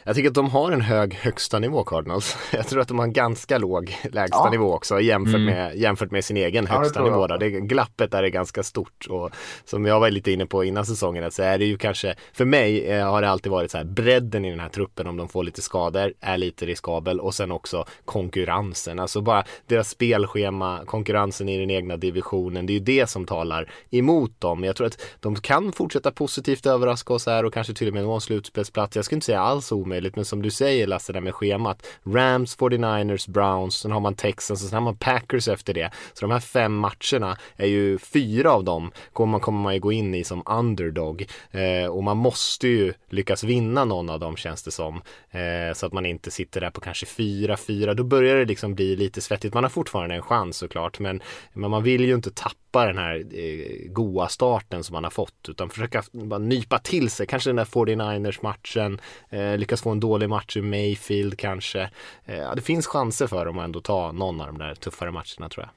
jag 0.05 0.17
tycker 0.17 0.29
att 0.29 0.35
de 0.35 0.51
har 0.51 0.73
en 0.73 0.81
hög 0.81 1.15
högsta 1.15 1.59
nivå 1.59 1.85
Cardinals. 1.85 2.37
Jag 2.53 2.67
tror 2.67 2.81
att 2.81 2.89
de 2.89 2.99
har 2.99 3.07
en 3.07 3.13
ganska 3.13 3.59
låg 3.59 3.97
lägsta 4.13 4.39
ja. 4.45 4.51
nivå 4.51 4.75
också 4.75 5.01
jämfört, 5.01 5.35
mm. 5.35 5.45
med, 5.45 5.77
jämfört 5.77 6.11
med 6.11 6.25
sin 6.25 6.37
egen 6.37 6.67
ja, 6.71 6.79
högsta 6.79 7.03
nivå. 7.03 7.27
Då. 7.27 7.37
Det, 7.37 7.51
glappet 7.51 8.11
där 8.11 8.23
är 8.23 8.29
ganska 8.29 8.63
stort 8.63 9.07
och 9.11 9.31
som 9.65 9.87
jag 9.87 10.01
var 10.01 10.11
lite 10.11 10.33
inne 10.33 10.47
på 10.47 10.65
innan 10.65 10.87
säsongen 10.87 11.31
så 11.31 11.43
är 11.43 11.59
det 11.59 11.65
ju 11.65 11.79
kanske, 11.79 12.15
för 12.33 12.45
mig 12.45 12.87
eh, 12.87 13.11
har 13.11 13.23
det 13.23 13.31
alltid 13.31 13.53
varit 13.53 13.71
så 13.71 13.77
här 13.77 13.85
bredden 13.85 14.45
i 14.45 14.51
den 14.51 14.61
här 14.61 14.69
truppen 14.69 15.07
om 15.07 15.17
de 15.17 15.29
får 15.29 15.45
lite 15.45 15.63
skador 15.63 16.13
är 16.21 16.39
lite 16.39 16.67
riskabel 16.67 17.21
och 17.21 17.35
sen 17.35 17.53
också 17.53 17.85
konkurrensen, 18.05 18.99
alltså 18.99 19.21
bara 19.21 19.45
deras 19.67 19.89
spelschema, 19.89 20.85
konkurrensen 20.87 21.49
i 21.49 21.59
den 21.59 21.71
egna 21.71 21.97
divisionen, 21.97 22.67
det 22.67 22.73
är 22.73 22.75
ju 22.75 22.81
det 22.81 23.11
som 23.11 23.27
talar 23.27 23.73
emot 23.91 24.41
dem. 24.41 24.65
Jag 24.65 24.77
tror 24.77 24.87
att 24.87 25.01
de 25.21 25.35
kan 25.35 25.73
fortsätta 25.73 26.11
positivt 26.11 26.67
överraska 26.67 27.15
oss 27.15 27.27
här 27.27 27.45
och 27.45 27.55
kanske 27.55 27.75
till 27.75 27.89
och 27.89 27.95
med 27.95 28.05
nå 28.05 28.15
en 28.15 28.21
slutspelsplats. 28.21 28.97
Jag 28.97 29.05
skulle 29.05 29.17
inte 29.17 29.27
säga 29.27 29.41
alls 29.41 29.62
alls 29.63 29.73
omöjligt, 29.73 30.17
men 30.17 30.25
som 30.25 30.43
du 30.43 30.51
säger 30.51 30.87
Lasse, 30.87 31.13
där 31.13 31.21
med 31.21 31.35
schemat. 31.35 31.87
Rams, 32.07 32.59
49ers, 32.59 33.31
Browns, 33.31 33.75
sen 33.75 33.93
har 33.93 34.01
man 34.01 34.15
Texans 34.15 34.63
och 34.63 34.69
sen 34.69 34.75
har 34.75 34.85
man 34.85 34.97
Packers 34.97 35.49
efter 35.49 35.75
det. 35.75 35.91
Så 36.13 36.21
de 36.21 36.31
här 36.31 36.41
fem 36.41 36.75
matcherna 36.75 37.37
är 37.57 37.67
ju 37.67 37.99
fyra 37.99 38.53
av 38.53 38.65
dem 38.65 38.91
kommer 39.13 39.31
man, 39.31 39.41
kommer 39.41 39.61
man 39.61 39.75
ju 39.75 39.81
gå 39.81 39.93
in 39.93 40.15
i 40.15 40.25
som 40.25 40.43
underdog. 40.47 41.27
Eh, 41.51 41.91
och 41.91 42.05
man 42.05 42.17
måste 42.17 42.69
ju 42.69 42.93
lyckas 43.11 43.45
vinna 43.45 43.85
någon 43.85 44.11
av 44.11 44.21
dem 44.21 44.37
känns 44.37 44.63
det 44.63 44.71
som. 44.71 45.03
Eh, 45.31 45.75
så 45.75 45.87
att 45.87 45.93
man 45.93 46.07
inte 46.07 46.31
sitter 46.31 46.61
där 46.61 46.71
på 46.71 46.81
kanske 46.81 47.07
fyra, 47.07 47.57
fyra. 47.57 47.95
Då 47.95 48.05
börjar 48.05 48.37
det 48.37 48.45
liksom 48.45 48.75
bli 48.75 48.97
lite 48.97 49.21
svettigt. 49.21 49.55
Man 49.55 49.65
har 49.65 49.71
fortfarande 49.71 50.15
en 50.15 50.23
chans 50.23 50.57
såklart, 50.57 50.99
men, 50.99 51.23
men 51.53 51.71
man 51.71 51.83
vill 51.83 52.05
ju 52.05 52.15
inte 52.15 52.31
tappa 52.31 52.62
tappa 52.73 52.87
den 52.87 52.99
här 52.99 53.25
eh, 53.35 53.93
goa 53.93 54.29
starten 54.29 54.85
som 54.85 54.95
man 54.95 55.05
har 55.05 55.11
fått 55.11 55.49
utan 55.49 55.71
försöka 55.71 56.03
bara 56.13 56.39
nypa 56.39 56.79
till 56.79 57.11
sig, 57.11 57.27
kanske 57.27 57.51
den 57.51 57.57
där 57.57 57.65
49ers 57.65 58.39
matchen, 58.43 59.01
eh, 59.31 59.59
lyckas 59.59 59.83
få 59.83 59.91
en 59.91 60.01
dålig 60.01 60.29
match 60.29 60.57
i 60.57 60.63
Mayfield 60.63 61.39
kanske. 61.39 61.91
Eh, 62.25 62.55
det 62.55 62.63
finns 62.63 62.87
chanser 62.87 63.27
för 63.27 63.47
dem 63.47 63.59
att 63.59 63.65
ändå 63.65 63.81
ta 63.81 64.13
någon 64.13 64.41
av 64.41 64.47
de 64.47 64.59
där 64.59 64.75
tuffare 64.75 65.11
matcherna 65.11 65.49
tror 65.49 65.67
jag. 65.67 65.71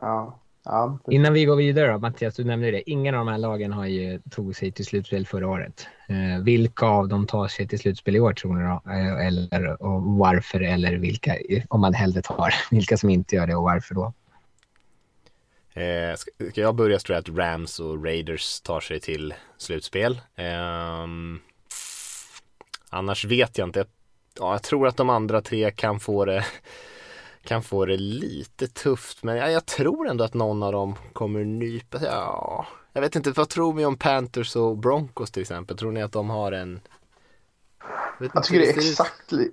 Ja. 0.00 0.38
Ja. 0.64 0.98
Innan 1.10 1.32
vi 1.32 1.44
går 1.44 1.56
vidare 1.56 1.92
då, 1.92 1.98
Mattias, 1.98 2.36
du 2.36 2.44
nämnde 2.44 2.70
det. 2.70 2.90
Ingen 2.90 3.14
av 3.14 3.26
de 3.26 3.32
här 3.32 3.38
lagen 3.38 3.72
har 3.72 3.86
ju 3.86 4.20
tog 4.30 4.56
sig 4.56 4.72
till 4.72 4.84
slutspel 4.84 5.26
förra 5.26 5.48
året. 5.48 5.86
Eh, 6.08 6.44
vilka 6.44 6.86
av 6.86 7.08
dem 7.08 7.26
tar 7.26 7.48
sig 7.48 7.68
till 7.68 7.78
slutspel 7.78 8.16
i 8.16 8.20
år 8.20 8.32
tror 8.32 8.54
ni 8.54 8.64
då? 8.64 8.90
Eh, 8.90 9.26
eller 9.26 9.82
och 9.82 10.02
varför 10.02 10.60
eller 10.60 10.96
vilka, 10.96 11.36
om 11.68 11.80
man 11.80 11.94
hellre 11.94 12.22
tar, 12.22 12.54
vilka 12.70 12.96
som 12.96 13.10
inte 13.10 13.36
gör 13.36 13.46
det 13.46 13.54
och 13.54 13.62
varför 13.62 13.94
då? 13.94 14.12
Eh, 15.74 16.16
ska 16.50 16.60
jag 16.60 16.74
börja 16.74 16.98
så 16.98 17.02
tror 17.02 17.14
jag 17.14 17.20
att 17.20 17.38
Rams 17.38 17.80
och 17.80 18.04
Raiders 18.04 18.60
tar 18.60 18.80
sig 18.80 19.00
till 19.00 19.34
slutspel. 19.56 20.20
Eh, 20.34 21.06
annars 22.90 23.24
vet 23.24 23.58
jag 23.58 23.68
inte. 23.68 23.86
Ja, 24.38 24.52
jag 24.52 24.62
tror 24.62 24.86
att 24.86 24.96
de 24.96 25.10
andra 25.10 25.42
tre 25.42 25.70
kan 25.70 26.00
få 26.00 26.24
det 26.24 26.44
kan 27.44 27.62
få 27.62 27.86
det 27.86 27.96
lite 27.96 28.68
tufft 28.68 29.22
men 29.22 29.36
ja, 29.36 29.50
jag 29.50 29.66
tror 29.66 30.08
ändå 30.08 30.24
att 30.24 30.34
någon 30.34 30.62
av 30.62 30.72
dem 30.72 30.94
kommer 31.12 31.44
nypa 31.44 31.98
ja, 32.02 32.66
jag 32.92 33.00
vet 33.00 33.16
inte, 33.16 33.30
vad 33.30 33.48
tror 33.48 33.72
vi 33.72 33.84
om 33.84 33.96
Panthers 33.96 34.56
och 34.56 34.78
Broncos 34.78 35.30
till 35.30 35.42
exempel? 35.42 35.78
Tror 35.78 35.92
ni 35.92 36.02
att 36.02 36.12
de 36.12 36.30
har 36.30 36.52
en 36.52 36.80
jag, 38.18 38.30
jag 38.34 38.44
tycker 38.44 38.60
det 38.60 38.70
är 38.70 38.78
exakt 38.78 39.32
li 39.32 39.50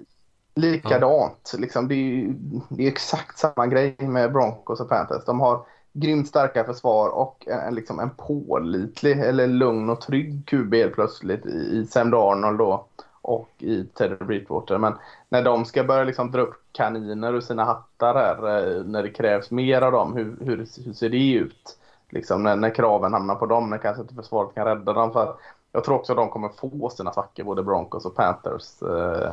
likadant. 0.55 1.49
Ja. 1.53 1.59
Liksom, 1.59 1.87
det, 1.87 1.95
är, 1.95 2.35
det 2.69 2.83
är 2.83 2.87
exakt 2.87 3.39
samma 3.39 3.67
grej 3.67 3.95
med 3.99 4.31
Broncos 4.31 4.79
och 4.79 4.89
Panthers. 4.89 5.25
De 5.25 5.39
har 5.39 5.65
grymt 5.93 6.27
starka 6.27 6.63
försvar 6.63 7.09
och 7.09 7.47
en, 7.47 7.75
liksom 7.75 7.99
en 7.99 8.09
pålitlig 8.09 9.19
eller 9.19 9.47
lugn 9.47 9.89
och 9.89 10.01
trygg 10.01 10.45
QB 10.45 10.93
plötsligt 10.93 11.45
i, 11.45 11.49
i 11.49 11.85
Sam 11.85 12.11
Darnold 12.11 12.57
då 12.57 12.85
och 13.21 13.49
i 13.59 13.83
Teddy 13.83 14.15
Bridgewater. 14.15 14.77
Men 14.77 14.93
när 15.29 15.43
de 15.43 15.65
ska 15.65 15.83
börja 15.83 16.03
liksom 16.03 16.31
dra 16.31 16.41
upp 16.41 16.55
kaniner 16.71 17.33
ur 17.33 17.41
sina 17.41 17.63
hattar 17.63 18.15
här, 18.15 18.35
eh, 18.35 18.83
när 18.83 19.03
det 19.03 19.09
krävs 19.09 19.51
mer 19.51 19.81
av 19.81 19.91
dem, 19.91 20.15
hur, 20.15 20.37
hur, 20.45 20.57
hur 20.85 20.93
ser 20.93 21.09
det 21.09 21.33
ut? 21.33 21.77
Liksom 22.09 22.43
när, 22.43 22.55
när 22.55 22.75
kraven 22.75 23.13
hamnar 23.13 23.35
på 23.35 23.45
dem, 23.45 23.69
när 23.69 23.77
kanske 23.77 24.01
inte 24.01 24.15
försvaret 24.15 24.55
kan 24.55 24.65
rädda 24.65 24.93
dem. 24.93 25.11
För 25.11 25.35
jag 25.71 25.83
tror 25.83 25.95
också 25.95 26.13
att 26.13 26.17
de 26.17 26.29
kommer 26.29 26.49
få 26.49 26.89
sina 26.89 27.13
svackor, 27.13 27.43
både 27.43 27.63
Broncos 27.63 28.05
och 28.05 28.15
Panthers. 28.15 28.81
Eh, 28.81 29.31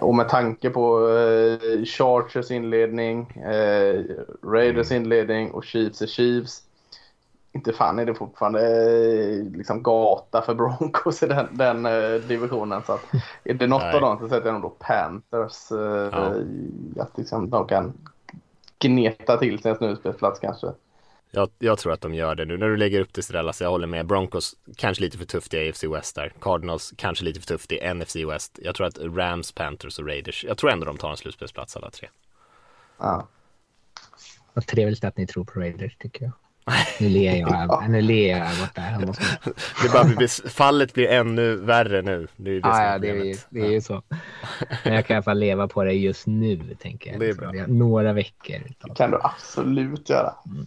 och 0.00 0.14
med 0.14 0.28
tanke 0.28 0.70
på 0.70 1.08
eh, 1.08 1.84
Chargers 1.84 2.50
inledning, 2.50 3.30
eh, 3.30 4.04
Raiders 4.44 4.90
mm. 4.90 5.02
inledning 5.02 5.50
och 5.50 5.64
Chiefs 5.64 6.02
är 6.02 6.06
Chiefs 6.06 6.62
inte 7.54 7.72
fan 7.72 7.98
är 7.98 8.06
det 8.06 8.14
fortfarande 8.14 8.60
eh, 8.60 9.44
liksom 9.56 9.82
gata 9.82 10.42
för 10.42 10.54
Broncos 10.54 11.22
i 11.22 11.26
den, 11.26 11.46
den 11.50 11.82
divisionen. 12.28 12.82
Så 12.86 12.92
att, 12.92 13.04
är 13.44 13.54
det 13.54 13.66
något 13.66 13.94
av 13.94 14.00
dem 14.00 14.18
så 14.18 14.28
sätter 14.28 14.46
jag 14.46 14.54
nog 14.54 14.62
då 14.62 14.76
Panthers. 14.78 15.70
Ja. 16.12 16.34
Att 17.02 17.18
liksom, 17.18 17.50
de 17.50 17.66
kan 17.66 17.92
gneta 18.78 19.36
till 19.36 19.62
sin 19.62 19.76
slutspelsplats 19.76 20.40
kanske. 20.40 20.66
Jag, 21.34 21.50
jag, 21.58 21.78
tror 21.78 21.92
att 21.92 22.00
de 22.00 22.14
gör 22.14 22.34
det 22.34 22.44
nu. 22.44 22.58
När 22.58 22.68
du 22.68 22.76
lägger 22.76 23.00
upp 23.00 23.14
det 23.14 23.22
sådär, 23.22 23.52
så 23.52 23.64
jag 23.64 23.70
håller 23.70 23.86
med. 23.86 24.06
Broncos 24.06 24.54
kanske 24.76 25.04
lite 25.04 25.18
för 25.18 25.24
tufft 25.24 25.54
i 25.54 25.68
AFC 25.68 25.84
West 25.84 26.16
där. 26.16 26.32
Cardinals 26.40 26.92
kanske 26.96 27.24
lite 27.24 27.40
för 27.40 27.46
tufft 27.46 27.72
i 27.72 27.94
NFC 27.94 28.16
West. 28.16 28.58
Jag 28.62 28.74
tror 28.74 28.86
att 28.86 28.98
Rams, 28.98 29.52
Panthers 29.52 29.98
och 29.98 30.06
Raiders, 30.06 30.44
jag 30.44 30.58
tror 30.58 30.70
ändå 30.70 30.86
de 30.86 30.96
tar 30.96 31.10
en 31.10 31.16
slutspelsplats 31.16 31.76
alla 31.76 31.90
tre. 31.90 32.08
Ja. 32.98 33.28
Vad 34.52 34.66
trevligt 34.66 35.04
att 35.04 35.16
ni 35.16 35.26
tror 35.26 35.44
på 35.44 35.60
Raiders 35.60 35.96
tycker 35.96 36.24
jag. 36.24 36.32
Nu 37.00 37.08
ler 37.08 37.36
jag, 37.36 37.90
nu 37.90 38.02
ler 38.02 38.28
jag 38.28 38.48
borta. 38.60 38.82
Det 39.82 39.92
bara 39.92 40.04
blir, 40.04 40.48
fallet 40.48 40.94
blir 40.94 41.08
ännu 41.08 41.56
värre 41.56 42.02
nu. 42.02 42.28
Det 42.36 42.50
är, 42.50 42.60
det 42.60 42.68
ah, 42.68 42.92
ja, 42.92 42.98
det 42.98 43.10
är, 43.10 43.14
ju, 43.14 43.36
det 43.50 43.60
är 43.60 43.70
ju 43.70 43.80
så. 43.80 44.02
Men 44.84 44.94
jag 44.94 45.06
kan 45.06 45.14
i 45.14 45.16
alla 45.16 45.22
fall 45.22 45.38
leva 45.38 45.68
på 45.68 45.84
det 45.84 45.92
just 45.92 46.26
nu, 46.26 46.76
tänker 46.78 47.10
jag. 47.10 47.20
Det 47.20 47.28
är 47.28 47.34
bra. 47.34 47.52
Några 47.66 48.12
veckor. 48.12 48.58
Det 48.84 48.94
kan 48.94 49.10
du 49.10 49.18
absolut 49.22 50.10
göra. 50.10 50.34
Mm. 50.46 50.66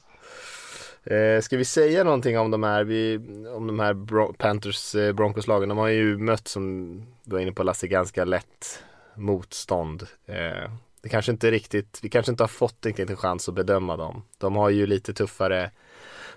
Eh, 1.06 1.42
ska 1.42 1.58
vi 1.58 1.66
säga 1.66 2.04
någonting 2.04 2.40
om 2.40 2.52
de 2.52 2.64
här, 2.64 2.84
vi, 2.84 3.18
om 3.56 3.68
de 3.68 3.80
här 3.80 3.94
Bro 3.94 4.34
Panthers 4.34 4.96
eh, 4.96 5.14
Broncos-lagen? 5.14 5.70
De 5.70 5.78
har 5.78 5.88
ju 5.88 6.18
mött, 6.18 6.48
som 6.48 6.96
du 7.24 7.36
var 7.36 7.40
inne 7.40 7.52
på 7.52 7.64
Lasse, 7.64 7.88
ganska 7.88 8.26
lätt 8.26 8.84
motstånd. 9.16 10.08
Eh, 10.26 10.72
det 11.02 11.10
kanske 11.10 11.32
inte 11.32 11.52
riktigt, 11.52 12.00
vi 12.02 12.10
kanske 12.10 12.32
inte 12.32 12.44
har 12.44 12.48
fått 12.48 12.86
riktigt 12.86 13.10
en 13.10 13.18
chans 13.18 13.50
att 13.50 13.56
bedöma 13.56 13.98
dem. 13.98 14.24
De 14.38 14.56
har 14.56 14.70
ju 14.70 14.88
lite 14.88 15.14
tuffare 15.14 15.72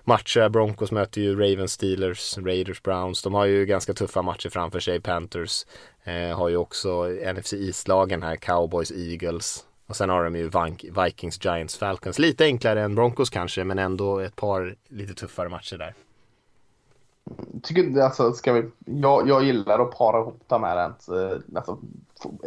matcher. 0.03 0.49
Broncos 0.49 0.91
möter 0.91 1.21
ju 1.21 1.35
Ravens, 1.35 1.71
Steelers, 1.71 2.37
Raiders, 2.37 2.81
Browns. 2.81 3.23
De 3.23 3.33
har 3.33 3.45
ju 3.45 3.65
ganska 3.65 3.93
tuffa 3.93 4.21
matcher 4.21 4.49
framför 4.49 4.79
sig. 4.79 5.01
Panthers 5.01 5.65
eh, 6.03 6.37
har 6.37 6.49
ju 6.49 6.57
också 6.57 7.07
NFC 7.33 7.53
East-lagen 7.53 8.23
här, 8.23 8.35
Cowboys, 8.35 8.91
Eagles. 8.91 9.65
Och 9.89 9.95
sen 9.95 10.09
har 10.09 10.23
de 10.23 10.35
ju 10.35 10.49
Vikings, 11.05 11.45
Giants, 11.45 11.77
Falcons. 11.77 12.19
Lite 12.19 12.43
enklare 12.43 12.81
än 12.81 12.95
Broncos 12.95 13.29
kanske, 13.29 13.63
men 13.63 13.79
ändå 13.79 14.19
ett 14.19 14.35
par 14.35 14.75
lite 14.87 15.13
tuffare 15.13 15.49
matcher 15.49 15.77
där. 15.77 15.93
Tycker, 17.63 18.01
alltså, 18.01 18.33
ska 18.33 18.53
vi, 18.53 18.69
jag, 18.85 19.29
jag 19.29 19.43
gillar 19.43 19.79
att 19.79 19.97
para 19.97 20.19
ihop 20.19 20.41
dem 20.47 20.63
här. 20.63 20.85
Eh, 20.85 21.39
alltså, 21.55 21.77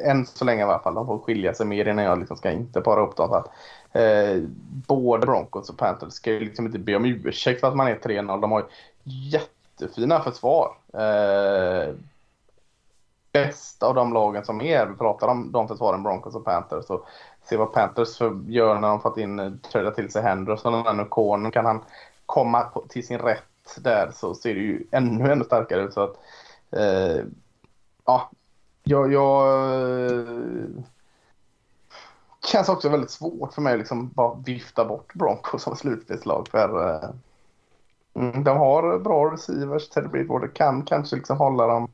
än 0.05 0.27
så 0.27 0.45
länge 0.45 0.61
i 0.61 0.65
alla 0.65 0.79
fall. 0.79 0.95
De 0.95 1.07
får 1.07 1.19
skilja 1.19 1.55
sig 1.55 1.67
mer 1.67 1.89
innan 1.89 2.05
jag 2.05 2.19
liksom 2.19 2.37
ska 2.37 2.51
inte 2.51 2.81
para 2.81 3.01
ihop 3.01 3.17
dem. 3.17 3.29
För 3.29 3.37
att, 3.37 3.51
eh, 3.93 4.43
både 4.87 5.27
Broncos 5.27 5.71
och 5.71 5.79
Panthers 5.79 6.13
ska 6.13 6.33
ju 6.33 6.41
liksom 6.41 6.67
inte 6.67 6.79
be 6.79 6.97
om 6.97 7.05
ursäkt 7.05 7.61
för 7.61 7.69
att 7.69 7.77
man 7.77 7.89
är 7.89 7.97
3-0. 7.97 8.41
De 8.41 8.53
har 8.53 8.67
jättefina 9.05 10.21
försvar. 10.21 10.77
Eh, 10.93 11.95
bäst 13.33 13.83
av 13.83 13.95
de 13.95 14.13
lagen 14.13 14.45
som 14.45 14.61
är, 14.61 14.87
vi 14.87 14.95
pratar 14.95 15.29
om 15.29 15.53
de 15.53 15.69
försvaren, 15.69 16.03
Broncos 16.03 16.35
och 16.35 16.45
Panthers. 16.45 16.85
Så 16.85 17.05
se 17.53 17.57
vad 17.57 17.73
Panthers 17.73 18.21
gör 18.47 18.81
när 18.81 18.89
de 18.89 19.01
fått 19.01 19.19
in, 19.19 19.39
eh, 19.39 19.53
träda 19.73 19.91
till 19.91 20.13
sig 20.13 20.23
Henderson 20.23 20.75
och 20.75 20.97
nu 20.97 21.05
Korn. 21.05 21.51
Kan 21.51 21.67
han 21.67 21.81
komma 22.27 22.67
till 22.89 23.07
sin 23.07 23.19
rätt 23.19 23.79
där 23.81 24.11
så 24.15 24.35
ser 24.35 24.55
det 24.55 24.61
ju 24.61 24.87
ännu, 24.91 25.33
ännu 25.33 25.45
starkare 25.45 25.83
ut. 25.83 25.93
Så 25.95 26.01
att, 26.01 26.17
eh, 26.71 27.25
ja, 28.05 28.31
jag, 28.83 29.13
jag 29.13 29.47
eh, 30.11 30.67
känns 32.45 32.69
också 32.69 32.89
väldigt 32.89 33.11
svårt 33.11 33.55
för 33.55 33.63
mig 33.63 33.73
att 33.73 33.79
liksom 33.79 34.09
bara 34.09 34.35
vifta 34.35 34.85
bort 34.85 35.15
Broncos 35.15 35.63
som 35.63 35.77
slutspelslag. 35.77 36.49
För 36.49 36.89
eh, 36.89 37.11
mm, 38.15 38.45
de 38.45 38.59
har 38.59 38.99
bra 38.99 39.33
receivers. 39.33 39.89
Teddy 39.89 40.09
Bridgewater 40.09 40.49
kan 40.49 40.85
kanske 40.85 41.17
liksom 41.17 41.37
hålla 41.37 41.67
dem. 41.67 41.89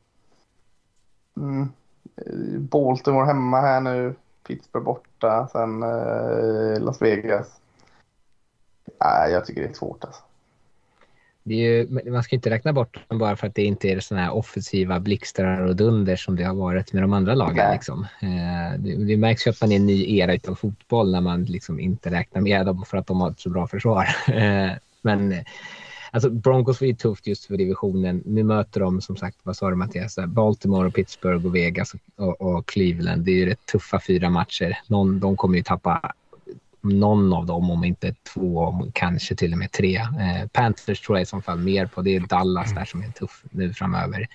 Mm, 1.36 1.68
eh, 2.16 2.59
Baltimore 2.59 3.26
hemma 3.26 3.61
här 3.61 3.80
nu. 3.80 4.14
Pittsburgh 4.49 4.84
borta. 4.84 5.49
Sen 5.53 5.82
eh, 5.82 6.80
Las 6.80 7.03
Vegas. 7.03 7.61
Nej, 9.01 9.32
jag 9.32 9.46
tycker 9.46 9.61
det 9.62 9.68
är 9.68 9.72
svårt 9.72 10.05
alltså 10.05 10.22
ju, 11.55 11.88
man 12.11 12.22
ska 12.22 12.36
inte 12.36 12.51
räkna 12.51 12.72
bort 12.72 12.99
dem 13.09 13.18
bara 13.18 13.36
för 13.36 13.46
att 13.46 13.55
det 13.55 13.62
inte 13.62 13.88
är 13.88 14.01
sådana 14.01 14.26
här 14.26 14.34
offensiva 14.34 15.01
blixtrar 15.01 15.61
och 15.61 15.76
dunder 15.76 16.16
som 16.16 16.36
det 16.36 16.44
har 16.44 16.55
varit 16.55 16.92
med 16.92 17.03
de 17.03 17.12
andra 17.12 17.34
lagen. 17.34 17.72
Liksom. 17.72 18.07
Eh, 18.22 18.78
det, 18.78 19.05
det, 19.05 19.16
märks 19.16 19.46
ju 19.46 19.51
att 19.51 19.61
man 19.61 19.72
är 19.72 19.76
en 19.76 19.86
ny 19.86 20.18
era 20.18 20.38
av 20.49 20.55
fotboll 20.55 21.12
när 21.12 21.20
man 21.20 21.44
liksom 21.44 21.80
inte 21.80 22.11
räknar 22.11 22.42
med 22.42 22.66
dem 22.66 22.84
för 22.86 22.96
att 22.96 23.07
de 23.07 23.20
har 23.20 23.30
ett 23.30 23.40
så 23.40 23.51
bra 23.51 23.66
försvar. 23.66 24.09
Eh, 24.38 24.70
men 25.03 25.34
alltså 26.11 26.30
Broncos 26.30 26.80
var 26.80 26.88
ju 26.88 26.94
tufft 26.94 27.26
just 27.26 27.46
för 27.46 27.56
divisionen. 27.56 28.22
Nu 28.26 28.44
möter 28.44 28.80
de 28.80 29.00
som 29.00 29.16
sagt, 29.16 29.36
vad 29.42 29.56
sa 29.56 29.70
du 29.70 29.76
Mattias, 29.76 30.18
Baltimore, 30.26 30.86
och 30.88 30.94
Pittsburgh 30.94 31.46
och 31.46 31.54
Vegas 31.54 31.94
och, 32.16 32.40
och 32.40 32.66
Cleveland. 32.66 33.24
Det 33.24 33.30
är 33.30 33.36
ju 33.36 33.46
rätt 33.46 33.66
tuffa 33.66 34.00
fyra 34.06 34.30
matcher. 34.30 34.78
Någon, 34.86 35.20
de 35.20 35.36
kommer 35.36 35.56
ju 35.56 35.62
tappa 35.62 36.12
någon 36.80 37.32
av 37.32 37.46
dem, 37.46 37.70
om 37.70 37.84
inte 37.84 38.14
två, 38.34 38.82
kanske 38.92 39.36
till 39.36 39.52
och 39.52 39.59
med 39.59 39.72
tre. 39.72 39.96
Eh, 39.96 40.48
Panthers 40.52 41.00
tror 41.00 41.18
jag 41.18 41.22
i 41.22 41.26
så 41.26 41.40
fall 41.40 41.59
mer 41.59 41.86
på. 41.86 42.02
Det 42.02 42.16
är 42.16 42.20
Dallas 42.20 42.74
där 42.74 42.84
som 42.84 43.02
är 43.02 43.09
tuff 43.09 43.42
nu 43.50 43.72
framöver. 43.74 44.28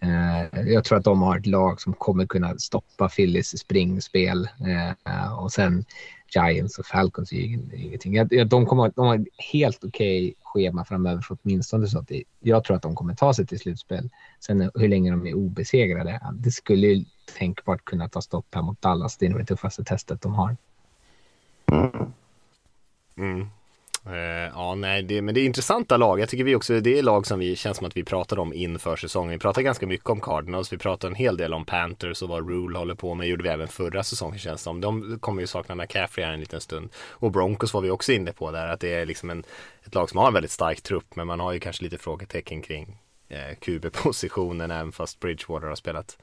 Eh, 0.00 0.60
jag 0.72 0.84
tror 0.84 0.98
att 0.98 1.04
de 1.04 1.22
har 1.22 1.38
ett 1.38 1.46
lag 1.46 1.80
som 1.80 1.92
kommer 1.92 2.26
kunna 2.26 2.58
stoppa 2.58 3.08
Phillies 3.08 3.58
springspel 3.58 4.48
eh, 5.06 5.38
och 5.38 5.52
sen 5.52 5.84
Giants 6.28 6.78
och 6.78 6.86
Falcons 6.86 7.32
är 7.32 7.36
ju 7.36 7.58
ingenting. 7.76 8.48
De, 8.48 8.66
kommer, 8.66 8.92
de 8.96 9.06
har 9.06 9.18
ett 9.18 9.26
helt 9.52 9.84
okej 9.84 10.24
okay 10.24 10.34
schema 10.42 10.84
framöver 10.84 11.22
för 11.22 11.36
åtminstone 11.42 11.86
så 11.86 11.98
att 11.98 12.08
det, 12.08 12.24
jag 12.40 12.64
tror 12.64 12.76
att 12.76 12.82
de 12.82 12.94
kommer 12.94 13.14
ta 13.14 13.34
sig 13.34 13.46
till 13.46 13.58
slutspel. 13.58 14.10
Sen 14.40 14.70
hur 14.74 14.88
länge 14.88 15.10
de 15.10 15.26
är 15.26 15.34
obesegrade, 15.34 16.20
det 16.34 16.50
skulle 16.50 16.86
ju 16.86 17.04
tänkbart 17.38 17.84
kunna 17.84 18.08
ta 18.08 18.22
stopp 18.22 18.46
här 18.54 18.62
mot 18.62 18.82
Dallas. 18.82 19.16
Det 19.16 19.26
är 19.26 19.30
nog 19.30 19.40
det 19.40 19.46
tuffaste 19.46 19.84
testet 19.84 20.22
de 20.22 20.34
har. 20.34 20.56
Mm. 21.72 22.12
mm. 23.16 23.48
Eh, 24.08 24.52
ja, 24.54 24.74
nej, 24.74 25.02
det, 25.02 25.22
men 25.22 25.34
det 25.34 25.40
är 25.40 25.44
intressanta 25.44 25.96
lag. 25.96 26.20
Jag 26.20 26.28
tycker 26.28 26.44
vi 26.44 26.54
också, 26.54 26.80
det 26.80 26.98
är 26.98 27.02
lag 27.02 27.26
som 27.26 27.38
vi 27.38 27.56
känns 27.56 27.76
som 27.76 27.86
att 27.86 27.96
vi 27.96 28.04
pratar 28.04 28.38
om 28.38 28.52
inför 28.52 28.96
säsongen. 28.96 29.30
Vi 29.30 29.38
pratar 29.38 29.62
ganska 29.62 29.86
mycket 29.86 30.08
om 30.08 30.20
Cardinals, 30.20 30.72
vi 30.72 30.78
pratar 30.78 31.08
en 31.08 31.14
hel 31.14 31.36
del 31.36 31.54
om 31.54 31.64
Panthers 31.64 32.22
och 32.22 32.28
vad 32.28 32.50
Rule 32.50 32.78
håller 32.78 32.94
på 32.94 33.14
med. 33.14 33.28
gjorde 33.28 33.42
vi 33.42 33.48
även 33.48 33.68
förra 33.68 34.02
säsongen 34.02 34.38
känns 34.38 34.60
det 34.60 34.64
som. 34.64 34.80
De 34.80 35.18
kommer 35.18 35.40
ju 35.40 35.46
sakna 35.46 35.74
McCaffrey 35.74 36.26
här 36.26 36.32
en 36.32 36.40
liten 36.40 36.60
stund. 36.60 36.88
Och 37.10 37.32
Broncos 37.32 37.74
var 37.74 37.80
vi 37.80 37.90
också 37.90 38.12
inne 38.12 38.32
på 38.32 38.50
där, 38.50 38.68
att 38.68 38.80
det 38.80 38.94
är 38.94 39.06
liksom 39.06 39.30
en, 39.30 39.44
ett 39.84 39.94
lag 39.94 40.10
som 40.10 40.18
har 40.18 40.26
en 40.26 40.34
väldigt 40.34 40.50
stark 40.50 40.80
trupp, 40.80 41.16
men 41.16 41.26
man 41.26 41.40
har 41.40 41.52
ju 41.52 41.60
kanske 41.60 41.84
lite 41.84 41.98
frågetecken 41.98 42.62
kring 42.62 42.98
eh, 43.28 43.54
QB-positionen 43.60 44.70
även 44.70 44.92
fast 44.92 45.20
Bridgewater 45.20 45.66
har 45.66 45.76
spelat 45.76 46.18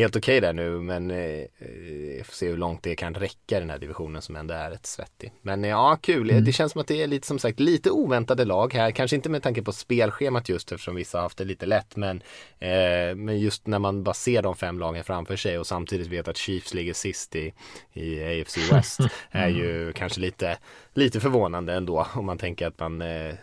helt 0.00 0.16
okej 0.16 0.38
okay 0.38 0.48
där 0.48 0.52
nu 0.52 0.70
men 0.70 1.10
eh, 1.10 1.18
eh, 1.18 2.24
får 2.24 2.32
se 2.32 2.48
hur 2.48 2.56
långt 2.56 2.82
det 2.82 2.96
kan 2.96 3.14
räcka 3.14 3.56
i 3.56 3.60
den 3.60 3.70
här 3.70 3.78
divisionen 3.78 4.22
som 4.22 4.36
ändå 4.36 4.54
är 4.54 4.70
rätt 4.70 4.86
svettig. 4.86 5.32
Men 5.42 5.64
eh, 5.64 5.70
ja, 5.70 5.98
kul. 6.02 6.30
Mm. 6.30 6.44
Det 6.44 6.52
känns 6.52 6.72
som 6.72 6.80
att 6.80 6.86
det 6.86 7.02
är 7.02 7.06
lite 7.06 7.26
som 7.26 7.38
sagt 7.38 7.60
lite 7.60 7.90
oväntade 7.90 8.44
lag 8.44 8.74
här. 8.74 8.90
Kanske 8.90 9.16
inte 9.16 9.28
med 9.28 9.42
tanke 9.42 9.62
på 9.62 9.72
spelschemat 9.72 10.48
just 10.48 10.72
eftersom 10.72 10.94
vissa 10.94 11.18
har 11.18 11.22
haft 11.22 11.38
det 11.38 11.44
lite 11.44 11.66
lätt 11.66 11.96
men, 11.96 12.22
eh, 12.58 13.14
men 13.16 13.40
just 13.40 13.66
när 13.66 13.78
man 13.78 14.02
bara 14.02 14.14
ser 14.14 14.42
de 14.42 14.56
fem 14.56 14.78
lagen 14.78 15.04
framför 15.04 15.36
sig 15.36 15.58
och 15.58 15.66
samtidigt 15.66 16.06
vet 16.06 16.28
att 16.28 16.36
Chiefs 16.36 16.74
ligger 16.74 16.92
sist 16.92 17.36
i, 17.36 17.52
i 17.92 18.40
AFC 18.40 18.72
West 18.72 19.00
är 19.30 19.48
ju 19.48 19.82
mm. 19.82 19.92
kanske 19.92 20.20
lite, 20.20 20.58
lite 20.94 21.20
förvånande 21.20 21.74
ändå 21.74 22.06
om 22.14 22.26
man 22.26 22.38
tänker 22.38 22.66
att 22.66 22.78
man 22.78 23.02
eh, 23.02 23.34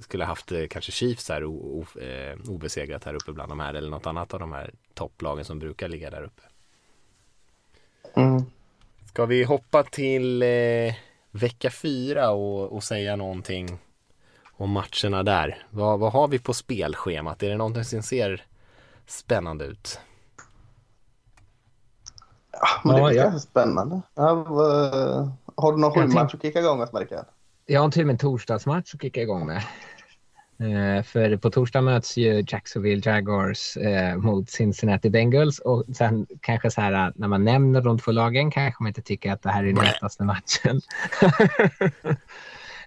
skulle 0.00 0.24
haft 0.24 0.52
eh, 0.52 0.66
kanske 0.70 0.92
Chiefs 0.92 1.28
här 1.28 1.44
o, 1.44 1.52
o, 1.52 2.00
eh, 2.00 2.38
obesegrat 2.48 3.04
här 3.04 3.14
uppe 3.14 3.32
bland 3.32 3.50
de 3.50 3.60
här 3.60 3.74
eller 3.74 3.90
något 3.90 4.06
annat 4.06 4.34
av 4.34 4.40
de 4.40 4.52
här 4.52 4.74
topplagen 4.94 5.44
som 5.44 5.58
brukar 5.58 5.88
ligga 5.88 6.10
där 6.10 6.22
uppe. 6.22 6.42
Mm. 8.14 8.42
Ska 9.08 9.26
vi 9.26 9.44
hoppa 9.44 9.82
till 9.82 10.42
eh, 10.42 10.94
vecka 11.30 11.70
fyra 11.70 12.30
och, 12.30 12.72
och 12.72 12.84
säga 12.84 13.16
någonting 13.16 13.78
om 14.52 14.70
matcherna 14.70 15.22
där? 15.22 15.66
Vad, 15.70 15.98
vad 15.98 16.12
har 16.12 16.28
vi 16.28 16.38
på 16.38 16.54
spelschemat? 16.54 17.42
Är 17.42 17.50
det 17.50 17.56
någonting 17.56 17.84
som 17.84 18.02
ser 18.02 18.46
spännande 19.06 19.64
ut? 19.64 20.00
Ja, 22.52 22.68
men 22.84 22.94
det 22.96 23.02
är 23.02 23.12
ja, 23.12 23.30
ja. 23.32 23.38
spännande. 23.38 24.00
Ja, 24.14 24.34
vad, 24.34 25.30
har 25.56 25.72
du 25.72 25.78
någon 25.78 25.94
sju 25.94 26.06
match 26.06 26.34
att 26.34 26.42
kicka 26.42 26.60
igång 26.60 26.78
med, 26.78 26.88
Rickard? 26.94 27.26
Jag 27.66 27.80
har 27.80 27.90
till 27.90 28.00
och 28.00 28.06
med 28.06 28.14
en 28.14 28.18
torsdagsmatch 28.18 28.94
att 28.94 29.02
kicka 29.02 29.22
igång 29.22 29.46
med. 29.46 29.62
Eh, 30.62 31.02
för 31.02 31.36
på 31.36 31.50
torsdag 31.50 31.80
möts 31.80 32.16
ju 32.16 32.44
Jacksonville 32.48 33.02
Jaguars 33.04 33.76
eh, 33.76 34.16
mot 34.16 34.50
Cincinnati 34.50 35.10
Bengals 35.10 35.58
och 35.58 35.84
sen 35.96 36.26
kanske 36.40 36.70
så 36.70 36.80
här 36.80 37.12
när 37.16 37.28
man 37.28 37.44
nämner 37.44 37.80
de 37.80 37.98
två 37.98 38.12
lagen 38.12 38.50
kanske 38.50 38.82
man 38.82 38.88
inte 38.88 39.02
tycker 39.02 39.32
att 39.32 39.42
det 39.42 39.50
här 39.50 39.64
är 39.64 39.72
den 39.72 39.84
hetaste 39.84 40.24
matchen. 40.24 40.80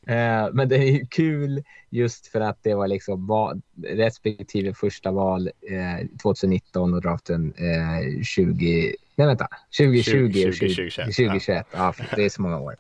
eh, 0.08 0.50
men 0.54 0.70
det 0.70 0.76
är 0.76 0.92
ju 0.92 1.06
kul 1.06 1.64
just 1.90 2.28
för 2.28 2.42
att 2.42 2.60
det 2.64 2.74
var 2.74 2.88
liksom 2.88 3.28
val, 3.28 3.62
respektive 3.88 4.74
första 4.74 5.12
val 5.12 5.50
2019 6.24 6.94
och 6.94 7.02
draften 7.02 7.54
20 8.24 8.96
Nej 9.18 9.28
vänta, 9.28 9.48
2020 9.78 10.12
20, 10.12 10.34
20, 10.34 10.52
2021. 10.52 11.06
2021. 11.16 11.68
Ja, 11.72 11.94
det 12.16 12.26
är 12.26 12.30
så 12.30 12.42
många 12.42 12.60
år 12.60 12.76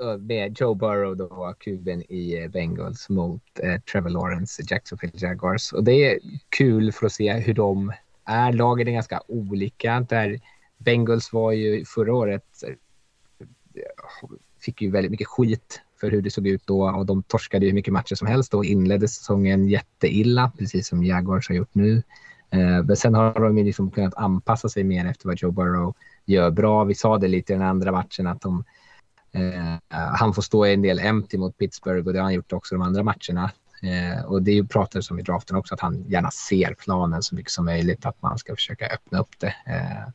Eh, 0.00 0.18
med 0.18 0.60
Joe 0.60 0.74
Burrow 0.74 1.16
då, 1.16 1.54
kuben 1.58 2.02
i 2.12 2.42
eh, 2.42 2.50
Bengals 2.50 3.08
mot 3.08 3.42
eh, 3.62 3.80
Trevor 3.80 4.10
Lawrence, 4.10 4.62
Jacksonville 4.66 5.12
Jaguars. 5.16 5.72
Och 5.72 5.84
det 5.84 5.92
är 5.92 6.18
kul 6.48 6.92
för 6.92 7.06
att 7.06 7.12
se 7.12 7.32
hur 7.32 7.54
de 7.54 7.92
är. 8.24 8.52
Lagen 8.52 8.88
är 8.88 8.92
ganska 8.92 9.20
olika. 9.28 10.06
Där 10.08 10.40
Bengals 10.78 11.32
var 11.32 11.52
ju 11.52 11.84
förra 11.84 12.14
året 12.14 12.62
eh, 12.66 12.74
fick 14.60 14.82
ju 14.82 14.90
väldigt 14.90 15.10
mycket 15.10 15.28
skit 15.28 15.80
för 16.00 16.10
hur 16.10 16.22
det 16.22 16.30
såg 16.30 16.46
ut 16.46 16.66
då 16.66 16.90
och 16.90 17.06
de 17.06 17.22
torskade 17.22 17.64
ju 17.64 17.70
hur 17.70 17.74
mycket 17.74 17.92
matcher 17.92 18.14
som 18.14 18.28
helst 18.28 18.54
och 18.54 18.64
inledde 18.64 19.08
säsongen 19.08 19.68
jätteilla, 19.68 20.52
precis 20.58 20.88
som 20.88 21.04
Jaguars 21.04 21.48
har 21.48 21.56
gjort 21.56 21.74
nu. 21.74 22.02
Eh, 22.50 22.82
men 22.84 22.96
sen 22.96 23.14
har 23.14 23.40
de 23.40 23.58
ju 23.58 23.64
liksom 23.64 23.90
kunnat 23.90 24.14
anpassa 24.14 24.68
sig 24.68 24.84
mer 24.84 25.06
efter 25.06 25.26
vad 25.26 25.40
Joe 25.40 25.50
Burrow 25.50 25.94
gör 26.24 26.50
bra. 26.50 26.84
Vi 26.84 26.94
sa 26.94 27.18
det 27.18 27.28
lite 27.28 27.52
i 27.52 27.56
den 27.56 27.66
andra 27.66 27.92
matchen 27.92 28.26
att 28.26 28.40
de 28.40 28.64
Eh, 29.34 29.74
han 29.88 30.34
får 30.34 30.42
stå 30.42 30.64
en 30.64 30.82
del 30.82 30.98
empty 30.98 31.38
mot 31.38 31.58
Pittsburgh 31.58 32.06
och 32.06 32.12
det 32.12 32.18
har 32.18 32.24
han 32.24 32.34
gjort 32.34 32.52
också 32.52 32.74
de 32.74 32.82
andra 32.82 33.02
matcherna. 33.02 33.50
Eh, 33.82 34.24
och 34.24 34.42
det 34.42 34.64
pratades 34.64 35.10
om 35.10 35.18
i 35.18 35.22
draften 35.22 35.56
också 35.56 35.74
att 35.74 35.80
han 35.80 36.04
gärna 36.08 36.30
ser 36.30 36.74
planen 36.74 37.22
så 37.22 37.34
mycket 37.34 37.52
som 37.52 37.64
möjligt, 37.64 38.06
att 38.06 38.22
man 38.22 38.38
ska 38.38 38.54
försöka 38.54 38.86
öppna 38.86 39.18
upp 39.18 39.38
det. 39.38 39.54
Eh, 39.66 40.08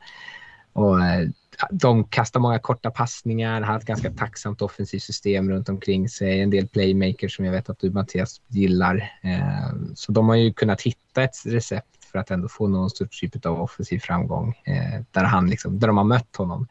och 0.73 1.01
eh, 1.05 1.29
de 1.71 2.03
kastar 2.03 2.39
många 2.39 2.59
korta 2.59 2.91
passningar, 2.91 3.61
har 3.61 3.77
ett 3.77 3.85
ganska 3.85 4.11
tacksamt 4.11 4.61
offensivt 4.61 5.03
system 5.03 5.49
runt 5.49 5.69
omkring 5.69 6.09
sig. 6.09 6.41
En 6.41 6.49
del 6.49 6.67
playmakers 6.67 7.35
som 7.35 7.45
jag 7.45 7.51
vet 7.51 7.69
att 7.69 7.79
du 7.79 7.91
Mattias 7.91 8.41
gillar. 8.47 9.11
Eh, 9.21 9.73
så 9.95 10.11
de 10.11 10.29
har 10.29 10.35
ju 10.35 10.53
kunnat 10.53 10.81
hitta 10.81 11.23
ett 11.23 11.45
recept 11.45 12.05
för 12.11 12.19
att 12.19 12.31
ändå 12.31 12.47
få 12.47 12.67
någon 12.67 12.89
sorts 12.89 13.19
typ 13.19 13.45
av 13.45 13.61
offensiv 13.61 13.99
framgång 13.99 14.55
eh, 14.63 15.01
där, 15.11 15.23
han 15.23 15.49
liksom, 15.49 15.79
där 15.79 15.87
de 15.87 15.97
har 15.97 16.03
mött 16.03 16.35
honom. 16.35 16.67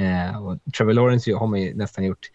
Eh, 0.00 0.46
och 0.46 0.58
Trevor 0.76 0.92
Lawrence 0.92 1.34
har 1.34 1.46
man 1.46 1.60
ju 1.60 1.74
nästan 1.74 2.04
gjort 2.04 2.30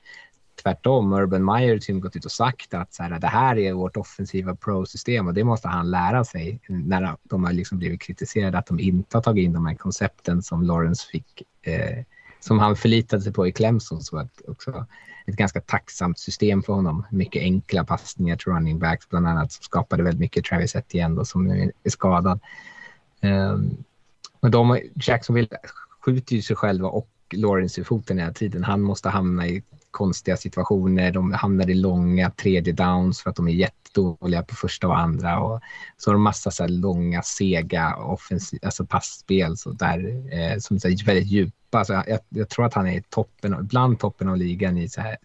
tvärtom. 0.64 1.14
Urban 1.14 1.46
Meyer 1.46 1.94
har 1.94 2.00
gått 2.00 2.16
ut 2.16 2.26
och 2.26 2.32
sagt 2.32 2.74
att 2.74 2.94
så 2.94 3.04
här, 3.04 3.20
det 3.20 3.28
här 3.28 3.58
är 3.58 3.74
vårt 3.74 3.98
offensiva 3.98 4.56
pro-system 4.56 5.28
och 5.28 5.34
det 5.34 5.44
måste 5.44 5.68
han 5.68 5.92
lära 5.92 6.24
sig 6.24 6.60
när 6.68 7.16
de 7.24 7.44
har 7.44 7.54
liksom 7.54 7.78
blivit 7.78 8.02
kritiserade 8.02 8.58
att 8.58 8.68
de 8.68 8.80
inte 8.80 9.18
har 9.18 9.22
tagit 9.22 9.44
in 9.44 9.54
de 9.54 9.66
här 9.66 9.76
koncepten 9.76 10.42
som 10.42 10.64
Lawrence 10.64 11.08
fick, 11.12 11.44
eh, 11.62 12.04
som 12.40 12.60
han 12.60 12.76
förlitade 12.76 13.22
sig 13.22 13.34
på 13.34 13.48
i 13.48 13.52
Clemson. 13.52 14.02
Så 14.02 14.18
att 14.18 14.42
också 14.48 14.86
ett 15.28 15.36
ganska 15.36 15.62
tacksamt 15.62 16.20
system 16.20 16.64
för 16.64 16.74
honom. 16.74 17.06
Mycket 17.10 17.42
enkla 17.42 17.84
passningar 17.84 18.36
till 18.36 18.52
running 18.52 18.80
backs 18.80 19.10
bland 19.10 19.28
annat 19.28 19.52
som 19.52 19.64
skapade 19.64 20.04
väldigt 20.04 20.20
mycket 20.20 20.46
Travis 20.46 20.76
Etienne 20.76 21.16
då, 21.16 21.26
som 21.26 21.48
nu 21.48 21.72
är 21.84 21.90
skadad. 21.90 22.40
Ehm, 23.22 23.54
um, 23.54 23.84
men 24.42 24.52
de, 24.52 24.80
Jacksonville 24.96 25.48
skjuter 26.06 26.36
ju 26.36 26.42
sig 26.42 26.56
själva 26.56 26.88
och 26.88 27.10
Lawrence 27.34 27.82
i 27.82 27.84
foten 27.84 28.20
hela 28.20 28.34
tiden. 28.34 28.64
Han 28.64 28.82
måste 28.82 29.10
hamna 29.10 29.48
i 29.48 29.64
konstiga 29.92 30.38
situationer. 30.38 31.12
De 31.12 31.34
hamnar 31.34 31.70
i 31.70 31.74
långa 31.74 32.32
tredje 32.32 32.74
downs 32.74 33.22
för 33.22 33.30
att 33.30 33.36
de 33.36 33.48
är 33.48 33.52
jättedåliga 33.52 34.44
på 34.44 34.56
första 34.56 34.88
och 34.88 35.00
andra. 35.00 35.40
Och 35.40 35.62
så 35.98 36.10
har 36.10 36.14
de 36.14 36.24
massa 36.24 36.52
så 36.52 36.68
långa, 36.68 37.22
sega 37.22 37.96
offensiv, 37.96 38.60
alltså 38.64 38.86
passspel 38.86 39.58
så 39.58 39.72
där, 39.72 40.00
eh, 40.34 40.58
som 40.58 40.76
är 40.76 41.06
väldigt 41.06 41.28
djupa. 41.28 41.86
Så 41.86 41.94
jag, 41.94 42.20
jag, 42.30 42.50
tror 42.50 42.66
att 42.66 42.74
han 42.74 42.88
är 42.88 43.02
toppen, 43.02 43.68
bland 43.68 44.00
toppen 44.00 44.30
av 44.30 44.38
ligan 44.38 44.78
i 44.78 44.90
så 44.90 45.02
här 45.02 45.18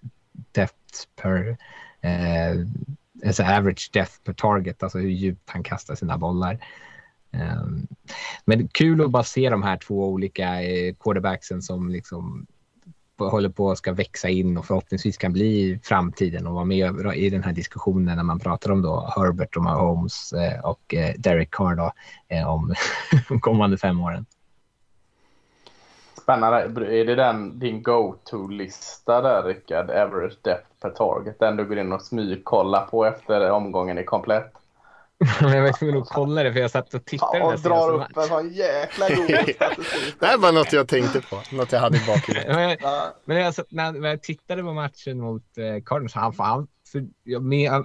depth 0.52 1.06
per 1.22 1.56
eh, 2.00 2.66
alltså 3.26 3.42
average 3.42 3.90
death 3.92 4.12
per 4.24 4.32
target, 4.32 4.82
alltså 4.82 4.98
hur 4.98 5.08
djupt 5.08 5.50
han 5.50 5.62
kastar 5.62 5.94
sina 5.94 6.18
bollar. 6.18 6.58
Ehm, 7.32 7.86
men 8.44 8.68
kul 8.68 9.04
att 9.04 9.10
bara 9.10 9.24
se 9.24 9.50
de 9.50 9.62
här 9.62 9.76
två 9.76 10.08
olika 10.08 10.62
eh, 10.62 10.94
quarterbacksen 10.94 11.62
som 11.62 11.88
liksom 11.88 12.46
håller 13.18 13.48
på 13.48 13.70
att 13.70 13.78
ska 13.78 13.92
växa 13.92 14.28
in 14.28 14.56
och 14.56 14.66
förhoppningsvis 14.66 15.16
kan 15.16 15.32
bli 15.32 15.80
framtiden 15.82 16.46
och 16.46 16.54
vara 16.54 16.64
med 16.64 16.94
i 17.14 17.30
den 17.30 17.42
här 17.42 17.52
diskussionen 17.52 18.16
när 18.16 18.24
man 18.24 18.38
pratar 18.38 18.70
om 18.70 18.82
då 18.82 19.12
Herbert 19.16 19.56
och 19.56 19.62
Mahomes 19.62 20.32
eh, 20.32 20.60
och 20.60 20.94
eh, 20.94 21.14
Derek 21.18 21.50
Carr 21.50 21.74
då, 21.74 21.92
om 22.46 22.74
de 23.28 23.40
kommande 23.40 23.78
fem 23.78 24.00
åren. 24.00 24.26
Spännande. 26.22 26.58
Är 27.00 27.04
det 27.04 27.14
den, 27.14 27.58
din 27.58 27.82
go-to-lista 27.82 29.20
där 29.20 29.42
Rickard? 29.42 29.90
Average 29.90 30.38
depth 30.42 30.70
per 30.82 30.90
target? 30.90 31.38
Den 31.38 31.56
du 31.56 31.64
går 31.64 31.78
in 31.78 31.92
och 31.92 32.02
smygkollar 32.02 32.86
på 32.86 33.04
efter 33.04 33.50
omgången 33.50 33.98
är 33.98 34.02
komplett? 34.02 34.52
jag 35.40 35.62
var 35.62 35.72
tvungen 35.72 35.96
att 35.96 36.08
kolla 36.08 36.42
det 36.42 36.52
för 36.52 36.60
jag 36.60 36.70
satt 36.70 36.94
och 36.94 37.04
tittade. 37.04 37.38
Ja, 37.38 37.52
och 37.54 37.60
drar 37.60 37.94
upp 37.94 38.16
en 38.16 38.24
sån 38.24 38.52
jäkla 38.52 39.08
god 39.08 39.24
statistik. 39.54 40.14
det 40.20 40.26
här 40.26 40.38
var 40.38 40.52
något 40.52 40.72
jag 40.72 40.88
tänkte 40.88 41.20
på. 41.20 41.42
Något 41.52 41.72
jag 41.72 41.80
hade 41.80 41.96
i 41.96 42.00
bakhuvudet. 42.06 42.48
men, 42.48 42.76
men 43.24 43.36
jag, 43.36 43.54
när, 43.70 44.08
jag 44.08 44.22
tittade 44.22 44.62
på 44.62 44.72
matchen 44.72 45.20
mot 45.20 45.42
eh, 45.58 45.84
Cardinals, 45.84 46.14
han, 46.14 46.34
han, 46.38 46.68
för, 46.92 47.06
jag, 47.24 47.42
med, 47.42 47.84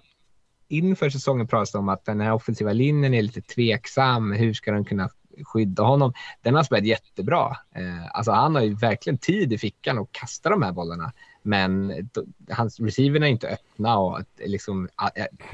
inför 0.68 1.10
säsongen 1.10 1.48
pratades 1.48 1.72
det 1.72 1.78
om 1.78 1.90
att 1.90 2.06
den 2.06 2.22
här 2.22 2.34
offensiva 2.34 2.74
linjen 2.74 3.14
är 3.14 3.22
lite 3.22 3.42
tveksam. 3.42 4.32
Hur 4.32 4.54
ska 4.54 4.72
de 4.72 4.86
kunna 4.86 5.10
skydda 5.44 5.84
honom? 5.84 6.14
Den 6.42 6.56
har 6.56 6.64
spelat 6.64 6.86
jättebra. 6.86 7.58
Eh, 7.76 8.06
alltså 8.14 8.32
han 8.32 8.56
har 8.56 8.62
ju 8.62 8.76
verkligen 8.76 9.18
tid 9.18 9.54
i 9.54 9.58
fickan 9.58 10.00
att 10.00 10.12
kasta 10.12 10.50
de 10.50 10.62
här 10.62 10.72
bollarna. 10.72 11.12
Men 11.46 11.94
hans 12.50 12.80
receiverna 12.80 13.28
är 13.28 13.32
inte 13.32 13.48
öppna 13.48 13.98
och 13.98 14.22
liksom, 14.46 14.90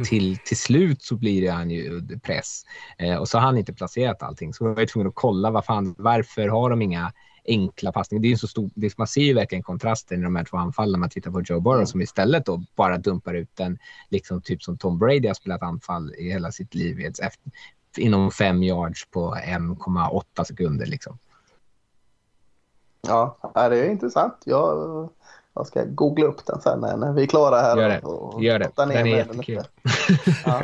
till, 0.09 0.37
till 0.37 0.57
slut 0.57 1.03
så 1.03 1.15
blir 1.15 1.41
det 1.41 1.47
han 1.47 1.71
ju 1.71 2.01
press. 2.19 2.63
Eh, 2.97 3.17
och 3.17 3.29
så 3.29 3.37
har 3.37 3.45
han 3.45 3.57
inte 3.57 3.73
placerat 3.73 4.23
allting. 4.23 4.53
Så 4.53 4.65
jag 4.65 4.75
var 4.75 4.85
tvungen 4.85 5.07
att 5.07 5.15
kolla 5.15 5.51
vad 5.51 5.65
fan, 5.65 5.95
varför 5.97 6.47
har 6.47 6.69
de 6.69 6.81
inga 6.81 7.13
enkla 7.45 7.91
passningar. 7.91 8.21
Det 8.21 8.31
är 8.31 8.35
så 8.35 8.47
stor, 8.47 8.69
det, 8.75 8.97
man 8.97 9.07
ser 9.07 9.21
ju 9.21 9.33
verkligen 9.33 9.63
kontrasten 9.63 10.19
i 10.19 10.23
de 10.23 10.35
här 10.35 10.43
två 10.43 10.57
anfallen. 10.57 10.99
Man 10.99 11.09
tittar 11.09 11.31
på 11.31 11.41
Joe 11.41 11.59
Burrow 11.59 11.85
som 11.85 12.01
istället 12.01 12.45
då 12.45 12.63
bara 12.75 12.97
dumpar 12.97 13.33
ut 13.33 13.55
den, 13.55 13.77
liksom 14.09 14.41
typ 14.41 14.63
som 14.63 14.77
Tom 14.77 14.99
Brady 14.99 15.27
har 15.27 15.33
spelat 15.33 15.61
anfall 15.61 16.15
i 16.15 16.31
hela 16.31 16.51
sitt 16.51 16.75
liv 16.75 16.99
efter, 16.99 17.51
inom 17.97 18.31
fem 18.31 18.63
yards 18.63 19.05
på 19.05 19.35
1,8 19.35 20.43
sekunder. 20.43 20.85
Liksom. 20.85 21.17
Ja, 23.01 23.37
det 23.53 23.85
är 23.85 23.89
intressant. 23.89 24.43
Jag 24.45 25.09
jag 25.55 25.67
ska 25.67 25.83
googla 25.83 26.25
upp 26.25 26.45
den 26.45 26.61
sen 26.61 26.79
när 26.79 27.13
vi 27.13 27.23
är 27.23 27.27
klara 27.27 27.61
här. 27.61 27.77
Gör 27.77 27.89
det. 27.89 27.99
Och, 27.99 28.43
Gör 28.43 28.59
det. 28.59 28.69
Den 28.75 28.91
är 28.91 29.05
jättekul. 29.05 29.63
Ja. 30.45 30.63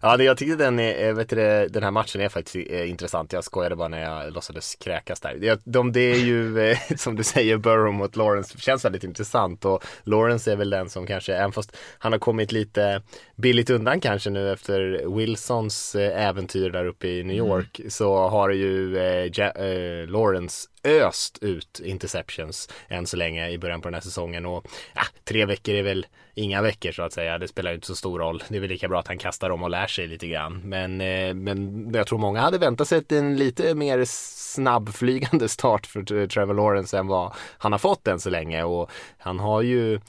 ja, 0.00 0.22
jag 0.22 0.36
tyckte 0.36 0.56
den, 0.56 0.78
är, 0.78 1.12
vet 1.12 1.28
du, 1.28 1.68
den 1.70 1.82
här 1.82 1.90
matchen 1.90 2.20
är 2.20 2.28
faktiskt 2.28 2.70
är 2.70 2.84
intressant. 2.84 3.32
Jag 3.32 3.44
skojade 3.44 3.76
bara 3.76 3.88
när 3.88 4.02
jag 4.02 4.32
låtsades 4.32 4.74
kräkas 4.74 5.20
där. 5.20 5.58
De, 5.64 5.92
det 5.92 6.00
är 6.00 6.18
ju, 6.18 6.60
eh, 6.60 6.78
som 6.96 7.16
du 7.16 7.24
säger, 7.24 7.56
Burrow 7.56 7.92
mot 7.92 8.16
Lawrence 8.16 8.58
känns 8.58 8.84
väldigt 8.84 9.04
intressant 9.04 9.64
och 9.64 9.84
Lawrence 10.02 10.52
är 10.52 10.56
väl 10.56 10.70
den 10.70 10.90
som 10.90 11.06
kanske, 11.06 11.34
även 11.34 11.52
fast 11.52 11.76
han 11.98 12.12
har 12.12 12.18
kommit 12.18 12.52
lite 12.52 13.02
billigt 13.36 13.70
undan 13.70 14.00
kanske 14.00 14.30
nu 14.30 14.52
efter 14.52 15.02
Wilsons 15.16 15.94
eh, 15.94 16.26
äventyr 16.28 16.70
där 16.70 16.86
uppe 16.86 17.08
i 17.08 17.24
New 17.24 17.36
mm. 17.36 17.48
York, 17.48 17.78
mm. 17.78 17.90
så 17.90 18.28
har 18.28 18.50
ju 18.50 18.98
eh, 18.98 19.30
ja, 19.34 19.50
eh, 19.50 20.08
Lawrence 20.08 20.68
öst 20.84 21.38
ut 21.40 21.80
interceptions 21.84 22.68
än 22.88 23.06
så 23.06 23.16
länge 23.16 23.48
i 23.48 23.58
början 23.58 23.80
på 23.80 23.88
den 23.88 23.94
här 23.94 24.00
säsongen 24.00 24.46
och 24.46 24.66
ja, 24.94 25.02
tre 25.24 25.44
veckor 25.44 25.74
är 25.74 25.82
väl 25.82 26.06
inga 26.34 26.62
veckor 26.62 26.92
så 26.92 27.02
att 27.02 27.12
säga. 27.12 27.38
Det 27.38 27.48
spelar 27.48 27.74
inte 27.74 27.86
så 27.86 27.96
stor 27.96 28.18
roll. 28.18 28.42
Det 28.48 28.56
är 28.56 28.60
väl 28.60 28.70
lika 28.70 28.88
bra 28.88 29.00
att 29.00 29.08
han 29.08 29.18
kastar 29.18 29.50
om 29.50 29.62
och 29.62 29.70
lär 29.70 29.86
sig 29.86 30.06
lite 30.06 30.26
grann. 30.26 30.60
Men, 30.64 31.00
eh, 31.00 31.34
men 31.34 31.90
jag 31.94 32.06
tror 32.06 32.18
många 32.18 32.40
hade 32.40 32.58
väntat 32.58 32.88
sig 32.88 33.02
en 33.08 33.36
lite 33.36 33.74
mer 33.74 34.04
snabbflygande 34.06 35.48
start 35.48 35.86
för 35.86 36.26
Trevor 36.26 36.54
Lawrence 36.54 36.98
än 36.98 37.06
vad 37.06 37.32
han 37.58 37.72
har 37.72 37.78
fått 37.78 38.08
än 38.08 38.20
så 38.20 38.30
länge 38.30 38.62
och 38.62 38.90
han 39.18 39.38
har 39.38 39.62
ju 39.62 40.00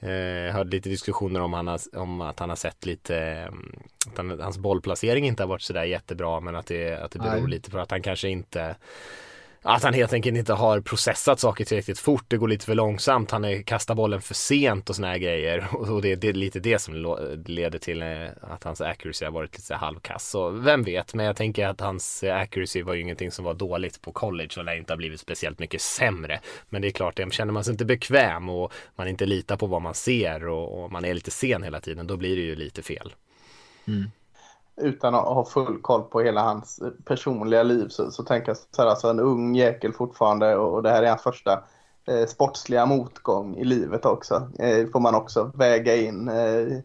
Eh, 0.00 0.54
hörde 0.54 0.70
lite 0.70 0.88
diskussioner 0.88 1.40
om, 1.40 1.52
han 1.52 1.66
har, 1.66 1.80
om 1.96 2.20
att 2.20 2.38
han 2.38 2.48
har 2.48 2.56
sett 2.56 2.86
lite, 2.86 3.16
eh, 3.16 3.46
att 4.10 4.16
han, 4.16 4.40
hans 4.40 4.58
bollplacering 4.58 5.26
inte 5.26 5.42
har 5.42 5.48
varit 5.48 5.62
sådär 5.62 5.84
jättebra 5.84 6.40
men 6.40 6.56
att 6.56 6.66
det, 6.66 6.94
att 6.94 7.10
det 7.10 7.18
beror 7.18 7.40
Nej. 7.40 7.50
lite 7.50 7.70
på 7.70 7.78
att 7.78 7.90
han 7.90 8.02
kanske 8.02 8.28
inte 8.28 8.76
att 9.62 9.82
han 9.82 9.94
helt 9.94 10.12
enkelt 10.12 10.36
inte 10.36 10.52
har 10.52 10.80
processat 10.80 11.40
saker 11.40 11.64
tillräckligt 11.64 11.98
fort. 11.98 12.24
Det 12.28 12.36
går 12.36 12.48
lite 12.48 12.66
för 12.66 12.74
långsamt. 12.74 13.30
Han 13.30 13.44
är, 13.44 13.62
kastar 13.62 13.94
bollen 13.94 14.20
för 14.20 14.34
sent 14.34 14.90
och 14.90 14.96
såna 14.96 15.08
här 15.08 15.18
grejer. 15.18 15.68
Och 15.92 16.02
det, 16.02 16.14
det 16.14 16.28
är 16.28 16.32
lite 16.32 16.60
det 16.60 16.78
som 16.78 17.16
leder 17.46 17.78
till 17.78 18.02
eh, 18.02 18.28
att 18.40 18.64
hans 18.64 18.80
accuracy 18.80 19.24
har 19.24 19.32
varit 19.32 19.58
lite 19.58 19.74
halvkass. 19.74 20.28
Så 20.28 20.50
vem 20.50 20.82
vet, 20.82 21.14
men 21.14 21.26
jag 21.26 21.36
tänker 21.36 21.66
att 21.66 21.80
hans 21.80 22.24
accuracy 22.24 22.82
var 22.82 22.94
ju 22.94 23.00
ingenting 23.00 23.30
som 23.30 23.44
var 23.44 23.54
dåligt 23.54 24.02
på 24.02 24.12
college 24.12 24.50
och 24.56 24.64
lär 24.64 24.76
inte 24.76 24.92
ha 24.92 24.96
blivit 24.96 25.20
speciellt 25.20 25.58
mycket 25.58 25.80
sämre. 25.80 26.40
Men 26.68 26.82
det 26.82 26.88
är 26.88 26.92
klart, 26.92 27.20
känner 27.30 27.52
man 27.52 27.64
sig 27.64 27.70
inte 27.70 27.84
bekväm 27.84 28.48
och 28.48 28.72
man 28.96 29.08
inte 29.08 29.26
litar 29.26 29.56
på 29.56 29.66
vad 29.66 29.82
man 29.82 29.94
ser 29.94 30.48
och, 30.48 30.84
och 30.84 30.92
man 30.92 31.04
är 31.04 31.14
lite 31.14 31.30
sen 31.30 31.62
hela 31.62 31.80
tiden, 31.80 32.06
då 32.06 32.16
blir 32.16 32.36
det 32.36 32.42
ju 32.42 32.56
lite 32.56 32.82
fel. 32.82 33.14
Mm 33.86 34.10
utan 34.80 35.14
att 35.14 35.24
ha 35.24 35.44
full 35.44 35.80
koll 35.82 36.02
på 36.02 36.20
hela 36.20 36.42
hans 36.42 36.82
personliga 37.04 37.62
liv 37.62 37.88
så, 37.88 38.10
så 38.10 38.22
tänker 38.22 38.48
jag 38.48 38.56
så 38.56 38.82
här, 38.82 38.88
alltså 38.88 39.08
en 39.08 39.20
ung 39.20 39.54
jäkel 39.54 39.92
fortfarande 39.92 40.56
och, 40.56 40.74
och 40.74 40.82
det 40.82 40.90
här 40.90 41.02
är 41.02 41.08
hans 41.08 41.22
första 41.22 41.62
eh, 42.08 42.26
sportsliga 42.26 42.86
motgång 42.86 43.56
i 43.56 43.64
livet 43.64 44.04
också. 44.04 44.50
Eh, 44.58 44.86
får 44.92 45.00
man 45.00 45.14
också 45.14 45.50
väga 45.54 45.96
in. 45.96 46.28
Eh, 46.28 46.78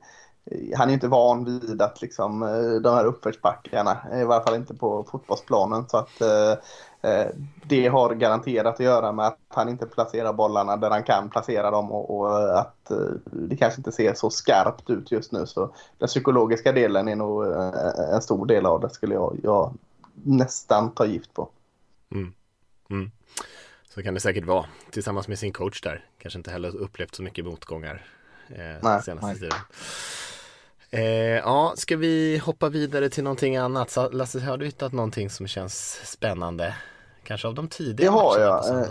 han 0.75 0.89
är 0.89 0.93
inte 0.93 1.07
van 1.07 1.45
vid 1.45 1.81
att 1.81 2.01
liksom, 2.01 2.43
eh, 2.43 2.81
de 2.81 2.93
här 2.93 3.05
uppförsbackarna, 3.05 3.97
i 4.13 4.23
varje 4.23 4.43
fall 4.43 4.55
inte 4.55 4.73
på 4.73 5.05
fotbollsplanen. 5.11 5.89
Så 5.89 5.97
att 5.97 6.21
eh, 6.21 6.55
Eh, 7.03 7.27
det 7.65 7.87
har 7.87 8.15
garanterat 8.15 8.73
att 8.73 8.79
göra 8.79 9.11
med 9.11 9.27
att 9.27 9.39
han 9.47 9.69
inte 9.69 9.85
placerar 9.85 10.33
bollarna 10.33 10.77
där 10.77 10.89
han 10.89 11.03
kan 11.03 11.29
placera 11.29 11.71
dem 11.71 11.91
och, 11.91 12.17
och 12.17 12.59
att 12.59 12.91
eh, 12.91 12.97
det 13.25 13.55
kanske 13.55 13.79
inte 13.79 13.91
ser 13.91 14.13
så 14.13 14.29
skarpt 14.29 14.89
ut 14.89 15.11
just 15.11 15.31
nu. 15.31 15.45
Så 15.45 15.75
den 15.97 16.07
psykologiska 16.07 16.71
delen 16.71 17.07
är 17.07 17.15
nog 17.15 17.45
eh, 17.45 18.13
en 18.13 18.21
stor 18.21 18.45
del 18.45 18.65
av 18.65 18.81
det 18.81 18.89
skulle 18.89 19.13
jag, 19.13 19.39
jag 19.43 19.73
nästan 20.13 20.91
ta 20.91 21.05
gift 21.05 21.33
på. 21.33 21.49
Mm. 22.11 22.33
Mm. 22.89 23.11
Så 23.89 24.03
kan 24.03 24.13
det 24.13 24.19
säkert 24.19 24.45
vara 24.45 24.65
tillsammans 24.91 25.27
med 25.27 25.39
sin 25.39 25.53
coach 25.53 25.81
där. 25.81 26.05
Kanske 26.17 26.39
inte 26.39 26.51
heller 26.51 26.75
upplevt 26.75 27.15
så 27.15 27.23
mycket 27.23 27.45
motgångar 27.45 28.05
eh, 28.49 28.55
nej, 28.81 29.01
senaste 29.03 29.27
nej. 29.27 29.35
tiden. 29.35 29.57
Eh, 30.93 31.37
ja, 31.37 31.73
ska 31.77 31.97
vi 31.97 32.37
hoppa 32.37 32.69
vidare 32.69 33.09
till 33.09 33.23
någonting 33.23 33.57
annat? 33.57 33.97
Lasse, 34.11 34.39
har 34.39 34.57
du 34.57 34.65
hittat 34.65 34.93
någonting 34.93 35.29
som 35.29 35.47
känns 35.47 36.01
spännande? 36.05 36.75
Kanske 37.23 37.47
av 37.47 37.53
de 37.53 37.67
tidiga 37.67 38.11
Det 38.11 38.17
har 38.17 38.39
jag. 38.39 38.81
Eh, 38.81 38.87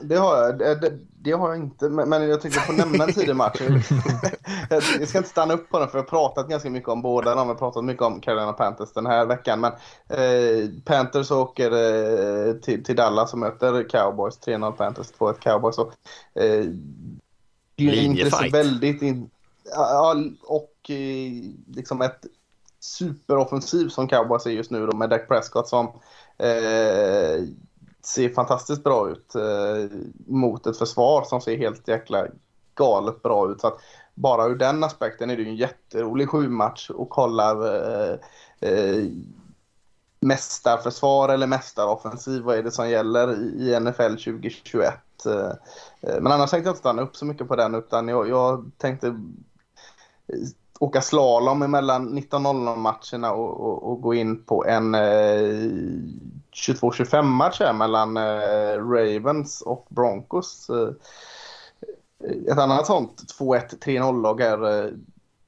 det 0.00 0.16
har 0.16 0.36
jag. 0.36 0.58
Det, 0.58 0.92
det, 1.22 1.32
har 1.32 1.48
jag 1.48 1.58
inte. 1.58 1.88
Men 1.88 2.28
jag 2.28 2.40
tänkte 2.40 2.60
få 2.60 2.72
nämna 2.72 3.04
en 3.04 3.12
tidig 3.14 3.36
match. 3.36 3.60
jag 4.70 5.08
ska 5.08 5.18
inte 5.18 5.30
stanna 5.30 5.54
upp 5.54 5.70
på 5.70 5.78
den 5.78 5.88
för 5.88 5.98
jag 5.98 6.02
har 6.02 6.08
pratat 6.08 6.48
ganska 6.48 6.70
mycket 6.70 6.88
om 6.88 7.02
båda. 7.02 7.34
De 7.34 7.48
har 7.48 7.54
pratat 7.54 7.84
mycket 7.84 8.02
om 8.02 8.20
Carolina 8.20 8.52
Panthers 8.52 8.92
den 8.92 9.06
här 9.06 9.26
veckan. 9.26 9.60
Men 9.60 9.72
eh, 10.08 10.68
Panthers 10.84 11.30
åker 11.30 11.70
eh, 11.72 12.52
till, 12.54 12.84
till, 12.84 12.96
Dallas 12.96 13.32
och 13.32 13.38
möter 13.38 13.88
Cowboys. 13.88 14.38
3-0 14.46 14.72
Panthers, 14.72 15.12
2-1 15.18 15.34
Cowboys. 15.40 15.78
Och, 15.78 15.92
eh, 16.40 16.64
Linjefight. 17.76 18.54
Väldigt 18.54 19.02
in, 19.02 19.30
ja, 19.70 20.14
och 20.42 20.75
Eh, 20.90 21.52
liksom 21.66 22.02
ett 22.02 22.26
superoffensiv 22.80 23.88
som 23.88 24.08
Cowboys 24.08 24.46
är 24.46 24.50
just 24.50 24.70
nu 24.70 24.86
då 24.86 24.96
med 24.96 25.10
Dak 25.10 25.28
Prescott 25.28 25.68
som 25.68 25.86
eh, 26.38 27.44
ser 28.02 28.34
fantastiskt 28.34 28.84
bra 28.84 29.10
ut 29.10 29.34
eh, 29.34 29.98
mot 30.26 30.66
ett 30.66 30.78
försvar 30.78 31.24
som 31.24 31.40
ser 31.40 31.56
helt 31.56 31.88
jäkla 31.88 32.26
galet 32.74 33.22
bra 33.22 33.50
ut. 33.50 33.60
Så 33.60 33.66
att 33.66 33.80
bara 34.14 34.46
ur 34.46 34.56
den 34.56 34.84
aspekten 34.84 35.30
är 35.30 35.36
det 35.36 35.42
ju 35.42 35.48
en 35.48 35.56
jätterolig 35.56 36.28
sjumatch 36.28 36.90
och 36.90 37.10
kolla 37.10 37.50
eh, 37.50 38.18
eh, 38.60 39.04
mästarförsvar 40.20 41.28
eller 41.28 41.46
mästaroffensiv. 41.46 42.42
Vad 42.42 42.56
är 42.56 42.62
det 42.62 42.70
som 42.70 42.90
gäller 42.90 43.34
i 43.34 43.80
NFL 43.80 44.10
2021? 44.10 44.94
Eh, 45.26 45.32
eh, 46.00 46.20
men 46.20 46.32
annars 46.32 46.50
tänkte 46.50 46.68
jag 46.68 46.72
inte 46.72 46.80
stanna 46.80 47.02
upp 47.02 47.16
så 47.16 47.24
mycket 47.24 47.48
på 47.48 47.56
den 47.56 47.74
utan 47.74 48.08
jag, 48.08 48.28
jag 48.28 48.70
tänkte 48.78 49.20
åka 50.80 51.00
slalom 51.00 51.58
mellan 51.58 52.18
19.00 52.18 52.76
matcherna 52.76 53.32
och, 53.32 53.60
och, 53.60 53.90
och, 53.90 54.00
gå 54.00 54.14
in 54.14 54.44
på 54.44 54.64
en 54.66 54.94
eh, 54.94 55.00
22-25 56.64 57.22
match 57.22 57.60
här 57.60 57.72
mellan 57.72 58.16
eh, 58.16 58.88
Ravens 58.90 59.62
och 59.62 59.86
Broncos. 59.88 60.70
Eh, 60.70 60.88
ett 62.52 62.58
annat 62.58 62.86
sånt 62.86 63.22
2-1, 63.38 63.78
3-0-lag 63.84 64.40
är 64.40 64.84
eh, 64.84 64.90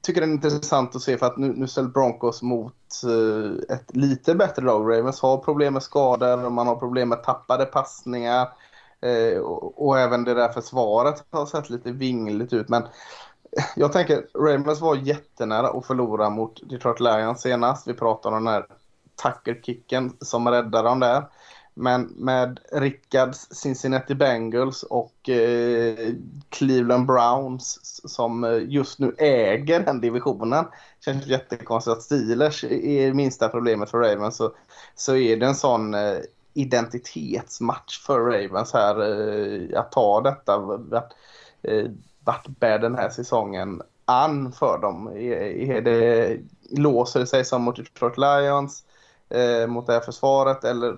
tycker 0.03 0.21
det 0.21 0.27
är 0.27 0.31
intressant 0.31 0.97
att 0.97 1.03
se 1.03 1.19
för 1.19 1.27
att 1.27 1.37
nu, 1.37 1.53
nu 1.57 1.69
ställer 1.69 1.89
Broncos 1.89 2.43
mot 2.43 2.75
eh, 3.05 3.77
ett 3.77 3.97
lite 3.97 4.35
bättre 4.35 4.63
lag. 4.63 4.93
Ravens 4.93 5.21
har 5.21 5.39
problem 5.39 5.73
med 5.73 5.83
skador 5.83 6.45
och 6.45 6.53
man 6.53 6.67
har 6.67 6.77
problem 6.77 7.09
med 7.09 7.23
tappade 7.23 7.65
passningar. 7.65 8.49
Eh, 9.01 9.39
och, 9.39 9.87
och, 9.87 9.99
även 9.99 10.25
det 10.25 10.35
där 10.35 10.49
försvaret 10.49 11.25
har 11.31 11.47
sett 11.47 11.71
lite 11.71 11.93
vingligt 11.93 12.53
ut. 12.53 12.69
Men 12.69 12.83
jag 13.77 13.93
tänker, 13.93 14.27
Ravens 14.35 14.81
var 14.81 14.97
jättenära 14.97 15.69
att 15.69 15.87
förlora 15.87 16.31
mot 16.31 16.71
Detroit 16.71 17.01
Lions 17.01 17.41
senast. 17.41 17.89
Vi 17.89 17.95
pratade 17.95 18.37
om 18.37 18.45
den 18.45 18.55
här 18.55 18.67
tackerkicken 19.17 20.17
som 20.21 20.49
räddade 20.49 20.89
dem 20.89 21.01
där. 21.01 21.25
Men 21.75 22.03
med 22.03 22.61
Rickards 22.73 23.49
Cincinnati 23.51 24.15
Bengals 24.15 24.83
och 24.83 25.29
eh, 25.29 26.15
Cleveland 26.49 27.07
Browns 27.07 27.79
som 28.11 28.45
eh, 28.45 28.59
just 28.69 28.99
nu 28.99 29.15
äger 29.19 29.81
den 29.81 30.01
divisionen. 30.01 30.65
Känns 31.05 31.27
jättekonstigt 31.27 31.97
att 31.97 32.03
Steelers 32.03 32.65
är 32.65 33.13
minsta 33.13 33.49
problemet 33.49 33.91
för 33.91 33.99
Ravens. 33.99 34.37
Så, 34.37 34.53
så 34.95 35.17
är 35.17 35.37
det 35.37 35.47
en 35.47 35.55
sån 35.55 35.95
eh, 35.95 36.19
identitetsmatch 36.55 38.07
för 38.07 38.21
Ravens 38.21 38.73
här. 38.73 39.01
Eh, 39.01 39.81
att 39.81 39.93
ta 39.93 40.21
detta. 40.21 40.55
Att, 40.93 41.13
eh, 41.63 41.87
startbär 42.33 42.49
vart 42.49 42.59
bär 42.59 42.79
den 42.79 42.95
här 42.95 43.11
säsongen 43.11 43.83
an 44.05 44.53
för 44.53 44.79
dem? 44.79 45.07
Är 45.17 45.81
det, 45.81 46.39
låser 46.71 47.21
det 47.21 47.27
sig 47.27 47.45
som 47.45 47.63
mot 47.63 47.77
Detroit 47.77 48.19
Lions? 48.19 48.85
eh, 49.31 49.67
mot 49.67 49.87
det 49.87 49.93
här 49.93 50.01
försvaret 50.01 50.65
eller 50.65 50.97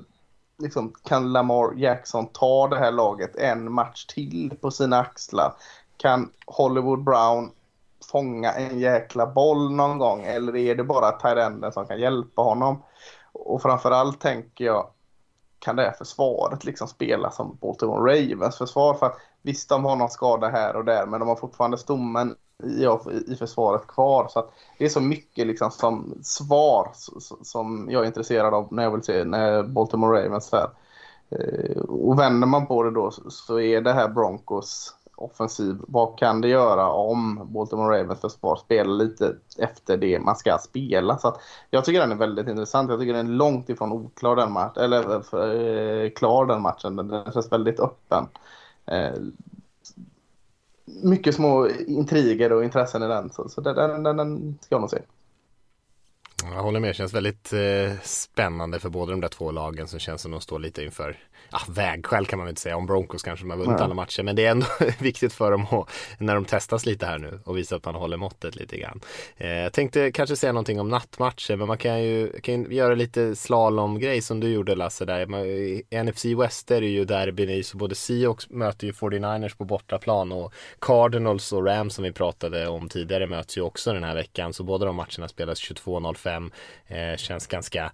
liksom, 0.59 0.93
kan 1.05 1.33
Lamar 1.33 1.75
Jackson 1.77 2.27
ta 2.27 2.69
det 2.69 2.79
här 2.79 2.93
laget 2.93 3.37
en 3.37 3.73
match 3.73 4.07
till 4.07 4.57
på 4.61 4.71
sina 4.71 5.01
axlar? 5.01 5.55
Kan 5.97 6.31
Hollywood 6.47 7.05
Brown 7.05 7.51
fånga 8.11 8.53
en 8.53 8.79
jäkla 8.79 9.27
boll 9.27 9.73
någon 9.73 9.99
gång 9.99 10.23
eller 10.23 10.57
är 10.57 10.75
det 10.75 10.85
bara 10.85 11.13
Tyrenden 11.13 11.73
som 11.73 11.87
kan 11.87 12.01
hjälpa 12.01 12.43
honom? 12.43 12.83
Och 13.33 13.63
framförallt 13.63 14.21
tänker 14.21 14.65
jag, 14.65 14.87
kan 15.59 15.77
det 15.77 15.83
här 15.83 15.93
försvaret 15.93 16.65
liksom 16.65 16.89
spela 16.89 17.31
som 17.31 17.59
Baltimore 17.61 18.13
Ravens 18.13 18.59
försvar? 18.59 18.95
För 18.95 19.07
att 19.07 19.17
visst, 19.43 19.69
de 19.69 19.85
har 19.85 19.97
någon 19.97 20.11
skada 20.11 20.49
här 20.49 20.77
och 20.77 20.85
där, 20.85 21.07
men 21.07 21.21
de 21.21 21.29
har 21.29 21.37
fortfarande 21.37 21.79
stommen 21.79 22.35
i, 22.65 22.87
i 23.33 23.37
försvaret 23.37 23.87
kvar. 23.87 24.29
Så 24.31 24.51
det 24.79 24.85
är 24.85 24.89
så 24.89 25.01
mycket 25.01 25.47
liksom 25.47 25.71
som 25.71 26.15
svar 26.23 26.89
som 27.43 27.89
jag 27.91 28.03
är 28.03 28.07
intresserad 28.07 28.55
av 28.55 28.69
när 28.71 28.83
jag 28.83 28.91
vill 28.91 29.03
se 29.03 29.25
när 29.25 29.63
Baltimore 29.63 30.25
Ravens 30.25 30.53
här. 30.53 30.71
Eh, 31.31 31.81
och 31.81 32.19
vänder 32.19 32.47
man 32.47 32.67
på 32.67 32.83
det 32.83 32.91
då 32.91 33.11
så 33.29 33.61
är 33.61 33.81
det 33.81 33.93
här 33.93 34.09
Broncos 34.09 34.95
offensiv. 35.21 35.77
Vad 35.89 36.19
kan 36.19 36.41
det 36.41 36.49
göra 36.49 36.91
om 36.91 37.49
Baltimore 37.53 38.01
Ravens 38.01 38.21
försvar 38.21 38.57
spelar 38.57 38.95
lite 38.95 39.37
efter 39.59 39.97
det 39.97 40.19
man 40.19 40.37
ska 40.37 40.59
spela? 40.59 41.19
Så 41.19 41.37
jag 41.71 41.85
tycker 41.85 42.01
den 42.01 42.13
är 42.13 42.17
väldigt 42.17 42.49
intressant. 42.49 42.91
Jag 42.91 43.01
tycker 43.01 43.13
den 43.13 43.27
är 43.27 43.31
långt 43.31 43.69
ifrån 43.69 43.93
oklar 43.93 44.37
den 44.37 44.53
matchen. 44.53 44.83
Eller 44.83 45.15
eh, 45.15 45.23
för, 45.23 45.55
eh, 46.05 46.11
klar 46.11 46.47
den 46.47 46.63
matchen. 46.63 46.97
Den 46.97 47.33
känns 47.33 47.53
väldigt 47.53 47.81
öppen. 47.81 48.27
Eh, 48.91 49.23
mycket 51.03 51.35
små 51.35 51.69
intriger 51.69 52.53
och 52.53 52.65
intressen 52.65 53.03
i 53.03 53.07
den. 53.07 53.31
Så, 53.31 53.49
så 53.49 53.61
den, 53.61 54.03
den, 54.03 54.17
den 54.17 54.59
ska 54.61 54.75
jag 54.75 54.81
nog 54.81 54.91
se. 54.91 55.03
Jag 56.45 56.63
håller 56.63 56.81
med, 56.81 56.91
det 56.91 56.95
känns 56.95 57.15
väldigt 57.15 57.53
eh, 57.53 57.93
spännande 58.03 58.81
för 58.81 58.89
båda 58.89 59.11
de 59.11 59.21
där 59.21 59.29
två 59.29 59.51
lagen 59.51 59.89
som 59.89 59.99
känns 59.99 60.23
som 60.23 60.31
de 60.31 60.41
står 60.41 60.59
lite 60.59 60.85
inför 60.85 61.17
ja, 61.53 61.59
vägskäl 61.69 62.27
kan 62.27 62.39
man 62.39 62.47
väl 62.47 62.53
inte 62.53 62.61
säga 62.61 62.77
om 62.77 62.87
Broncos 62.87 63.23
kanske 63.23 63.45
de 63.45 63.51
har 63.51 63.57
vunnit 63.57 63.77
ja. 63.79 63.85
alla 63.85 63.95
matcher 63.95 64.23
men 64.23 64.37
det 64.37 64.47
är 64.47 64.51
ändå 64.51 64.67
viktigt 64.99 65.33
för 65.33 65.51
dem 65.51 65.67
att, 65.71 65.91
när 66.19 66.35
de 66.35 66.45
testas 66.45 66.87
lite 66.87 67.07
här 67.07 67.19
nu 67.19 67.41
och 67.45 67.59
visa 67.59 67.77
att 67.77 67.85
man 67.85 67.95
håller 67.95 68.17
måttet 68.17 68.57
lite 68.57 68.79
grann. 68.79 69.01
Eh, 69.37 69.51
jag 69.51 69.73
tänkte 69.73 70.13
kanske 70.13 70.37
säga 70.37 70.53
någonting 70.53 70.81
om 70.81 70.89
nattmatcher 70.89 71.57
men 71.57 71.69
man 71.69 71.79
kan 71.79 72.03
ju, 72.03 72.41
kan 72.41 72.63
ju 72.63 72.75
göra 72.75 72.95
lite 72.95 73.37
slalomgrej 73.37 74.21
som 74.21 74.41
du 74.41 74.49
gjorde 74.49 74.75
Lasse 74.75 75.05
där. 75.05 75.27
Man, 75.27 75.41
NFC 76.05 76.25
West 76.25 76.71
är 76.71 76.81
det 76.81 76.87
ju 76.87 77.05
derbyn 77.05 77.51
i 77.51 77.63
så 77.63 77.77
både 77.77 77.95
Seahawks 77.95 78.51
möter 78.51 78.87
ju 78.87 78.93
49ers 78.93 79.57
på 79.57 79.65
bortaplan 79.65 80.33
och 80.33 80.55
Cardinals 80.79 81.53
och 81.53 81.67
Rams 81.67 81.95
som 81.95 82.05
vi 82.05 82.13
pratade 82.13 82.69
om 82.69 82.89
tidigare 82.89 83.27
möts 83.27 83.59
ju 83.59 83.61
också 83.61 83.93
den 83.93 84.05
här 84.05 84.15
veckan 84.15 84.53
så 84.53 84.65
båda 84.65 84.87
de 84.87 84.97
matcherna 84.97 85.29
spelas 85.29 85.61
22.05. 85.61 86.30
Eh, 86.87 87.17
känns 87.17 87.47
ganska 87.47 87.93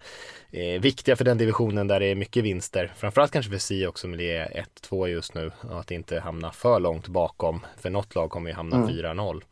eh, 0.50 0.80
viktiga 0.80 1.16
för 1.16 1.24
den 1.24 1.38
divisionen 1.38 1.88
där 1.88 2.00
det 2.00 2.06
är 2.06 2.14
mycket 2.14 2.44
vinster. 2.44 2.92
Framförallt 2.96 3.32
kanske 3.32 3.52
för 3.52 3.58
Si 3.58 3.86
också 3.86 4.08
med 4.08 4.18
det 4.18 4.36
är 4.36 4.64
1-2 4.82 5.06
just 5.06 5.34
nu 5.34 5.50
och 5.60 5.80
att 5.80 5.90
inte 5.90 6.20
hamna 6.20 6.52
för 6.52 6.80
långt 6.80 7.08
bakom. 7.08 7.66
För 7.80 7.90
något 7.90 8.14
lag 8.14 8.30
kommer 8.30 8.50
ju 8.50 8.56
hamna 8.56 8.76
mm. 8.76 8.88
4-0. 8.88 9.42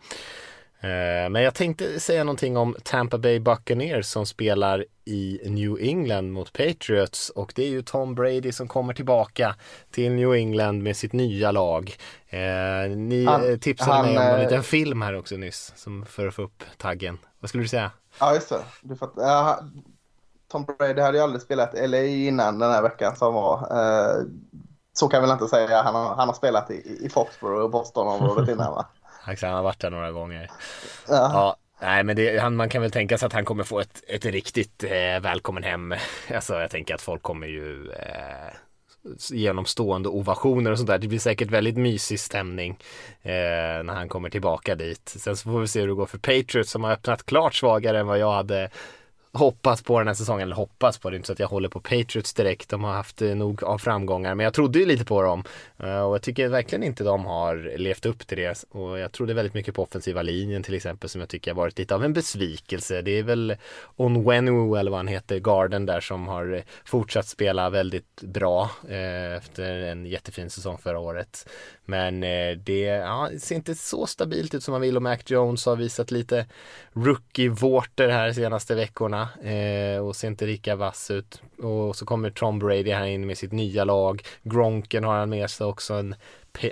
Eh, 0.85 1.30
men 1.30 1.43
jag 1.43 1.55
tänkte 1.55 2.01
säga 2.01 2.24
någonting 2.24 2.57
om 2.57 2.76
Tampa 2.82 3.18
Bay 3.18 3.39
Buccaneers 3.39 4.07
som 4.07 4.26
spelar 4.26 4.85
i 5.05 5.41
New 5.45 5.78
England 5.80 6.32
mot 6.32 6.53
Patriots 6.53 7.30
och 7.30 7.53
det 7.57 7.64
är 7.64 7.68
ju 7.68 7.82
Tom 7.82 8.14
Brady 8.14 8.53
som 8.53 8.68
kommer 8.68 8.95
tillbaka 8.95 9.57
till 9.91 10.12
New 10.12 10.35
England 10.35 10.82
med 10.82 10.97
sitt 10.97 11.12
nya 11.12 11.51
lag. 11.51 11.97
Eh, 12.28 12.91
ni 12.97 13.24
han, 13.24 13.59
tipsade 13.59 13.93
han, 13.93 14.07
mig 14.07 14.18
om 14.18 14.35
en 14.35 14.41
liten 14.41 14.62
film 14.62 15.03
här 15.03 15.14
också 15.14 15.37
nyss 15.37 15.72
som 15.76 16.07
för 16.07 16.26
att 16.26 16.35
få 16.35 16.43
upp 16.43 16.64
taggen. 16.76 17.18
Vad 17.41 17.49
skulle 17.49 17.64
du 17.64 17.68
säga? 17.68 17.91
Ja, 18.21 18.35
just 18.35 18.49
det. 18.49 18.65
Du 18.83 18.97
fatt, 18.97 19.12
uh, 19.19 19.55
Tom 20.49 20.65
Brady 20.65 21.01
hade 21.01 21.19
ju 21.19 21.25
aldrig 21.25 21.43
spelat 21.43 21.75
LA 21.75 22.03
innan 22.03 22.59
den 22.59 22.71
här 22.71 22.83
veckan 22.83 23.17
som 23.17 23.35
var. 23.35 23.57
Uh, 23.57 24.25
så 24.93 25.09
kan 25.09 25.21
vi 25.21 25.27
väl 25.27 25.33
inte 25.33 25.49
säga. 25.49 25.83
Han 25.83 25.95
har, 25.95 26.15
han 26.15 26.29
har 26.29 26.35
spelat 26.35 26.71
i, 26.71 26.99
i 27.01 27.09
Foxborough 27.09 27.62
och 27.62 27.71
Boston-området 27.71 28.49
innan 28.49 28.73
va? 28.73 28.87
han 29.43 29.53
har 29.53 29.62
varit 29.62 29.81
där 29.81 29.91
några 29.91 30.12
gånger. 30.12 30.51
Ja. 31.09 31.31
ja. 31.33 31.57
Nej 31.81 32.05
men 32.05 32.17
det, 32.17 32.39
han, 32.39 32.57
man 32.57 32.69
kan 32.69 32.83
väl 32.83 32.91
tänka 32.91 33.19
sig 33.19 33.27
att 33.27 33.33
han 33.33 33.45
kommer 33.45 33.65
få 33.65 33.81
ett, 33.81 34.03
ett 34.09 34.25
riktigt 34.25 34.85
eh, 34.85 35.21
välkommen 35.21 35.62
hem. 35.62 35.95
Alltså 36.35 36.55
jag 36.55 36.71
tänker 36.71 36.95
att 36.95 37.03
folk 37.03 37.23
kommer 37.23 37.47
ju 37.47 37.91
eh, 37.91 38.53
genomstående 39.30 40.09
ovationer 40.09 40.70
och 40.70 40.78
sånt 40.78 40.88
där. 40.88 40.98
Det 40.98 41.09
blir 41.09 41.18
säkert 41.18 41.50
väldigt 41.50 41.76
mysig 41.76 42.20
stämning 42.20 42.78
eh, 43.22 43.32
när 43.84 43.94
han 43.94 44.09
kommer 44.09 44.30
tillbaka 44.30 44.74
dit. 44.74 45.09
Sen 45.09 45.36
så 45.36 45.50
får 45.50 45.61
vi 45.61 45.68
se 45.68 45.80
hur 45.80 45.88
det 45.88 45.94
går 45.94 46.07
för 46.07 46.18
Patriots 46.18 46.70
som 46.70 46.84
har 46.84 46.92
öppnat 46.92 47.26
klart 47.26 47.55
svagare 47.55 48.00
än 48.00 48.07
vad 48.07 48.18
jag 48.18 48.32
hade 48.32 48.70
hoppas 49.35 49.82
på 49.82 49.99
den 49.99 50.07
här 50.07 50.14
säsongen, 50.14 50.43
eller 50.43 50.57
hoppas 50.57 50.99
på 50.99 51.11
det, 51.11 51.14
är 51.14 51.16
inte 51.16 51.26
så 51.26 51.32
att 51.32 51.39
jag 51.39 51.49
håller 51.49 51.68
på 51.68 51.80
Patriots 51.80 52.35
direkt. 52.35 52.68
De 52.68 52.85
har 52.85 52.93
haft 52.93 53.22
eh, 53.22 53.35
nog 53.35 53.64
av 53.64 53.78
framgångar, 53.78 54.35
men 54.35 54.45
jag 54.45 54.55
trodde 54.55 54.78
ju 54.78 54.87
lite 54.87 55.05
på 55.05 55.22
dem. 55.22 55.45
Eh, 55.78 56.01
och 56.01 56.14
jag 56.14 56.22
tycker 56.22 56.49
verkligen 56.49 56.82
inte 56.82 57.05
de 57.05 57.24
har 57.24 57.78
levt 57.78 58.07
upp 58.07 58.26
till 58.26 58.39
det. 58.39 58.64
Och 58.70 58.99
jag 58.99 59.12
trodde 59.12 59.35
väldigt 59.35 59.55
mycket 59.55 59.74
på 59.74 59.82
offensiva 59.82 60.22
linjen 60.22 60.62
till 60.62 60.74
exempel, 60.74 61.11
som 61.11 61.20
jag 61.20 61.28
tycker 61.28 61.51
har 61.51 61.57
varit 61.57 61.78
lite 61.78 61.95
av 61.95 62.05
en 62.05 62.12
besvikelse. 62.12 63.03
Det 63.03 63.18
är 63.18 63.22
väl 63.22 63.57
Onwenu, 63.97 64.76
eller 64.76 64.91
vad 64.91 64.99
han 64.99 65.09
heter, 65.09 65.39
Garden 65.39 65.87
där, 65.87 66.01
som 66.01 66.28
har 66.28 66.55
eh, 66.55 66.62
fortsatt 66.85 67.26
spela 67.26 67.70
väldigt 67.70 68.20
bra 68.22 68.70
efter 69.37 69.78
en 69.78 70.07
jättefin 70.07 70.51
säsong 70.51 70.78
förra 70.78 70.99
året. 70.99 71.49
Men 71.85 72.20
det, 72.64 72.80
ja, 72.80 73.28
det 73.32 73.41
ser 73.41 73.55
inte 73.55 73.74
så 73.74 74.07
stabilt 74.07 74.55
ut 74.55 74.64
som 74.64 74.72
man 74.72 74.80
vill 74.80 74.97
och 74.97 75.03
Mac 75.03 75.18
Jones 75.26 75.66
har 75.66 75.76
visat 75.76 76.11
lite 76.11 76.47
rookie-vårtor 76.93 78.09
här 78.09 78.26
de 78.26 78.35
senaste 78.35 78.74
veckorna 78.74 79.24
eh, 79.43 80.07
och 80.07 80.16
ser 80.16 80.29
inte 80.29 80.47
lika 80.47 80.77
vass 80.77 81.11
ut. 81.11 81.43
Och 81.59 81.97
så 81.97 82.07
kommer 82.07 82.31
Tom 82.31 82.59
Brady 82.59 82.91
här 82.91 83.07
in 83.07 83.27
med 83.27 83.39
sitt 83.39 83.53
nya 83.53 83.85
lag. 83.85 84.22
Gronken 84.43 85.05
har 85.05 85.14
han 85.14 85.31
med 85.31 85.51
sig 85.51 85.66
också, 85.66 85.95
en 85.95 86.14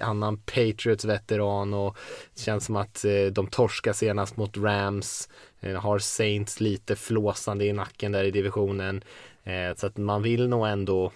annan 0.00 0.38
Patriots-veteran 0.38 1.74
och 1.74 1.96
det 2.34 2.40
känns 2.40 2.64
som 2.64 2.76
att 2.76 3.04
eh, 3.04 3.24
de 3.32 3.46
torskar 3.46 3.92
senast 3.92 4.36
mot 4.36 4.56
Rams. 4.56 5.28
Eh, 5.60 5.80
har 5.80 5.98
Saints 5.98 6.60
lite 6.60 6.96
flåsande 6.96 7.64
i 7.64 7.72
nacken 7.72 8.12
där 8.12 8.24
i 8.24 8.30
divisionen. 8.30 9.04
Eh, 9.44 9.74
så 9.76 9.86
att 9.86 9.96
man 9.96 10.22
vill 10.22 10.48
nog 10.48 10.68
ändå 10.68 11.12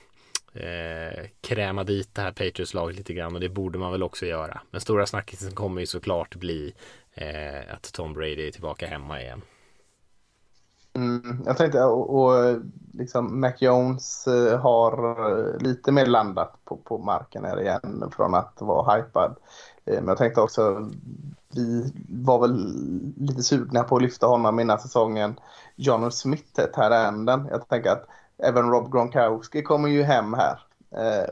eh, 0.55 1.25
kräma 1.41 1.85
dit 1.85 2.15
det 2.15 2.23
här 2.23 2.33
Patriots-laget 2.33 2.97
lite 2.97 3.13
grann 3.13 3.35
och 3.35 3.41
det 3.41 3.49
borde 3.49 3.79
man 3.79 3.93
väl 3.93 4.03
också 4.03 4.27
göra. 4.27 4.61
Men 4.71 4.81
stora 4.81 5.07
snackisen 5.07 5.53
kommer 5.53 5.81
ju 5.81 5.87
såklart 5.87 6.35
bli 6.35 6.75
eh, 7.15 7.75
att 7.75 7.93
Tom 7.93 8.15
Brady 8.15 8.49
är 8.49 8.51
tillbaka 8.51 8.87
hemma 8.87 9.23
igen. 9.23 9.43
Mm, 10.97 11.43
jag 11.47 11.57
tänkte, 11.57 11.85
och, 11.85 12.25
och 12.25 12.57
liksom 12.93 13.41
Mac 13.41 13.53
Jones 13.59 14.27
eh, 14.27 14.61
har 14.61 15.21
eh, 15.31 15.59
lite 15.59 15.93
mer 15.93 16.07
landat 16.07 16.55
på, 16.65 16.77
på 16.77 16.99
marken 16.99 17.45
här 17.45 17.61
igen 17.61 18.05
från 18.17 18.35
att 18.35 18.57
vara 18.61 18.97
hypad. 18.97 19.37
Eh, 19.85 19.95
men 19.95 20.09
jag 20.09 20.19
tänkte 20.19 20.41
också, 20.41 20.91
vi 21.55 21.93
var 22.09 22.41
väl 22.41 22.73
lite 23.17 23.43
sugna 23.43 23.83
på 23.83 23.97
att 23.97 24.03
lyfta 24.03 24.27
honom 24.27 24.61
innan 24.61 24.79
säsongen. 24.79 25.41
John 25.77 26.13
Smith 26.13 26.61
här 26.75 26.91
änden. 26.91 27.49
Jag 27.51 27.69
tänker 27.69 27.91
att 27.91 28.07
även 28.39 28.71
Rob 28.71 28.93
Gronkowski 28.93 29.63
kommer 29.63 29.89
ju 29.89 30.03
hem 30.03 30.35
här. 30.35 30.59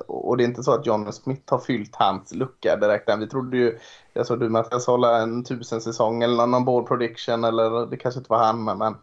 och 0.07 0.37
det 0.37 0.45
är 0.45 0.49
inte 0.49 0.63
så 0.63 0.73
att 0.73 0.87
John 0.87 1.13
Smith 1.13 1.53
har 1.53 1.59
fyllt 1.59 1.97
hans 1.97 2.35
lucka 2.35 2.77
direkt 2.77 3.09
än. 3.09 3.21
Vi 3.21 3.27
trodde 3.27 3.57
ju, 3.57 3.79
jag 4.13 4.27
såg 4.27 4.41
du 4.41 4.49
Mattias 4.49 4.87
hålla 4.87 5.23
en 5.23 5.45
tusen 5.45 5.81
säsong 5.81 6.23
eller 6.23 6.47
någon 6.47 6.65
board 6.65 6.89
prediction 6.89 7.45
eller 7.45 7.87
det 7.87 7.97
kanske 7.97 8.19
inte 8.21 8.33
var 8.33 8.45
han 8.45 8.65
men 8.65 8.95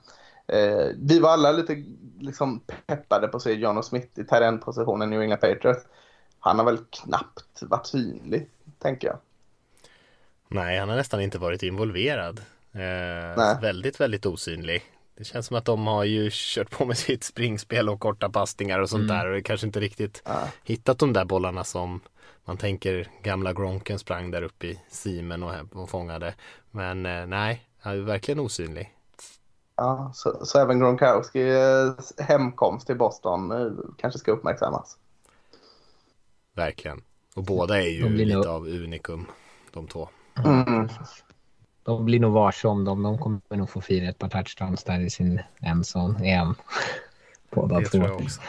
Eh, 0.51 0.87
vi 0.95 1.19
var 1.19 1.29
alla 1.29 1.51
lite 1.51 1.83
liksom, 2.19 2.61
peppade 2.87 3.27
på 3.27 3.37
att 3.37 3.43
se 3.43 3.53
John 3.53 3.83
Smith 3.83 4.19
i 4.19 4.23
terränpositionen 4.23 5.07
i 5.07 5.11
New 5.11 5.21
England 5.21 5.39
Patriots. 5.39 5.85
Han 6.39 6.59
har 6.59 6.65
väl 6.65 6.77
knappt 6.77 7.61
varit 7.61 7.87
synlig, 7.87 8.49
tänker 8.79 9.07
jag. 9.07 9.17
Nej, 10.47 10.79
han 10.79 10.89
har 10.89 10.95
nästan 10.95 11.21
inte 11.21 11.37
varit 11.37 11.63
involverad. 11.63 12.41
Eh, 12.71 13.61
väldigt, 13.61 13.99
väldigt 13.99 14.25
osynlig. 14.25 14.83
Det 15.17 15.23
känns 15.23 15.47
som 15.47 15.57
att 15.57 15.65
de 15.65 15.87
har 15.87 16.03
ju 16.03 16.29
kört 16.33 16.69
på 16.69 16.85
med 16.85 16.97
sitt 16.97 17.23
springspel 17.23 17.89
och 17.89 17.99
korta 17.99 18.29
passningar 18.29 18.79
och 18.79 18.89
sånt 18.89 19.11
mm. 19.11 19.17
där 19.17 19.27
och 19.27 19.45
kanske 19.45 19.67
inte 19.67 19.79
riktigt 19.79 20.21
ja. 20.25 20.47
hittat 20.63 20.99
de 20.99 21.13
där 21.13 21.25
bollarna 21.25 21.63
som 21.63 22.01
man 22.45 22.57
tänker 22.57 23.07
gamla 23.23 23.53
Gronken 23.53 23.99
sprang 23.99 24.31
där 24.31 24.41
uppe 24.41 24.67
i 24.67 24.79
simen 24.89 25.43
och, 25.43 25.53
och 25.71 25.89
fångade. 25.89 26.33
Men 26.71 27.05
eh, 27.05 27.25
nej, 27.25 27.67
han 27.79 27.93
är 27.93 28.01
verkligen 28.01 28.39
osynlig. 28.39 28.93
Ja, 29.81 30.11
så, 30.13 30.45
så 30.45 30.59
även 30.59 30.79
Gronkowski 30.79 31.51
hemkomst 32.17 32.87
till 32.87 32.97
Boston 32.97 33.51
eh, 33.51 33.71
kanske 33.97 34.19
ska 34.19 34.31
uppmärksammas. 34.31 34.97
Verkligen. 36.55 37.01
Och 37.35 37.43
båda 37.43 37.81
är 37.81 37.87
ju 37.87 38.09
lite 38.09 38.35
nog... 38.35 38.45
av 38.45 38.67
unikum, 38.67 39.25
de 39.71 39.87
två. 39.87 40.09
Mm. 40.45 40.89
De 41.83 42.05
blir 42.05 42.19
nog 42.19 42.33
varse 42.33 42.67
om 42.67 42.85
dem. 42.85 43.03
De 43.03 43.17
kommer 43.17 43.41
nog 43.49 43.69
få 43.69 43.81
fira 43.81 44.09
ett 44.09 44.17
par 44.17 44.29
touchdowns 44.29 44.83
där 44.83 44.99
i 44.99 45.09
sin 45.09 45.41
endzone 45.61 46.25
igen. 46.25 46.55
Båda 47.49 47.79
det 47.79 47.85
två. 47.85 47.89
Tror 47.91 48.07
jag 48.07 48.21
också. 48.21 48.41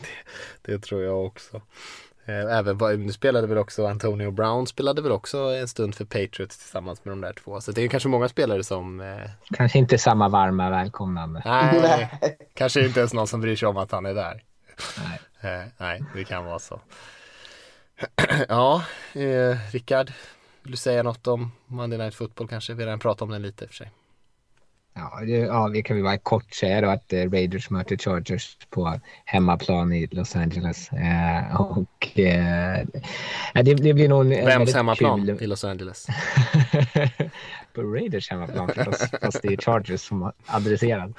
Det, 0.00 0.72
det 0.72 0.78
tror 0.78 1.02
jag 1.02 1.26
också. 1.26 1.60
Eh, 2.28 2.58
även, 2.58 2.76
nu 3.06 3.12
spelade 3.12 3.46
väl 3.46 3.58
också 3.58 3.86
Antonio 3.86 4.30
Brown 4.30 4.66
spelade 4.66 5.02
väl 5.02 5.12
också 5.12 5.38
en 5.38 5.68
stund 5.68 5.94
för 5.94 6.04
Patriots 6.04 6.58
tillsammans 6.58 7.04
med 7.04 7.12
de 7.12 7.20
där 7.20 7.32
två. 7.32 7.60
Så 7.60 7.72
det 7.72 7.82
är 7.82 7.88
kanske 7.88 8.08
många 8.08 8.28
spelare 8.28 8.64
som... 8.64 9.00
Eh... 9.00 9.30
Kanske 9.54 9.78
inte 9.78 9.98
samma 9.98 10.28
varma 10.28 10.70
välkomnande. 10.70 11.42
Nej, 11.44 12.20
kanske 12.54 12.86
inte 12.86 13.00
ens 13.00 13.14
någon 13.14 13.26
som 13.26 13.40
bryr 13.40 13.56
sig 13.56 13.68
om 13.68 13.76
att 13.76 13.92
han 13.92 14.06
är 14.06 14.14
där. 14.14 14.42
Nej, 14.98 15.20
eh, 15.40 15.66
nej 15.76 16.02
det 16.14 16.24
kan 16.24 16.44
vara 16.44 16.58
så. 16.58 16.80
ja, 18.48 18.84
eh, 19.12 19.56
Rickard, 19.72 20.12
vill 20.62 20.70
du 20.70 20.76
säga 20.76 21.02
något 21.02 21.26
om 21.26 21.52
Monday 21.66 21.98
Night 21.98 22.14
Football 22.14 22.48
kanske? 22.48 22.74
Vi 22.74 22.82
har 22.82 22.86
redan 22.86 22.98
pratat 22.98 23.22
om 23.22 23.30
den 23.30 23.42
lite 23.42 23.66
för 23.66 23.74
sig. 23.74 23.90
Ja, 24.98 25.20
det, 25.26 25.32
ja, 25.32 25.68
vi 25.68 25.82
kan 25.82 25.96
väl 25.96 26.04
bara 26.04 26.18
kort 26.18 26.54
säga 26.54 26.80
då 26.80 26.88
att 26.88 27.12
eh, 27.12 27.30
Raiders 27.30 27.70
möter 27.70 27.96
Chargers 27.96 28.56
på 28.70 29.00
hemmaplan 29.24 29.92
i 29.92 30.06
Los 30.10 30.36
Angeles. 30.36 30.92
Eh, 30.92 31.60
och 31.60 32.18
eh, 32.18 32.86
det, 33.54 33.74
det, 33.74 33.94
blir 33.94 34.08
nog 34.08 34.26
Vems 34.26 34.74
hemmaplan 34.74 35.26
kul... 35.26 35.42
i 35.42 35.46
Los 35.46 35.64
Angeles? 35.64 36.06
på 37.72 37.82
Raiders 37.82 38.30
hemmaplan 38.30 38.68
förstås, 38.68 39.10
fast 39.20 39.42
det 39.42 39.48
är 39.48 39.56
Chargers 39.56 40.00
som 40.00 40.32
adresserad. 40.46 41.14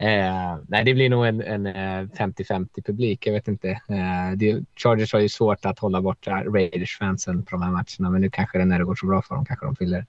Eh, 0.00 0.58
nej, 0.68 0.84
det 0.84 0.94
blir 0.94 1.10
nog 1.10 1.26
en, 1.26 1.40
en 1.40 1.66
50-50 1.66 2.52
eh, 2.76 2.82
publik. 2.84 3.26
Jag 3.26 3.32
vet 3.32 3.48
inte. 3.48 3.70
Eh, 3.70 4.36
det, 4.36 4.64
Chargers 4.76 5.12
har 5.12 5.20
ju 5.20 5.28
svårt 5.28 5.64
att 5.64 5.78
hålla 5.78 6.02
borta 6.02 6.44
Raiders-fansen 6.44 7.44
på 7.44 7.50
de 7.50 7.62
här 7.62 7.70
matcherna, 7.70 8.10
men 8.10 8.20
nu 8.20 8.30
kanske 8.30 8.58
det 8.58 8.64
när 8.64 8.78
det 8.78 8.84
går 8.84 8.94
så 8.94 9.06
bra 9.06 9.22
för 9.22 9.34
dem 9.34 9.44
kanske 9.44 9.66
de 9.66 9.76
fyller 9.76 10.06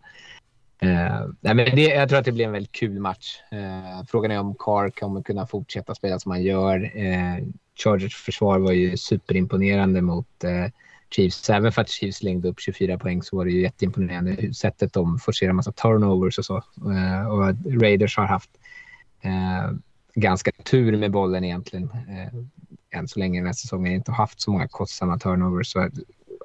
Eh, 0.82 1.25
nej, 1.41 1.55
men 1.55 1.75
det, 1.75 1.82
jag 1.82 2.09
tror 2.09 2.19
att 2.19 2.25
det 2.25 2.32
blir 2.32 2.45
en 2.45 2.51
väldigt 2.51 2.71
kul 2.71 2.99
match. 2.99 3.41
Eh, 3.51 4.05
frågan 4.07 4.32
är 4.32 4.39
om 4.39 4.55
Carr 4.59 4.89
kommer 4.89 5.21
kunna 5.21 5.47
fortsätta 5.47 5.95
spela 5.95 6.19
som 6.19 6.32
han 6.32 6.43
gör. 6.43 6.91
Eh, 6.97 7.43
Chargers 7.84 8.15
försvar 8.15 8.59
var 8.59 8.71
ju 8.71 8.97
superimponerande 8.97 10.01
mot 10.01 10.43
eh, 10.43 10.71
Chiefs. 11.15 11.49
Även 11.49 11.71
för 11.71 11.82
att 11.82 11.89
Chiefs 11.89 12.17
slängde 12.17 12.49
upp 12.49 12.59
24 12.59 12.97
poäng 12.97 13.23
så 13.23 13.38
var 13.38 13.45
det 13.45 13.51
ju 13.51 13.61
jätteimponerande 13.61 14.53
sättet 14.53 14.93
de 14.93 15.19
forcerar 15.19 15.53
massa 15.53 15.71
turnovers 15.71 16.38
och 16.38 16.45
så. 16.45 16.57
Eh, 16.57 17.27
och 17.27 17.82
Raiders 17.82 18.17
har 18.17 18.25
haft 18.25 18.49
eh, 19.21 19.71
ganska 20.15 20.51
tur 20.51 20.97
med 20.97 21.11
bollen 21.11 21.43
egentligen. 21.43 21.89
Eh, 21.93 22.39
än 22.99 23.07
så 23.07 23.19
länge 23.19 23.39
den 23.39 23.45
här 23.45 23.53
säsongen 23.53 23.93
inte 23.93 24.11
haft 24.11 24.41
så 24.41 24.51
många 24.51 24.67
kostsamma 24.67 25.17
turnovers. 25.19 25.71
Så 25.71 25.89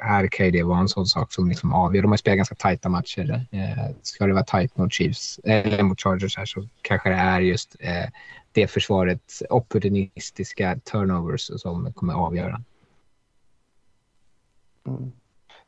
här 0.04 0.26
kan 0.26 0.46
ju 0.46 0.52
det 0.52 0.62
vara 0.62 0.78
en 0.78 0.88
sån 0.88 1.06
sak 1.06 1.32
som 1.32 1.48
liksom 1.48 1.72
avgör. 1.72 2.02
De 2.02 2.10
har 2.10 2.16
spelat 2.16 2.36
ganska 2.36 2.54
tajta 2.54 2.88
matcher. 2.88 3.46
Eh, 3.50 3.94
ska 4.02 4.26
det 4.26 4.32
vara 4.32 4.44
tajt 4.44 4.76
mot 4.76 4.92
Chiefs 4.92 5.40
eller 5.44 5.82
mot 5.82 6.00
Chargers 6.00 6.36
här 6.36 6.44
så 6.44 6.68
kanske 6.82 7.08
det 7.08 7.14
är 7.14 7.40
just 7.40 7.76
eh, 7.80 8.06
det 8.52 8.66
försvarets 8.66 9.42
opportunistiska 9.50 10.78
turnovers 10.84 11.50
som 11.56 11.92
kommer 11.92 12.14
avgöra. 12.14 12.62
Mm. 14.86 15.12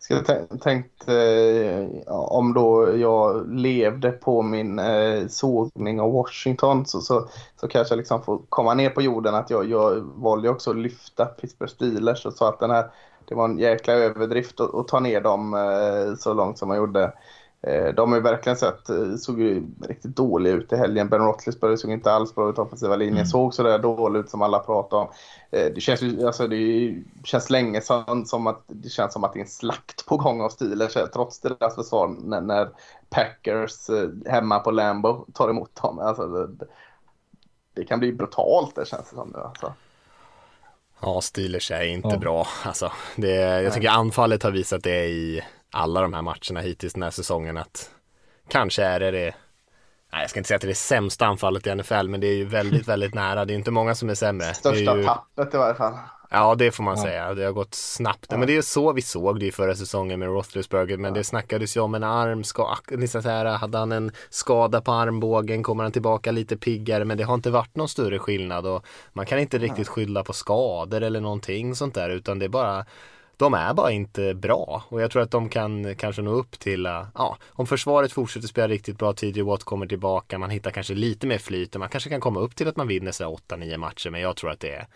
Ska 0.06 0.22
tänkt 0.62 1.08
eh, 1.08 2.12
om 2.12 2.54
då 2.54 2.96
jag 2.96 3.52
levde 3.54 4.10
på 4.10 4.42
min 4.42 4.78
eh, 4.78 5.26
sågning 5.28 6.00
av 6.00 6.12
Washington 6.12 6.86
så, 6.86 7.00
så, 7.00 7.28
så 7.60 7.68
kanske 7.68 7.92
jag 7.92 7.98
liksom 7.98 8.22
får 8.22 8.40
komma 8.48 8.74
ner 8.74 8.90
på 8.90 9.02
jorden 9.02 9.34
att 9.34 9.50
jag, 9.50 9.70
jag 9.70 10.00
valde 10.00 10.48
också 10.48 10.70
att 10.70 10.76
lyfta 10.76 11.24
Pittsburgh 11.26 11.72
Steelers 11.72 12.26
och 12.26 12.32
så 12.32 12.44
att 12.44 12.60
den 12.60 12.70
här 12.70 12.90
det 13.28 13.34
var 13.34 13.44
en 13.44 13.58
jäkla 13.58 13.92
överdrift 13.92 14.60
att, 14.60 14.74
att 14.74 14.88
ta 14.88 15.00
ner 15.00 15.20
dem 15.20 15.54
eh, 15.54 16.16
så 16.18 16.34
långt 16.34 16.58
som 16.58 16.68
man 16.68 16.76
gjorde. 16.76 17.12
Eh, 17.66 17.94
de 17.94 18.10
har 18.10 18.18
ju 18.18 18.22
verkligen 18.22 18.56
sett, 18.56 18.88
eh, 18.88 19.14
såg 19.16 19.40
ju 19.40 19.66
riktigt 19.88 20.16
dåliga 20.16 20.54
ut 20.54 20.72
i 20.72 20.76
helgen. 20.76 21.08
Ben 21.08 21.20
Roethlisberger 21.20 21.76
såg 21.76 21.90
inte 21.90 22.12
alls 22.12 22.34
bra 22.34 22.50
ut. 22.50 22.58
Offensiva 22.58 22.96
linjen 22.96 23.16
mm. 23.16 23.26
såg 23.26 23.54
sådär 23.54 23.78
dålig 23.78 24.20
ut 24.20 24.30
som 24.30 24.42
alla 24.42 24.58
pratar 24.58 24.96
om. 24.96 25.08
Eh, 25.50 25.72
det 25.74 25.80
känns 25.80 26.02
ju, 26.02 26.26
alltså 26.26 26.46
det 26.48 26.94
känns 27.24 27.50
länge 27.50 27.80
sedan 27.80 28.26
som 28.26 28.46
att 28.46 28.62
det 28.66 28.88
känns 28.88 29.12
som 29.12 29.24
att 29.24 29.32
det 29.32 29.38
är 29.38 29.40
en 29.40 29.48
slakt 29.48 30.06
på 30.06 30.16
gång 30.16 30.40
av 30.40 30.48
Steelers 30.48 30.92
trots 31.12 31.40
deras 31.40 31.74
försvar 31.74 32.16
när, 32.24 32.40
när 32.40 32.68
Packers 33.10 33.90
hemma 34.26 34.58
på 34.58 34.70
Lambo 34.70 35.26
tar 35.34 35.50
emot 35.50 35.82
dem. 35.82 35.98
Alltså 35.98 36.26
det, 36.26 36.66
det 37.74 37.84
kan 37.84 37.98
bli 37.98 38.12
brutalt 38.12 38.74
det 38.74 38.88
känns 38.88 39.10
det 39.10 39.16
som 39.16 39.28
nu 39.28 39.38
alltså. 39.38 39.72
Ja, 41.00 41.20
Steelers 41.20 41.70
är 41.70 41.82
inte 41.82 42.08
ja. 42.08 42.18
bra. 42.18 42.46
Alltså, 42.64 42.92
det, 43.16 43.62
jag 43.62 43.72
tycker 43.72 43.88
anfallet 43.88 44.42
har 44.42 44.50
visat 44.50 44.82
det 44.82 45.04
i 45.04 45.42
alla 45.76 46.02
de 46.02 46.14
här 46.14 46.22
matcherna 46.22 46.60
hittills 46.60 46.92
den 46.92 47.02
här 47.02 47.10
säsongen 47.10 47.56
att 47.56 47.90
kanske 48.48 48.84
är 48.84 49.00
det 49.00 49.10
det 49.10 49.34
Nej, 50.12 50.22
jag 50.22 50.30
ska 50.30 50.40
inte 50.40 50.48
säga 50.48 50.56
att 50.56 50.62
det 50.62 50.66
är 50.66 50.68
det 50.68 50.74
sämsta 50.74 51.26
anfallet 51.26 51.66
i 51.66 51.74
NFL, 51.74 52.08
men 52.08 52.20
det 52.20 52.26
är 52.26 52.34
ju 52.34 52.44
väldigt, 52.44 52.88
väldigt 52.88 53.14
nära. 53.14 53.44
Det 53.44 53.52
är 53.52 53.54
inte 53.54 53.70
många 53.70 53.94
som 53.94 54.10
är 54.10 54.14
sämre. 54.14 54.54
Största 54.54 54.96
ju... 54.96 55.04
tappet 55.04 55.54
i 55.54 55.56
varje 55.56 55.74
fall. 55.74 55.94
Ja, 56.30 56.54
det 56.54 56.70
får 56.70 56.84
man 56.84 56.96
ja. 56.96 57.02
säga. 57.02 57.34
Det 57.34 57.44
har 57.44 57.52
gått 57.52 57.74
snabbt. 57.74 58.26
Ja. 58.30 58.36
Men 58.36 58.46
det 58.46 58.56
är 58.56 58.62
så 58.62 58.92
vi 58.92 59.02
såg 59.02 59.40
det 59.40 59.46
i 59.46 59.52
förra 59.52 59.74
säsongen 59.74 60.18
med 60.18 60.28
Roethlisberger. 60.28 60.96
Men 60.96 61.08
ja. 61.08 61.14
det 61.14 61.24
snackades 61.24 61.76
ju 61.76 61.80
om 61.80 61.94
en 61.94 62.04
arm. 62.04 62.44
Ska, 62.44 62.76
liksom 62.90 63.22
så 63.22 63.28
här, 63.28 63.44
hade 63.44 63.78
han 63.78 63.92
en 63.92 64.12
skada 64.30 64.80
på 64.80 64.92
armbågen 64.92 65.62
kommer 65.62 65.82
han 65.82 65.92
tillbaka 65.92 66.32
lite 66.32 66.56
piggare. 66.56 67.04
Men 67.04 67.18
det 67.18 67.24
har 67.24 67.34
inte 67.34 67.50
varit 67.50 67.76
någon 67.76 67.88
större 67.88 68.18
skillnad. 68.18 68.66
Och 68.66 68.86
man 69.12 69.26
kan 69.26 69.38
inte 69.38 69.58
riktigt 69.58 69.88
skylla 69.88 70.24
på 70.24 70.32
skador 70.32 71.02
eller 71.02 71.20
någonting 71.20 71.74
sånt 71.74 71.94
där. 71.94 72.10
Utan 72.10 72.38
det 72.38 72.44
är 72.44 72.48
bara 72.48 72.84
de 73.36 73.54
är 73.54 73.74
bara 73.74 73.90
inte 73.90 74.34
bra 74.34 74.84
och 74.88 75.02
jag 75.02 75.10
tror 75.10 75.22
att 75.22 75.30
de 75.30 75.48
kan 75.48 75.94
kanske 75.94 76.22
nå 76.22 76.30
upp 76.30 76.58
till, 76.58 76.86
uh, 76.86 77.06
ja, 77.14 77.36
om 77.48 77.66
försvaret 77.66 78.12
fortsätter 78.12 78.48
spela 78.48 78.68
riktigt 78.68 78.98
bra, 78.98 79.12
TJ 79.12 79.42
Watt 79.42 79.64
kommer 79.64 79.86
tillbaka, 79.86 80.38
man 80.38 80.50
hittar 80.50 80.70
kanske 80.70 80.94
lite 80.94 81.26
mer 81.26 81.38
flyt 81.38 81.74
och 81.74 81.80
man 81.80 81.88
kanske 81.88 82.10
kan 82.10 82.20
komma 82.20 82.40
upp 82.40 82.56
till 82.56 82.68
att 82.68 82.76
man 82.76 82.88
vinner 82.88 83.12
sig 83.12 83.26
8-9 83.26 83.76
matcher 83.76 84.10
men 84.10 84.20
jag 84.20 84.36
tror 84.36 84.50
att 84.50 84.60
det 84.60 84.72
är 84.72 84.86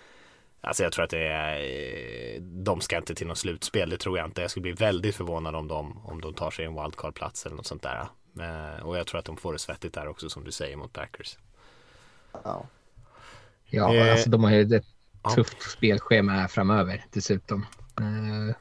Alltså 0.62 0.82
jag 0.82 0.92
tror 0.92 1.04
att 1.04 1.10
det 1.10 1.26
är, 1.26 1.60
eh, 1.60 2.42
de 2.42 2.80
ska 2.80 2.96
inte 2.96 3.14
till 3.14 3.26
något 3.26 3.38
slutspel, 3.38 3.90
det 3.90 3.96
tror 3.96 4.18
jag 4.18 4.26
inte. 4.26 4.40
Jag 4.40 4.50
skulle 4.50 4.62
bli 4.62 4.72
väldigt 4.72 5.16
förvånad 5.16 5.56
om 5.56 5.68
de, 5.68 6.06
om 6.06 6.20
de 6.20 6.34
tar 6.34 6.50
sig 6.50 6.64
en 6.64 6.74
wildcard-plats 6.74 7.46
eller 7.46 7.56
något 7.56 7.66
sånt 7.66 7.82
där. 7.82 8.06
Eh, 8.40 8.86
och 8.86 8.98
jag 8.98 9.06
tror 9.06 9.18
att 9.18 9.24
de 9.24 9.36
får 9.36 9.52
det 9.52 9.58
svettigt 9.58 9.94
där 9.94 10.08
också 10.08 10.28
som 10.28 10.44
du 10.44 10.52
säger 10.52 10.76
mot 10.76 10.92
Packers. 10.92 11.38
Ja, 12.44 12.66
ja 13.64 13.94
eh, 13.94 14.12
alltså 14.12 14.30
de 14.30 14.44
har 14.44 14.50
ju 14.50 14.76
ett 14.76 14.84
tufft 15.34 15.56
ja. 15.60 15.70
spelschema 15.70 16.32
här 16.32 16.48
framöver 16.48 17.04
dessutom. 17.12 17.66
Eh, 18.00 18.54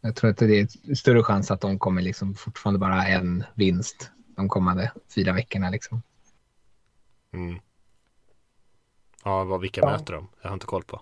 jag 0.00 0.16
tror 0.16 0.30
att 0.30 0.36
det 0.36 0.60
är 0.60 0.94
större 0.94 1.22
chans 1.22 1.50
att 1.50 1.60
de 1.60 1.78
kommer 1.78 2.02
liksom 2.02 2.34
fortfarande 2.34 2.78
bara 2.78 2.94
ha 2.94 3.06
en 3.06 3.44
vinst 3.54 4.10
de 4.36 4.48
kommande 4.48 4.92
fyra 5.14 5.32
veckorna. 5.32 5.70
Liksom. 5.70 6.02
Mm. 7.32 7.60
Ja, 9.24 9.44
vad, 9.44 9.60
vilka 9.60 9.80
ja. 9.80 9.90
möter 9.90 10.12
de? 10.12 10.28
Jag 10.42 10.48
har 10.48 10.54
inte 10.54 10.66
koll 10.66 10.84
på. 10.84 11.00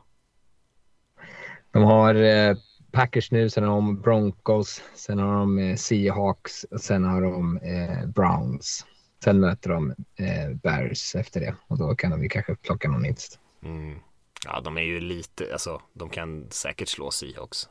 De 1.71 1.83
har 1.83 2.15
eh, 2.15 2.57
Packers 2.93 3.31
nu, 3.31 3.51
sen 3.51 3.65
har 3.65 3.75
de 3.75 4.01
Broncos, 4.01 4.83
sen 4.95 5.19
har 5.19 5.35
de 5.35 5.59
eh, 5.59 5.77
Seahawks 5.77 6.65
och 6.65 6.81
sen 6.81 7.05
har 7.05 7.23
de 7.23 7.57
eh, 7.57 8.07
Browns. 8.07 8.87
Sen 9.25 9.41
möter 9.41 9.71
de 9.71 9.91
eh, 10.17 10.55
Bears 10.63 11.15
efter 11.15 11.41
det 11.41 11.55
och 11.67 11.79
då 11.79 11.95
kan 11.95 12.11
de 12.11 12.23
ju 12.23 12.29
kanske 12.29 12.55
plocka 12.55 12.89
någon 12.89 13.03
vinst. 13.03 13.39
Mm. 13.63 13.99
Ja, 14.45 14.61
de 14.61 14.77
är 14.77 14.83
ju 14.83 15.01
lite, 15.01 15.53
alltså 15.53 15.83
de 15.93 16.09
kan 16.09 16.47
säkert 16.51 16.89
slå 16.89 17.11
Seahawks. 17.11 17.69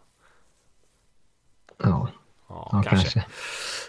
Ja. 1.83 2.09
Ja, 2.49 2.69
ja 2.71 2.83
kanske. 2.85 2.89
kanske. 2.89 3.23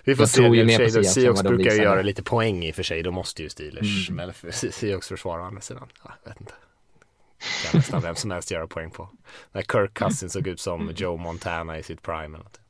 Vi 0.04 0.16
får 0.16 0.22
jag 0.22 0.28
se. 0.28 0.42
Ju 0.42 0.64
mer 0.64 0.96
på 0.98 1.04
Seahawks 1.04 1.42
brukar 1.42 1.70
ju 1.70 1.82
göra 1.82 2.02
lite 2.02 2.22
poäng 2.22 2.64
i 2.64 2.70
och 2.70 2.74
för 2.74 2.82
sig. 2.82 3.02
Då 3.02 3.10
måste 3.10 3.42
ju 3.42 3.48
Steelers, 3.48 4.10
mm. 4.10 4.32
men 4.42 4.52
Seahawks 4.72 5.08
försvara 5.08 5.42
å 5.42 5.44
andra 5.44 5.60
sidan. 5.60 5.88
Ja, 6.04 6.10
jag 6.24 6.30
vet 6.30 6.40
inte. 6.40 6.52
Kan 7.64 7.78
nästan 7.78 8.00
vem 8.00 8.14
som 8.14 8.30
helst 8.30 8.50
göra 8.50 8.66
poäng 8.66 8.90
på. 8.90 9.08
När 9.52 9.62
Kirk 9.62 9.94
Cousins 9.94 10.32
såg 10.32 10.46
ut 10.46 10.60
som 10.60 10.92
Joe 10.96 11.16
Montana 11.16 11.78
i 11.78 11.82
sitt 11.82 12.02
prime. 12.02 12.24
Eller 12.24 12.38
något. 12.38 12.60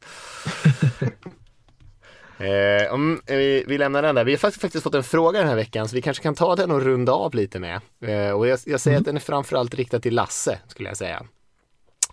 Eh, 2.40 2.94
om 2.94 3.20
vi, 3.26 3.64
vi, 3.66 3.78
lämnar 3.78 4.02
den 4.02 4.14
där. 4.14 4.24
Vi 4.24 4.32
har 4.32 4.38
faktiskt, 4.38 4.60
faktiskt, 4.60 4.84
fått 4.84 4.94
en 4.94 5.02
fråga 5.02 5.38
den 5.38 5.48
här 5.48 5.56
veckan 5.56 5.88
så 5.88 5.96
vi 5.96 6.02
kanske 6.02 6.22
kan 6.22 6.34
ta 6.34 6.56
den 6.56 6.70
och 6.70 6.82
runda 6.82 7.12
av 7.12 7.34
lite 7.34 7.58
med. 7.58 7.80
Eh, 8.00 8.30
och 8.30 8.46
jag, 8.46 8.58
jag 8.66 8.80
säger 8.80 8.96
mm. 8.96 9.00
att 9.00 9.04
den 9.06 9.16
är 9.16 9.20
framförallt 9.20 9.74
riktad 9.74 10.00
till 10.00 10.14
Lasse 10.14 10.58
skulle 10.66 10.88
jag 10.88 10.96
säga. 10.96 11.26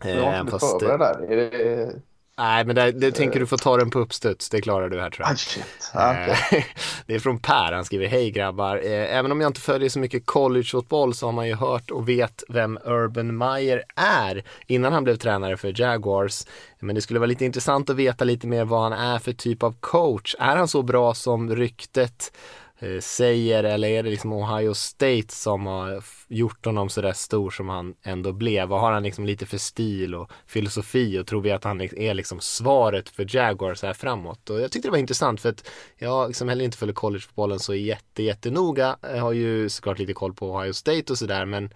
Eh, 0.04 0.18
ja, 0.18 0.46
fast, 0.52 0.80
där. 0.80 1.32
Är 1.32 1.36
det 1.36 2.02
Nej, 2.40 2.66
men 2.66 2.76
det, 2.76 2.92
det 2.92 3.12
tänker 3.12 3.40
du 3.40 3.46
få 3.46 3.58
ta 3.58 3.78
den 3.78 3.90
på 3.90 4.00
uppstuds. 4.00 4.50
Det 4.50 4.62
klarar 4.62 4.90
du 4.90 5.02
här 5.02 5.10
tror 5.10 5.28
jag. 5.28 5.34
Ah, 5.34 5.36
shit. 5.36 5.66
Okay. 5.94 6.64
det 7.06 7.16
är 7.16 7.20
från 7.20 7.40
Per. 7.40 7.72
Han 7.72 7.86
skriver 7.86 8.08
Hej 8.08 8.32
grabbar. 8.32 8.78
Eh, 8.78 9.18
även 9.18 9.32
om 9.32 9.42
jag 9.42 9.50
inte 9.50 9.62
följer 9.62 9.90
så 9.90 10.00
mycket 10.00 10.26
collegefotboll 10.26 11.14
så 11.14 11.26
har 11.26 11.34
man 11.34 11.48
ju 11.48 11.56
hört 11.56 11.92
och 11.92 12.10
vet 12.10 12.44
vem 12.50 12.80
Urban 12.86 13.38
Meyer 13.38 13.84
är 13.96 14.44
innan 14.68 14.94
han 14.94 15.04
blev 15.04 15.16
tränare 15.16 15.58
för 15.58 15.82
Jaguars. 15.82 16.46
Men 16.80 16.96
det 16.96 17.02
skulle 17.02 17.20
vara 17.20 17.28
lite 17.28 17.46
intressant 17.46 17.90
att 17.90 17.96
veta 17.96 18.26
lite 18.26 18.48
mer 18.48 18.66
vad 18.66 18.82
han 18.82 18.94
är 18.94 19.20
för 19.20 19.34
typ 19.34 19.64
av 19.64 19.76
coach. 19.80 20.36
Är 20.40 20.56
han 20.56 20.68
så 20.68 20.82
bra 20.82 21.14
som 21.14 21.56
ryktet 21.56 22.32
Eh, 22.32 22.67
Eh, 22.80 23.00
säger 23.00 23.64
eller 23.64 23.88
är 23.88 24.04
det 24.04 24.10
liksom 24.10 24.34
Ohio 24.34 24.74
State 24.74 25.28
som 25.30 25.66
har 25.66 26.04
gjort 26.28 26.66
honom 26.66 26.90
sådär 26.90 27.14
stor 27.14 27.50
som 27.50 27.70
han 27.70 27.96
ändå 28.04 28.34
blev? 28.34 28.68
Vad 28.68 28.82
har 28.82 28.92
han 28.92 29.04
liksom 29.04 29.26
lite 29.26 29.46
för 29.46 29.58
stil 29.58 30.16
och 30.16 30.32
filosofi 30.48 31.20
och 31.20 31.28
tror 31.28 31.42
vi 31.42 31.52
att 31.52 31.64
han 31.64 31.82
är 31.82 32.14
liksom 32.14 32.40
svaret 32.40 33.10
för 33.10 33.36
Jaguars 33.36 33.84
här 33.84 33.94
framåt? 33.94 34.50
Och 34.50 34.62
jag 34.62 34.72
tyckte 34.72 34.88
det 34.88 34.92
var 34.92 34.98
intressant 34.98 35.42
för 35.42 35.50
att 35.50 35.70
jag 35.96 36.28
liksom 36.28 36.50
heller 36.50 36.66
inte 36.66 36.78
följer 36.78 36.96
collegefotbollen 36.96 37.60
så 37.60 37.76
jätte 37.76 38.24
jättenoga. 38.24 38.98
Jag 39.02 39.22
har 39.22 39.34
ju 39.34 39.70
såklart 39.70 40.00
lite 40.00 40.14
koll 40.14 40.34
på 40.34 40.52
Ohio 40.52 40.74
State 40.74 41.14
och 41.14 41.18
sådär 41.18 41.46
men 41.46 41.74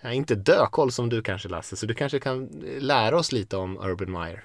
jag 0.00 0.12
är 0.12 0.16
inte 0.16 0.34
dökoll 0.34 0.92
som 0.92 1.08
du 1.08 1.22
kanske 1.22 1.48
Lasse 1.48 1.76
så 1.76 1.86
du 1.86 1.94
kanske 1.94 2.20
kan 2.20 2.42
eh, 2.42 2.80
lära 2.80 3.18
oss 3.18 3.32
lite 3.32 3.56
om 3.56 3.78
Urban 3.78 4.12
Meyer 4.12 4.44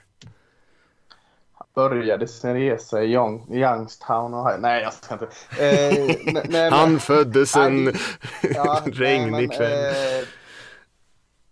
började 1.76 2.28
sin 2.28 2.54
resa 2.54 3.04
i 3.04 3.14
Young, 3.14 3.56
Youngstown 3.56 4.34
och 4.34 4.60
Nej, 4.60 4.84
jag 4.84 4.94
ska 4.94 5.14
inte. 5.14 5.26
Eh, 5.26 6.16
nej, 6.34 6.46
nej, 6.50 6.70
han 6.72 7.00
föddes 7.00 7.56
en 7.56 7.94
ja, 8.42 8.82
regnig 8.86 9.54
kväll. 9.54 9.72
Eh, 9.72 10.28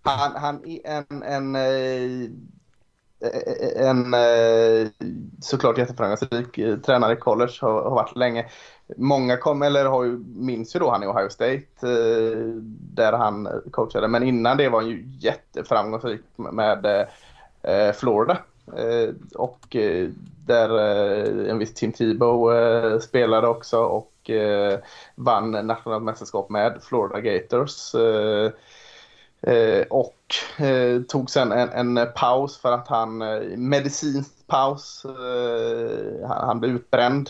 han, 0.10 0.36
han 0.36 0.66
är 0.66 0.80
en, 0.86 1.24
en, 1.24 1.56
eh, 1.56 2.30
en, 3.76 4.14
en 4.14 4.14
eh, 4.14 4.88
såklart 5.42 5.78
jätteframgångsrik 5.78 6.58
eh, 6.58 6.78
tränare 6.78 7.14
i 7.14 7.18
college, 7.18 7.54
har, 7.62 7.84
har 7.84 7.96
varit 7.96 8.16
länge. 8.16 8.46
Många 8.98 9.38
kom, 9.38 9.62
eller 9.62 9.86
har 9.86 10.04
ju, 10.04 10.18
minns 10.36 10.76
ju 10.76 10.80
då 10.80 10.92
han 10.92 11.04
i 11.04 11.08
Ohio 11.08 11.30
State 11.30 11.66
där 12.70 13.14
han 13.14 13.50
coachade. 13.72 14.08
Men 14.08 14.24
innan 14.24 14.58
det 14.58 14.70
var 14.70 14.82
han 14.82 14.90
ju 14.90 15.06
jätteframgångsrik 15.20 16.22
med 16.38 17.08
Florida. 17.96 18.38
Eh, 18.76 19.14
och 19.36 19.76
eh, 19.76 20.10
där 20.46 20.70
eh, 20.80 21.52
en 21.52 21.58
viss 21.58 21.74
Tim 21.74 21.92
Tebow 21.92 23.00
spelade 23.00 23.48
också 23.48 23.80
och 23.80 24.12
vann 25.16 25.52
nationellt 25.52 26.04
mästerskap 26.04 26.50
med 26.50 26.84
Florida 26.84 27.20
Gators. 27.22 27.96
och 29.90 30.36
tog 31.08 31.30
sen 31.30 31.52
en, 31.52 31.98
en, 31.98 32.08
paus 32.16 32.58
för 32.58 32.72
att 32.72 32.88
han, 32.88 33.18
medicinsk 33.70 34.48
paus, 34.48 35.06
han, 36.28 36.48
han 36.48 36.60
blev 36.60 36.76
utbränd. 36.76 37.30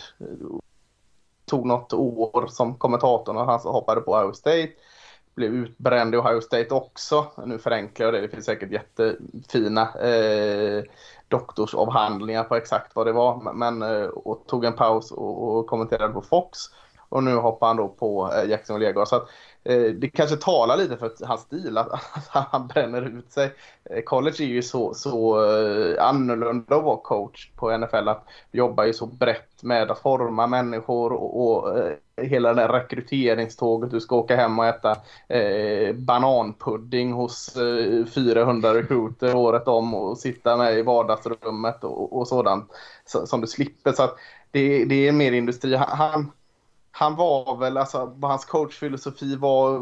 Tog 1.46 1.66
något 1.66 1.92
år 1.92 2.46
som 2.46 2.74
kommentator 2.74 3.36
och 3.36 3.44
han 3.44 3.60
hoppade 3.60 4.00
på 4.00 4.12
Ohio 4.12 4.32
State 4.32 4.72
blev 5.38 5.54
utbränd 5.54 6.14
i 6.14 6.18
Ohio 6.18 6.40
State 6.40 6.74
också. 6.74 7.26
Nu 7.46 7.58
förenklar 7.58 8.06
jag 8.06 8.14
det, 8.14 8.20
det 8.20 8.28
finns 8.28 8.44
säkert 8.44 8.72
jättefina 8.72 9.82
eh, 9.82 10.82
doktorsavhandlingar 11.28 12.44
på 12.44 12.56
exakt 12.56 12.96
vad 12.96 13.06
det 13.06 13.12
var. 13.12 13.52
Men, 13.54 13.82
eh, 13.82 14.06
och 14.06 14.46
tog 14.46 14.64
en 14.64 14.72
paus 14.72 15.12
och, 15.12 15.58
och 15.58 15.66
kommenterade 15.66 16.12
på 16.12 16.22
Fox. 16.22 16.58
Och 17.08 17.24
nu 17.24 17.34
hoppar 17.34 17.66
han 17.66 17.76
då 17.76 17.88
på 17.88 18.32
eh, 18.32 18.50
Jackson 18.50 18.80
Legard. 18.80 19.08
Så 19.08 19.16
att, 19.16 19.22
eh, 19.22 19.28
Eh, 19.68 19.92
det 19.92 20.08
kanske 20.08 20.36
talar 20.36 20.76
lite 20.76 20.96
för 20.96 21.12
hans 21.26 21.40
stil, 21.40 21.78
att, 21.78 21.88
han 22.28 22.66
bränner 22.66 23.02
ut 23.02 23.32
sig. 23.32 23.54
Eh, 23.90 24.02
college 24.02 24.44
är 24.44 24.46
ju 24.46 24.62
så, 24.62 24.94
så 24.94 25.44
eh, 25.44 26.04
annorlunda 26.04 26.76
att 26.76 26.84
vara 26.84 26.96
coach 26.96 27.50
på 27.56 27.78
NFL. 27.78 28.08
Att 28.08 28.24
jobba 28.52 28.86
ju 28.86 28.92
så 28.92 29.06
brett 29.06 29.62
med 29.62 29.90
att 29.90 29.98
forma 29.98 30.46
människor 30.46 31.12
och, 31.12 31.40
och 31.40 31.78
hela 32.22 32.54
det 32.54 32.62
där 32.62 32.68
rekryteringståget. 32.68 33.90
Du 33.90 34.00
ska 34.00 34.16
åka 34.16 34.36
hem 34.36 34.58
och 34.58 34.66
äta 34.66 34.96
eh, 35.28 35.94
bananpudding 35.94 37.12
hos 37.12 37.54
400 38.14 38.74
recruiter 38.74 39.36
året 39.36 39.68
om 39.68 39.94
och 39.94 40.18
sitta 40.18 40.56
med 40.56 40.78
i 40.78 40.82
vardagsrummet 40.82 41.84
och, 41.84 42.18
och 42.18 42.28
sådant 42.28 42.70
så, 43.04 43.26
som 43.26 43.40
du 43.40 43.46
slipper. 43.46 43.92
Så 43.92 44.02
att 44.02 44.16
det, 44.50 44.84
det 44.84 45.08
är 45.08 45.12
mer 45.12 45.32
industri. 45.32 45.74
Han, 45.74 46.30
han 46.98 47.16
var 47.16 47.56
väl, 47.56 47.76
alltså 47.76 48.12
vad 48.16 48.30
hans 48.30 48.44
coachfilosofi 48.44 49.36
var, 49.36 49.78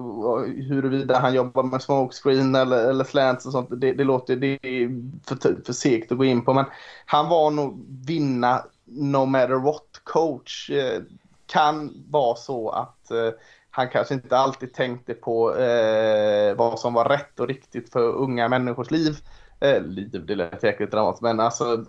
huruvida 0.69 1.19
han 1.19 1.35
jobbar 1.35 1.63
med 1.63 1.83
smokescreen 1.83 2.55
eller, 2.55 2.91
eller 2.91 3.05
slants 3.05 3.47
och 3.47 3.53
sånt, 3.53 3.69
det, 3.71 3.93
det 3.93 4.05
låter 4.05 4.37
det 4.37 4.59
är 4.63 4.89
för, 5.27 5.65
för 5.65 5.73
segt 5.73 6.13
att 6.13 6.19
gå 6.19 6.25
in 6.25 6.45
på. 6.45 6.55
Men 6.55 6.65
han 7.07 7.29
var 7.29 7.51
nog 7.51 7.87
vinna 8.07 8.65
no 8.85 9.25
matter 9.25 9.55
what 9.55 10.01
coach. 10.05 10.71
Eh, 10.71 11.03
kan 11.47 12.05
vara 12.11 12.37
så 12.37 12.71
att 12.71 13.11
eh, 13.11 13.31
han 13.71 13.89
kanske 13.89 14.15
inte 14.15 14.39
alltid 14.39 14.75
tänkte 14.75 15.15
på 15.15 15.57
eh, 15.57 16.55
vad 16.57 16.79
som 16.79 16.95
var 16.95 17.09
rätt 17.09 17.41
och 17.41 17.49
riktigt 17.49 17.93
för 17.93 18.13
unga 18.13 18.49
människors 18.49 18.91
liv. 18.91 19.19
Eh, 19.61 19.83
liv, 19.83 20.25
det 20.27 20.35
lät 20.35 20.63
jäkligt 20.63 20.91
dramatiskt, 20.91 21.23
men 21.23 21.41
alltså 21.41 21.85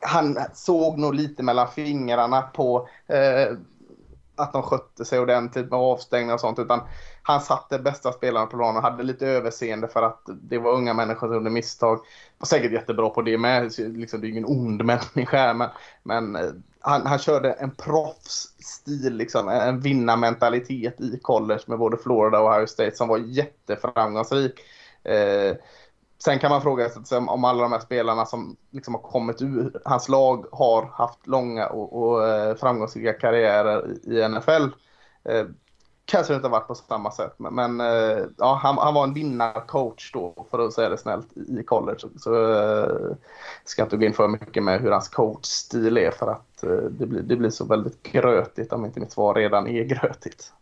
han 0.00 0.38
såg 0.54 0.98
nog 0.98 1.14
lite 1.14 1.42
mellan 1.42 1.68
fingrarna 1.68 2.42
på 2.42 2.88
eh, 3.06 3.56
att 4.36 4.52
de 4.52 4.62
skötte 4.62 5.04
sig 5.04 5.20
ordentligt 5.20 5.70
med 5.70 5.78
avstängningar 5.78 6.34
och 6.34 6.40
sånt. 6.40 6.58
Utan 6.58 6.80
han 7.22 7.40
satte 7.40 7.78
bästa 7.78 8.12
spelarna 8.12 8.46
på 8.46 8.56
planen 8.56 8.76
och 8.76 8.82
hade 8.82 9.02
lite 9.02 9.26
överseende 9.26 9.88
för 9.88 10.02
att 10.02 10.20
det 10.26 10.58
var 10.58 10.72
unga 10.72 10.94
människor 10.94 11.26
som 11.26 11.34
gjorde 11.34 11.50
misstag. 11.50 11.98
Var 12.38 12.46
säkert 12.46 12.72
jättebra 12.72 13.08
på 13.08 13.22
det 13.22 13.38
med. 13.38 13.62
Liksom, 13.78 14.20
det 14.20 14.26
är 14.26 14.28
ju 14.28 14.32
ingen 14.32 14.44
ond 14.44 14.84
människa. 15.14 15.54
Men, 15.54 15.68
men 16.02 16.36
eh, 16.36 16.50
han, 16.80 17.06
han 17.06 17.18
körde 17.18 17.52
en 17.52 17.70
proffsstil, 17.70 19.16
liksom, 19.16 19.48
en 19.48 19.80
vinnarmentalitet 19.80 21.00
i 21.00 21.18
college 21.22 21.62
med 21.66 21.78
både 21.78 21.96
Florida 21.96 22.40
och 22.40 22.50
Ohio 22.50 22.66
State 22.66 22.96
som 22.96 23.08
var 23.08 23.18
jätteframgångsrik. 23.18 24.60
Eh, 25.04 25.56
Sen 26.18 26.38
kan 26.38 26.50
man 26.50 26.62
fråga 26.62 26.90
sig 26.90 27.18
om 27.18 27.44
alla 27.44 27.62
de 27.62 27.72
här 27.72 27.80
spelarna 27.80 28.26
som 28.26 28.56
liksom 28.70 28.94
har 28.94 29.02
kommit 29.02 29.42
ur 29.42 29.80
hans 29.84 30.08
lag 30.08 30.46
har 30.52 30.86
haft 30.92 31.26
långa 31.26 31.66
och, 31.66 32.02
och 32.02 32.28
eh, 32.28 32.56
framgångsrika 32.56 33.12
karriärer 33.12 34.08
i 34.08 34.28
NFL. 34.28 34.62
Eh, 35.24 35.46
kanske 36.04 36.32
det 36.32 36.36
inte 36.36 36.48
har 36.48 36.52
varit 36.52 36.66
på 36.66 36.74
samma 36.74 37.10
sätt, 37.10 37.34
men, 37.36 37.54
men 37.54 37.80
eh, 37.80 38.24
ja, 38.38 38.60
han, 38.62 38.78
han, 38.78 38.94
var 38.94 39.04
en 39.04 39.14
vinnarcoach 39.14 40.12
då, 40.12 40.46
för 40.50 40.58
att 40.58 40.72
säga 40.72 40.88
det 40.88 40.98
snällt, 40.98 41.36
i 41.36 41.62
college. 41.62 41.98
Så 42.16 42.52
eh, 42.52 43.16
ska 43.64 43.82
inte 43.82 43.96
gå 43.96 44.04
in 44.04 44.12
för 44.12 44.28
mycket 44.28 44.62
med 44.62 44.80
hur 44.80 44.90
hans 44.90 45.08
coachstil 45.08 45.96
är, 45.96 46.10
för 46.10 46.26
att 46.26 46.62
eh, 46.62 46.70
det, 46.70 47.06
blir, 47.06 47.22
det 47.22 47.36
blir 47.36 47.50
så 47.50 47.64
väldigt 47.64 48.02
grötigt 48.02 48.72
om 48.72 48.84
inte 48.84 49.00
mitt 49.00 49.12
svar 49.12 49.34
redan 49.34 49.68
är 49.68 49.84
grötigt. 49.84 50.52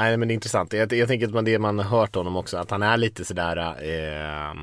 Nej 0.00 0.16
men 0.16 0.28
det 0.28 0.32
är 0.32 0.34
intressant. 0.34 0.72
Jag, 0.72 0.92
jag 0.92 1.08
tänker 1.08 1.38
att 1.38 1.44
det 1.44 1.58
man 1.58 1.78
har 1.78 1.98
hört 1.98 2.14
honom 2.14 2.36
också, 2.36 2.56
att 2.56 2.70
han 2.70 2.82
är 2.82 2.96
lite 2.96 3.24
sådär 3.24 3.56
eh, 3.56 4.54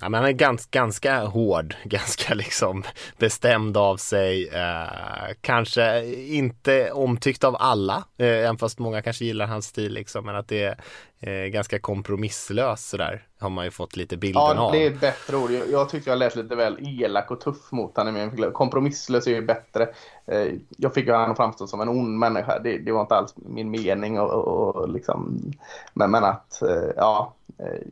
Ja, 0.00 0.08
men 0.08 0.20
han 0.20 0.28
är 0.28 0.32
ganska, 0.32 0.78
ganska 0.78 1.24
hård, 1.24 1.76
ganska 1.84 2.34
liksom 2.34 2.82
bestämd 3.18 3.76
av 3.76 3.96
sig. 3.96 4.48
Eh, 4.48 5.34
kanske 5.40 6.04
inte 6.14 6.90
omtyckt 6.92 7.44
av 7.44 7.56
alla, 7.58 8.04
eh, 8.18 8.26
även 8.26 8.58
fast 8.58 8.78
många 8.78 9.02
kanske 9.02 9.24
gillar 9.24 9.46
hans 9.46 9.66
stil 9.66 9.92
liksom. 9.92 10.24
Men 10.24 10.36
att 10.36 10.48
det 10.48 10.62
är 10.62 10.76
eh, 11.20 11.48
ganska 11.48 11.78
kompromisslös 11.78 12.88
sådär, 12.88 13.26
har 13.38 13.50
man 13.50 13.64
ju 13.64 13.70
fått 13.70 13.96
lite 13.96 14.16
bilden 14.16 14.42
av. 14.42 14.56
Ja, 14.56 14.70
det 14.72 14.86
är 14.86 14.90
ett 14.90 15.00
bättre 15.00 15.36
ord. 15.36 15.50
Jag, 15.50 15.70
jag 15.70 15.88
tyckte 15.88 16.10
jag 16.10 16.18
lät 16.18 16.36
lite 16.36 16.54
väl 16.54 16.78
elak 16.80 17.30
och 17.30 17.40
tuff 17.40 17.72
mot 17.72 17.96
honom. 17.96 18.30
Kompromisslös 18.52 19.26
är 19.26 19.30
ju 19.30 19.42
bättre. 19.42 19.88
Eh, 20.26 20.52
jag 20.76 20.94
fick 20.94 21.06
ju 21.06 21.12
honom 21.12 21.36
framstå 21.36 21.66
som 21.66 21.80
en 21.80 21.88
ond 21.88 22.18
människa. 22.18 22.58
Det, 22.58 22.78
det 22.78 22.92
var 22.92 23.00
inte 23.00 23.14
alls 23.14 23.34
min 23.36 23.70
mening 23.70 24.20
och, 24.20 24.30
och, 24.30 24.76
och 24.76 24.88
liksom. 24.88 25.52
Men, 25.94 26.10
men 26.10 26.24
att, 26.24 26.62
eh, 26.62 26.90
ja 26.96 27.34
eh, 27.58 27.86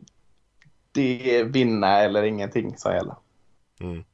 det 0.95 1.37
är 1.37 1.45
vinna 1.45 2.01
eller 2.01 2.23
ingenting 2.23 2.77
som 2.77 2.93
gäller. 2.93 3.17
Mm. 3.81 4.05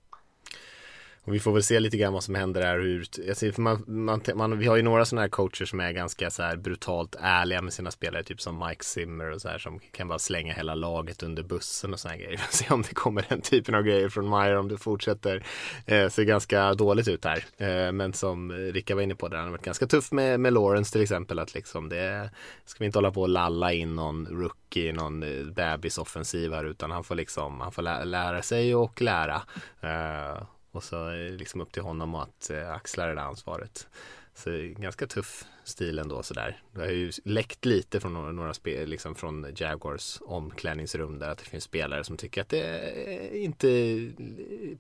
Och 1.25 1.35
vi 1.35 1.41
får 1.41 1.53
väl 1.53 1.63
se 1.63 1.81
lite 1.81 1.97
grann 1.97 2.13
vad 2.13 2.25
som 2.25 2.35
händer 2.35 2.61
där. 2.61 2.79
Hur, 2.79 3.07
alltså, 3.29 3.61
man, 3.61 3.85
man, 3.87 4.21
man, 4.35 4.59
vi 4.59 4.67
har 4.67 4.77
ju 4.77 4.83
några 4.83 5.05
sådana 5.05 5.23
här 5.23 5.29
coacher 5.29 5.65
som 5.65 5.81
är 5.81 5.93
ganska 5.93 6.31
så 6.31 6.43
här 6.43 6.57
brutalt 6.57 7.17
ärliga 7.21 7.63
med 7.63 7.73
sina 7.73 7.91
spelare, 7.91 8.23
typ 8.23 8.41
som 8.41 8.67
Mike 8.69 8.85
Zimmer 8.85 9.31
och 9.31 9.41
så 9.41 9.49
här 9.49 9.59
som 9.59 9.81
kan 9.93 10.09
bara 10.09 10.19
slänga 10.19 10.53
hela 10.55 10.75
laget 10.75 11.23
under 11.23 11.43
bussen 11.43 11.93
och 11.93 12.01
sådana 12.01 12.17
grejer. 12.17 12.31
Vi 12.31 12.37
får 12.37 12.53
se 12.53 12.75
om 12.75 12.83
det 12.83 12.95
kommer 12.95 13.27
den 13.29 13.41
typen 13.41 13.75
av 13.75 13.83
grejer 13.83 14.09
från 14.09 14.31
Meyer 14.31 14.57
om 14.57 14.69
det 14.69 14.79
fortsätter. 14.79 15.45
Eh, 15.87 16.09
ser 16.09 16.25
ganska 16.25 16.75
dåligt 16.75 17.09
ut 17.09 17.25
här. 17.25 17.45
Eh, 17.57 17.93
men 17.93 18.13
som 18.13 18.53
Ricka 18.53 18.95
var 18.95 19.03
inne 19.03 19.15
på, 19.15 19.29
där 19.29 19.37
han 19.37 19.47
har 19.47 19.53
varit 19.53 19.65
ganska 19.65 19.87
tuff 19.87 20.13
med, 20.13 20.41
med 20.41 20.53
Lawrence 20.53 20.93
till 20.93 21.03
exempel. 21.03 21.39
Att 21.39 21.55
liksom 21.55 21.89
det 21.89 22.31
ska 22.65 22.79
vi 22.79 22.87
inte 22.87 22.99
hålla 22.99 23.11
på 23.11 23.23
och 23.23 23.29
lalla 23.29 23.73
in 23.73 23.97
någon 23.97 24.27
rookie, 24.27 24.93
någon 24.93 25.23
eh, 25.23 25.45
bebisoffensiv 25.45 26.53
här, 26.53 26.65
utan 26.65 26.91
han 26.91 27.05
får 27.05 27.15
liksom, 27.15 27.61
han 27.61 27.73
får 27.73 27.83
lä 27.83 28.05
lära 28.05 28.43
sig 28.43 28.75
och 28.75 29.03
lära. 29.03 29.43
Eh, 29.81 30.43
och 30.73 30.85
så 30.85 31.07
är 31.07 31.17
det 31.17 31.31
liksom 31.31 31.61
upp 31.61 31.73
till 31.73 31.83
honom 31.83 32.15
att 32.15 32.51
eh, 32.51 32.71
axla 32.71 33.07
det 33.07 33.15
där 33.15 33.23
ansvaret. 33.23 33.89
Så 34.35 34.51
ganska 34.77 35.07
tuff 35.07 35.45
stil 35.65 35.99
ändå 35.99 36.23
sådär. 36.23 36.63
Det 36.73 36.81
har 36.81 36.89
ju 36.89 37.13
läckt 37.25 37.65
lite 37.65 38.01
från 38.01 38.15
några, 38.15 38.33
några 38.33 38.55
spel, 38.55 38.89
liksom 38.89 39.15
från 39.15 39.47
Jaguars 39.57 40.19
omklädningsrum 40.27 41.19
där 41.19 41.29
att 41.29 41.39
det 41.39 41.45
finns 41.45 41.65
spelare 41.65 42.05
som 42.05 42.17
tycker 42.17 42.41
att 42.41 42.49
det 42.49 42.63
är 42.63 43.45
inte 43.45 44.11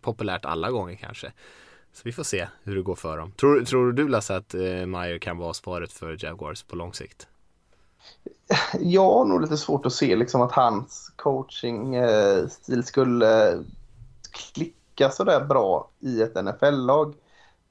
populärt 0.01 0.45
alla 0.45 0.70
gånger 0.70 0.95
kanske. 0.97 1.32
Så 1.93 2.03
vi 2.05 2.12
får 2.12 2.22
se 2.22 2.49
hur 2.62 2.76
det 2.76 2.82
går 2.82 2.95
för 2.95 3.18
dem. 3.18 3.32
Tror, 3.32 3.64
tror 3.64 3.93
du 3.93 4.09
Lasse 4.09 4.36
att 4.36 4.55
eh, 4.55 4.86
Meyer 4.86 5.18
kan 5.18 5.38
vara 5.38 5.55
svaret 5.55 5.93
för 5.93 6.24
Jaguars 6.24 6.62
på 6.62 6.76
lång 6.76 6.95
sikt? 6.95 7.28
Jag 8.80 9.12
har 9.12 9.24
nog 9.24 9.41
lite 9.41 9.57
svårt 9.57 9.86
att 9.86 9.93
se 9.93 10.16
liksom 10.16 10.43
att 10.43 10.53
hans 10.53 11.12
coachingstil 11.16 12.78
eh, 12.78 12.84
skulle 12.84 13.59
klicka 14.30 14.80
funka 15.01 15.11
sådär 15.11 15.44
bra 15.44 15.90
i 16.01 16.22
ett 16.22 16.34
NFL-lag. 16.34 17.14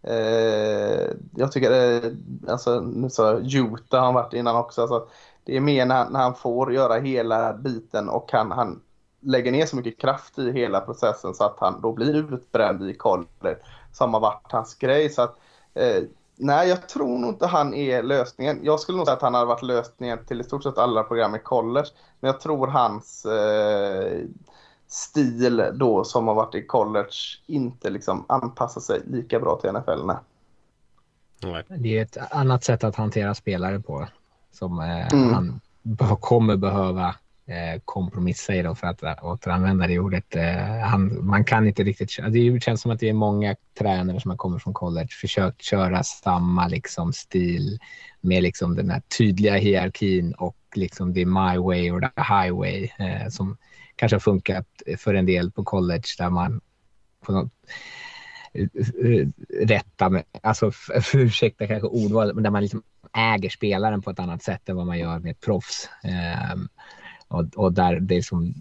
Eh, 0.03 1.11
jag 1.35 1.51
tycker, 1.51 1.71
eh, 1.71 2.11
alltså 2.47 2.79
nu 2.79 3.09
sa 3.09 3.31
jag 3.31 3.53
Utah 3.53 3.99
har 3.99 4.05
han 4.05 4.13
varit 4.13 4.33
innan 4.33 4.55
också. 4.55 4.81
Alltså, 4.81 5.07
det 5.45 5.57
är 5.57 5.61
mer 5.61 5.85
när 5.85 5.95
han, 5.95 6.13
när 6.13 6.19
han, 6.19 6.35
får 6.35 6.73
göra 6.73 6.99
hela 6.99 7.53
biten 7.53 8.09
och 8.09 8.31
han, 8.31 8.51
han 8.51 8.81
lägger 9.21 9.51
ner 9.51 9.65
så 9.65 9.75
mycket 9.75 9.97
kraft 9.97 10.39
i 10.39 10.51
hela 10.51 10.81
processen 10.81 11.33
så 11.33 11.43
att 11.43 11.57
han 11.59 11.81
då 11.81 11.93
blir 11.93 12.33
utbränd 12.33 12.89
i 12.89 12.93
college 12.93 13.57
som 13.93 14.13
har 14.13 14.21
varit 14.21 14.51
hans 14.51 14.75
grej. 14.75 15.09
Så 15.09 15.21
att, 15.21 15.35
eh, 15.73 16.03
nej, 16.37 16.69
jag 16.69 16.89
tror 16.89 17.17
nog 17.17 17.29
inte 17.29 17.47
han 17.47 17.73
är 17.73 18.03
lösningen. 18.03 18.59
Jag 18.63 18.79
skulle 18.79 18.97
nog 18.97 19.07
säga 19.07 19.15
att 19.15 19.21
han 19.21 19.33
har 19.33 19.45
varit 19.45 19.63
lösningen 19.63 20.25
till 20.25 20.41
i 20.41 20.43
stort 20.43 20.63
sett 20.63 20.77
alla 20.77 21.03
program 21.03 21.35
i 21.35 21.39
college. 21.39 21.89
Men 22.19 22.31
jag 22.31 22.39
tror 22.39 22.67
hans 22.67 23.25
eh, 23.25 24.21
stil 24.89 25.63
då 25.73 26.03
som 26.03 26.27
har 26.27 26.35
varit 26.35 26.55
i 26.55 26.65
college 26.65 27.13
inte 27.45 27.89
liksom 27.89 28.25
anpassar 28.27 28.81
sig 28.81 29.01
lika 29.05 29.39
bra 29.39 29.59
till 29.61 29.71
NFL. 29.71 30.05
Nej. 31.41 31.63
Det 31.67 31.97
är 31.97 32.01
ett 32.01 32.17
annat 32.31 32.63
sätt 32.63 32.83
att 32.83 32.95
hantera 32.95 33.35
spelare 33.35 33.79
på 33.79 34.07
som 34.51 34.79
eh, 34.79 35.13
mm. 35.13 35.33
han 35.33 35.59
kommer 36.19 36.55
behöva 36.55 37.07
eh, 37.07 37.13
Eh, 37.49 37.81
kompromissa 37.85 38.55
i 38.55 38.61
dem 38.61 38.75
för 38.75 38.87
att 38.87 39.23
återanvända 39.23 39.87
det 39.87 39.99
ordet. 39.99 40.35
Eh, 40.35 40.79
han, 40.83 41.25
man 41.25 41.43
kan 41.43 41.67
inte 41.67 41.83
riktigt 41.83 42.09
köra. 42.09 42.29
Det 42.29 42.63
känns 42.63 42.81
som 42.81 42.91
att 42.91 42.99
det 42.99 43.09
är 43.09 43.13
många 43.13 43.55
tränare 43.79 44.19
som 44.19 44.31
har 44.31 44.37
kommit 44.37 44.63
från 44.63 44.73
college 44.73 45.07
försökt 45.21 45.61
köra 45.61 46.03
samma 46.03 46.67
liksom 46.67 47.13
stil 47.13 47.79
med 48.21 48.43
liksom 48.43 48.75
den 48.75 48.89
här 48.89 49.01
tydliga 49.17 49.55
hierarkin 49.55 50.33
och 50.33 50.57
liksom 50.75 51.13
det 51.13 51.21
är 51.21 51.25
my 51.25 51.57
way 51.57 51.91
or 51.91 52.01
the 52.01 52.21
highway 52.21 52.89
eh, 52.99 53.29
som 53.29 53.57
kanske 53.95 54.15
har 54.15 54.19
funkat 54.19 54.67
för 54.97 55.13
en 55.13 55.25
del 55.25 55.51
på 55.51 55.63
college 55.63 56.07
där 56.17 56.29
man 56.29 56.61
på 57.25 57.31
något, 57.31 57.51
eh, 58.53 58.67
rätta, 59.67 60.09
med, 60.09 60.23
alltså 60.43 60.71
ursäkta 61.13 61.67
kanske 61.67 61.87
ordvalet, 61.87 62.35
men 62.35 62.43
där 62.43 62.51
man 62.51 62.61
liksom 62.61 62.83
äger 63.13 63.49
spelaren 63.49 64.01
på 64.01 64.09
ett 64.09 64.19
annat 64.19 64.43
sätt 64.43 64.69
än 64.69 64.75
vad 64.75 64.87
man 64.87 64.99
gör 64.99 65.19
med 65.19 65.31
ett 65.31 65.41
proffs. 65.41 65.89
Ehm, 66.03 66.69
och, 67.29 67.45
och, 67.55 67.73
där 67.73 67.99
det 67.99 68.23
som 68.23 68.53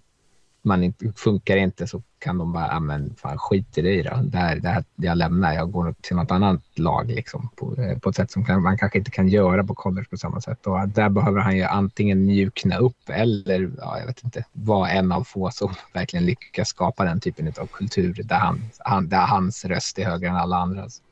man 0.63 0.83
inte, 0.85 1.13
funkar 1.17 1.57
inte 1.57 1.87
så 1.87 2.03
kan 2.19 2.39
de 2.39 2.53
bara, 2.53 2.67
ja 2.67 2.81
men 2.81 3.15
fan 3.15 3.39
skit 3.39 3.79
i 3.79 3.83
det 3.83 4.03
då. 4.03 4.17
Där, 4.23 4.57
där, 4.57 4.85
jag 4.97 5.19
lämnar, 5.19 5.55
jag 5.55 5.73
går 5.73 5.95
till 6.01 6.17
något 6.17 6.31
annat 6.31 6.61
lag 6.75 7.11
liksom, 7.11 7.49
på, 7.57 7.75
eh, 7.83 7.99
på 7.99 8.11
ett 8.11 8.17
sätt 8.17 8.31
som 8.31 8.45
kan, 8.45 8.63
man 8.63 8.79
kanske 8.79 8.99
inte 8.99 9.11
kan 9.11 9.29
göra 9.29 9.65
på 9.65 9.75
college 9.75 10.07
på 10.11 10.17
samma 10.17 10.41
sätt. 10.41 10.67
Och 10.67 10.89
där 10.89 11.09
behöver 11.09 11.41
han 11.41 11.57
ju 11.57 11.63
antingen 11.63 12.27
mjukna 12.27 12.77
upp 12.79 13.09
eller, 13.09 13.71
ja, 13.79 13.99
jag 13.99 14.07
vet 14.07 14.25
inte, 14.25 14.45
vara 14.53 14.91
en 14.91 15.13
av 15.13 15.25
få 15.25 15.51
som 15.51 15.75
verkligen 15.93 16.27
lyckas 16.27 16.69
skapa 16.69 17.05
den 17.05 17.21
typen 17.21 17.53
av 17.59 17.67
kultur 17.67 18.21
där, 18.25 18.37
han, 18.37 18.61
han, 18.79 19.09
där 19.09 19.27
hans 19.27 19.65
röst 19.65 19.99
är 19.99 20.05
högre 20.05 20.29
än 20.29 20.37
alla 20.37 20.57
andras. 20.57 21.03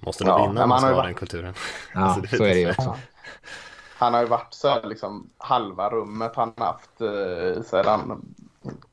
Måste 0.00 0.24
ja, 0.24 0.46
vinna 0.46 0.62
om 0.62 0.68
man 0.68 0.80
ska 0.80 0.94
ha 0.94 1.02
den 1.02 1.14
kulturen. 1.14 1.54
Ja, 1.94 2.00
alltså, 2.00 2.36
så 2.36 2.44
är 2.44 2.54
det 2.54 2.60
ju 2.60 2.70
också. 2.70 2.96
Han 4.04 4.14
har 4.14 4.20
ju 4.20 4.26
varit 4.26 4.54
så 4.54 4.68
här, 4.68 4.82
liksom 4.82 5.30
halva 5.38 5.90
rummet 5.90 6.32
han 6.36 6.52
haft 6.56 7.00
eh, 7.00 7.62
sedan 7.62 8.22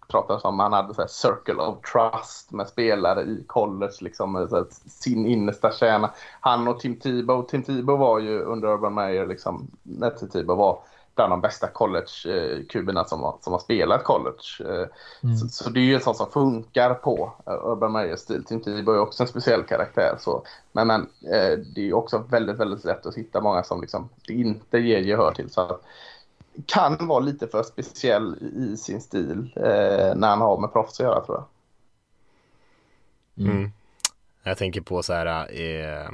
pratades 0.07 0.43
om 0.43 0.59
han 0.59 0.74
hade 0.74 0.93
så 0.93 1.01
här, 1.01 1.07
circle 1.07 1.64
of 1.64 1.78
trust 1.82 2.51
med 2.51 2.68
spelare 2.68 3.22
i 3.22 3.43
college, 3.47 3.93
liksom 3.99 4.47
så 4.49 4.66
sin 4.89 5.26
innersta 5.26 5.72
kärna. 5.72 6.12
Han 6.39 6.68
och 6.68 6.80
Tim 6.80 6.99
Tebow, 6.99 7.45
Tim 7.45 7.64
Tebow 7.64 7.99
var 7.99 8.20
ju 8.20 8.39
under 8.39 8.68
Urban 8.68 8.93
Meyer, 8.93 9.28
liksom, 9.28 9.68
när 9.84 10.09
Tim 10.09 10.30
Tebow 10.30 10.57
var 10.57 10.80
bland 11.16 11.32
de 11.32 11.41
bästa 11.41 11.68
college-kuberna 11.68 13.05
som, 13.05 13.38
som 13.41 13.53
har 13.53 13.59
spelat 13.59 14.03
college. 14.03 14.59
Eh, 14.59 14.88
mm. 15.24 15.38
Så, 15.38 15.47
så, 15.47 15.70
det 15.70 15.80
är 15.80 15.84
ju 15.84 15.95
en 15.95 16.01
sån 16.01 16.16
som 16.16 16.32
funkar 16.32 16.93
på 16.93 17.34
uh, 17.49 17.72
Urban 17.72 17.91
Meyers 17.91 18.20
stil. 18.20 18.43
Tim 18.43 18.62
Tebow 18.62 18.95
är 18.95 18.99
också 18.99 19.24
en 19.24 19.28
speciell 19.28 19.64
karaktär. 19.64 20.16
Så. 20.20 20.43
Men, 20.72 20.88
men 20.88 21.01
uh, 21.01 21.57
det 21.76 21.89
är 21.89 21.93
också 21.93 22.18
väldigt, 22.18 22.57
väldigt 22.57 22.84
lätt 22.84 23.05
att 23.05 23.16
hitta 23.16 23.41
många 23.41 23.64
som 23.64 23.82
liksom, 23.82 24.09
det 24.28 24.34
inte 24.34 24.78
ger 24.78 24.99
gehör 24.99 25.32
till. 25.32 25.49
Så 25.49 25.62
att, 25.62 25.82
kan 26.66 27.07
vara 27.07 27.20
lite 27.20 27.47
för 27.47 27.64
speciell 27.64 28.36
i 28.55 28.78
sin 28.78 29.01
stil 29.01 29.51
eh, 29.55 30.16
när 30.16 30.28
han 30.28 30.41
har 30.41 30.57
med 30.57 30.74
proffs 30.74 30.99
att 30.99 31.05
göra 31.05 31.26
tror 31.26 31.38
jag. 31.38 31.45
Mm. 33.45 33.57
Mm. 33.57 33.72
Jag 34.43 34.57
tänker 34.57 34.82
på 34.82 35.03
så 35.03 35.14
här 35.14 35.62
eh, 35.62 36.09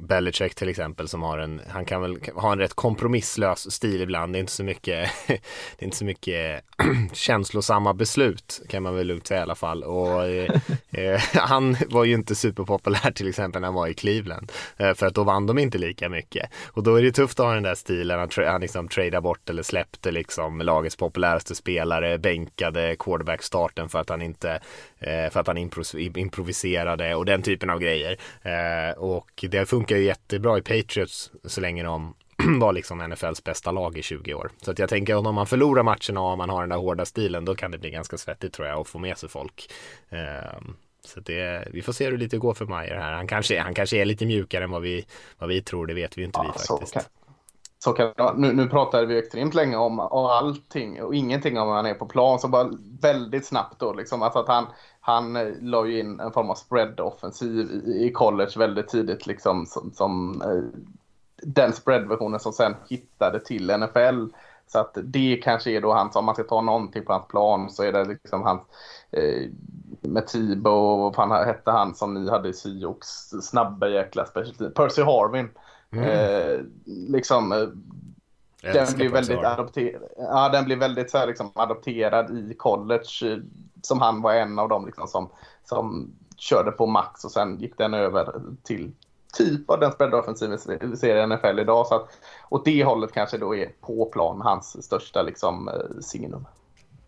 Belichick 0.00 0.54
till 0.54 0.68
exempel 0.68 1.08
som 1.08 1.22
har 1.22 1.38
en, 1.38 1.60
han 1.68 1.84
kan 1.84 2.02
väl 2.02 2.18
ha 2.34 2.52
en 2.52 2.58
rätt 2.58 2.74
kompromisslös 2.74 3.72
stil 3.72 4.02
ibland. 4.02 4.32
Det 4.32 4.38
är 4.38 4.40
inte 4.40 4.52
så 4.52 4.64
mycket, 4.64 5.10
det 5.26 5.34
är 5.78 5.84
inte 5.84 5.96
så 5.96 6.04
mycket 6.04 6.64
känslosamma 7.12 7.94
beslut 7.94 8.62
kan 8.68 8.82
man 8.82 8.94
väl 8.94 9.06
lugnt 9.06 9.26
säga 9.26 9.40
i 9.40 9.42
alla 9.42 9.54
fall. 9.54 9.82
Och 9.82 10.24
eh, 10.26 10.60
eh 10.90 11.20
han 11.34 11.76
var 11.88 12.04
ju 12.04 12.14
inte 12.14 12.34
superpopulär 12.34 13.10
till 13.10 13.28
exempel 13.28 13.60
när 13.60 13.68
han 13.68 13.74
var 13.74 13.88
i 13.88 13.94
Cleveland. 13.94 14.52
Eh, 14.76 14.94
för 14.94 15.06
att 15.06 15.14
då 15.14 15.24
vann 15.24 15.46
de 15.46 15.58
inte 15.58 15.78
lika 15.78 16.08
mycket. 16.08 16.50
Och 16.66 16.82
då 16.82 16.94
är 16.96 17.02
det 17.02 17.12
tufft 17.12 17.40
att 17.40 17.46
ha 17.46 17.54
den 17.54 17.62
där 17.62 17.74
stilen 17.74 18.20
att 18.20 18.36
han 18.36 18.60
liksom 18.60 18.88
tradar 18.88 19.20
bort 19.20 19.50
eller 19.50 19.62
släppte 19.62 20.10
liksom 20.10 20.60
lagets 20.60 20.96
populäraste 20.96 21.54
spelare, 21.54 22.18
bänkade 22.18 22.96
quarterback-starten 22.98 23.88
för 23.88 23.98
att 23.98 24.08
han 24.08 24.22
inte, 24.22 24.60
eh, 24.98 25.30
för 25.30 25.40
att 25.40 25.46
han 25.46 25.70
improviserade 26.16 27.14
och 27.14 27.24
den 27.24 27.42
typen 27.42 27.70
av 27.70 27.78
grejer. 27.78 28.16
Eh, 28.42 28.98
och 28.98 29.44
det 29.50 29.66
funkar 29.66 29.89
funkar 29.90 30.00
ju 30.00 30.06
jättebra 30.06 30.58
i 30.58 30.62
Patriots 30.62 31.30
så 31.44 31.60
länge 31.60 31.82
de 31.82 32.14
var 32.60 32.72
liksom 32.72 32.98
NFLs 32.98 33.44
bästa 33.44 33.70
lag 33.70 33.98
i 33.98 34.02
20 34.02 34.34
år. 34.34 34.50
Så 34.62 34.70
att 34.70 34.78
jag 34.78 34.88
tänker 34.88 35.14
att 35.14 35.26
om 35.26 35.34
man 35.34 35.46
förlorar 35.46 35.82
matcherna 35.82 36.20
och 36.20 36.38
man 36.38 36.50
har 36.50 36.60
den 36.60 36.68
där 36.68 36.76
hårda 36.76 37.04
stilen 37.04 37.44
då 37.44 37.54
kan 37.54 37.70
det 37.70 37.78
bli 37.78 37.90
ganska 37.90 38.18
svettigt 38.18 38.54
tror 38.54 38.68
jag 38.68 38.80
att 38.80 38.88
få 38.88 38.98
med 38.98 39.18
sig 39.18 39.28
folk. 39.28 39.70
Um, 40.10 40.76
så 41.04 41.20
det, 41.20 41.68
vi 41.72 41.82
får 41.82 41.92
se 41.92 42.04
hur 42.04 42.12
det 42.12 42.18
lite 42.18 42.38
går 42.38 42.54
för 42.54 42.66
Mayer 42.66 42.94
här. 42.94 43.12
Han 43.12 43.26
kanske, 43.26 43.60
han 43.60 43.74
kanske 43.74 43.96
är 43.96 44.04
lite 44.04 44.26
mjukare 44.26 44.64
än 44.64 44.70
vad 44.70 44.82
vi, 44.82 45.06
vad 45.38 45.48
vi 45.48 45.62
tror, 45.62 45.86
det 45.86 45.94
vet 45.94 46.18
vi 46.18 46.24
inte 46.24 46.40
ja, 46.42 46.54
vi 46.58 46.66
faktiskt. 46.66 46.92
Kan, 46.92 47.02
så 47.84 47.92
kan, 47.92 48.12
nu, 48.36 48.52
nu 48.52 48.68
pratar 48.68 49.04
vi 49.04 49.18
extremt 49.18 49.54
länge 49.54 49.76
om, 49.76 50.00
om 50.00 50.26
allting 50.26 51.02
och 51.02 51.14
ingenting 51.14 51.58
om 51.58 51.68
han 51.68 51.86
är 51.86 51.94
på 51.94 52.06
plan. 52.06 52.38
Så 52.38 52.48
bara 52.48 52.70
väldigt 53.00 53.46
snabbt 53.46 53.80
då 53.80 53.92
liksom. 53.92 54.22
Alltså 54.22 54.38
att 54.38 54.48
han, 54.48 54.66
han 55.00 55.36
eh, 55.36 55.48
la 55.60 55.86
ju 55.86 56.00
in 56.00 56.20
en 56.20 56.32
form 56.32 56.50
av 56.50 56.54
spread-offensiv 56.54 57.70
i, 57.86 58.06
i 58.06 58.12
college 58.12 58.52
väldigt 58.56 58.88
tidigt 58.88 59.26
liksom 59.26 59.66
som, 59.66 59.92
som 59.94 60.42
eh, 60.42 60.80
den 61.42 61.72
spread-versionen 61.72 62.40
som 62.40 62.52
sen 62.52 62.76
hittade 62.88 63.40
till 63.40 63.78
NFL. 63.78 64.26
Så 64.66 64.78
att 64.78 64.98
det 65.04 65.40
kanske 65.44 65.70
är 65.70 65.80
då 65.80 65.92
hans, 65.92 66.16
om 66.16 66.24
man 66.24 66.34
ska 66.34 66.44
ta 66.44 66.60
någonting 66.60 67.04
på 67.04 67.12
hans 67.12 67.28
plan 67.28 67.70
så 67.70 67.82
är 67.82 67.92
det 67.92 68.04
liksom 68.04 68.42
hans 68.42 68.60
eh, 69.10 69.50
med 70.00 70.26
Tibo 70.26 70.70
och 70.70 71.14
vad 71.16 71.46
hette 71.46 71.70
han 71.70 71.94
som 71.94 72.14
ni 72.14 72.30
hade 72.30 72.48
i 72.48 72.52
Syox? 72.52 73.08
snabba 73.42 73.88
jäkla 73.88 74.26
specialitet, 74.26 74.74
Percy 74.74 75.02
Harvin. 75.02 75.48
Mm. 75.92 76.04
Eh, 76.04 76.60
liksom, 76.84 77.52
eh, 77.52 77.68
den 78.72 78.94
blir, 78.94 79.08
väldigt 79.08 79.38
adopterad, 79.38 80.02
ja, 80.16 80.48
den 80.48 80.64
blir 80.64 80.76
väldigt 80.76 81.10
så 81.10 81.18
här, 81.18 81.26
liksom, 81.26 81.50
adopterad 81.54 82.50
i 82.50 82.54
college 82.54 83.40
som 83.82 84.00
han 84.00 84.22
var 84.22 84.34
en 84.34 84.58
av 84.58 84.68
dem 84.68 84.86
liksom, 84.86 85.08
som, 85.08 85.28
som 85.64 86.12
körde 86.36 86.70
på 86.70 86.86
max 86.86 87.24
och 87.24 87.30
sen 87.30 87.60
gick 87.60 87.78
den 87.78 87.94
över 87.94 88.32
till 88.62 88.92
typ 89.32 89.70
av 89.70 89.80
den 89.80 89.92
spreadoffensiven 89.92 90.58
vi 90.80 90.96
ser 90.96 91.16
i 91.16 91.26
NFL 91.26 91.58
idag. 91.58 91.86
Så 91.86 91.94
att 91.94 92.08
åt 92.48 92.64
det 92.64 92.84
hållet 92.84 93.12
kanske 93.12 93.38
då 93.38 93.56
är 93.56 93.72
på 93.80 94.06
plan 94.06 94.40
hans 94.40 94.84
största 94.84 95.22
liksom, 95.22 95.68
eh, 95.68 96.00
signum. 96.00 96.46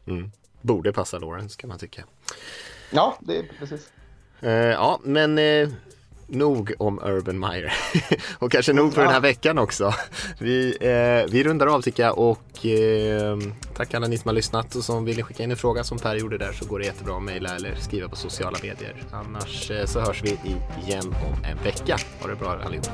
Mm. 0.07 0.30
Borde 0.61 0.93
passa 0.93 1.18
Lawrence 1.18 1.61
kan 1.61 1.68
man 1.68 1.78
tycka. 1.78 2.05
Ja, 2.91 3.16
det 3.20 3.39
är 3.39 3.51
precis. 3.59 3.93
Uh, 4.43 4.51
ja, 4.51 5.01
men 5.03 5.39
uh, 5.39 5.68
nog 6.33 6.72
om 6.78 6.99
Urban 7.05 7.39
Meyer. 7.39 7.72
och 8.39 8.53
kanske 8.53 8.72
nog 8.72 8.95
för 8.95 9.01
ja. 9.01 9.05
den 9.05 9.14
här 9.14 9.20
veckan 9.20 9.59
också. 9.59 9.95
Vi, 10.39 10.76
eh, 10.80 11.33
vi 11.33 11.45
rundar 11.45 11.66
av 11.66 11.83
tycker 11.83 12.03
jag 12.03 12.18
och 12.18 12.66
eh, 12.66 13.39
tack 13.76 13.95
alla 13.95 14.07
ni 14.07 14.18
som 14.18 14.28
har 14.28 14.35
lyssnat 14.35 14.74
och 14.74 14.85
som 14.85 15.05
vill 15.05 15.22
skicka 15.24 15.43
in 15.43 15.51
en 15.51 15.57
fråga 15.57 15.85
som 15.85 15.99
Per 15.99 16.16
gjorde 16.16 16.39
där 16.39 16.53
så 16.53 16.64
går 16.64 16.78
det 16.78 16.85
jättebra 16.85 17.16
att 17.16 17.22
mejla 17.22 17.55
eller 17.55 17.74
skriva 17.74 18.09
på 18.09 18.16
sociala 18.16 18.59
medier. 18.62 18.95
Annars 19.12 19.70
eh, 19.70 19.87
så 19.87 20.01
hörs 20.01 20.22
vi 20.22 20.39
igen 20.87 21.07
om 21.07 21.45
en 21.45 21.64
vecka. 21.64 21.97
Ha 22.20 22.28
det 22.28 22.37
bra 22.37 22.59
allihop. 22.64 22.87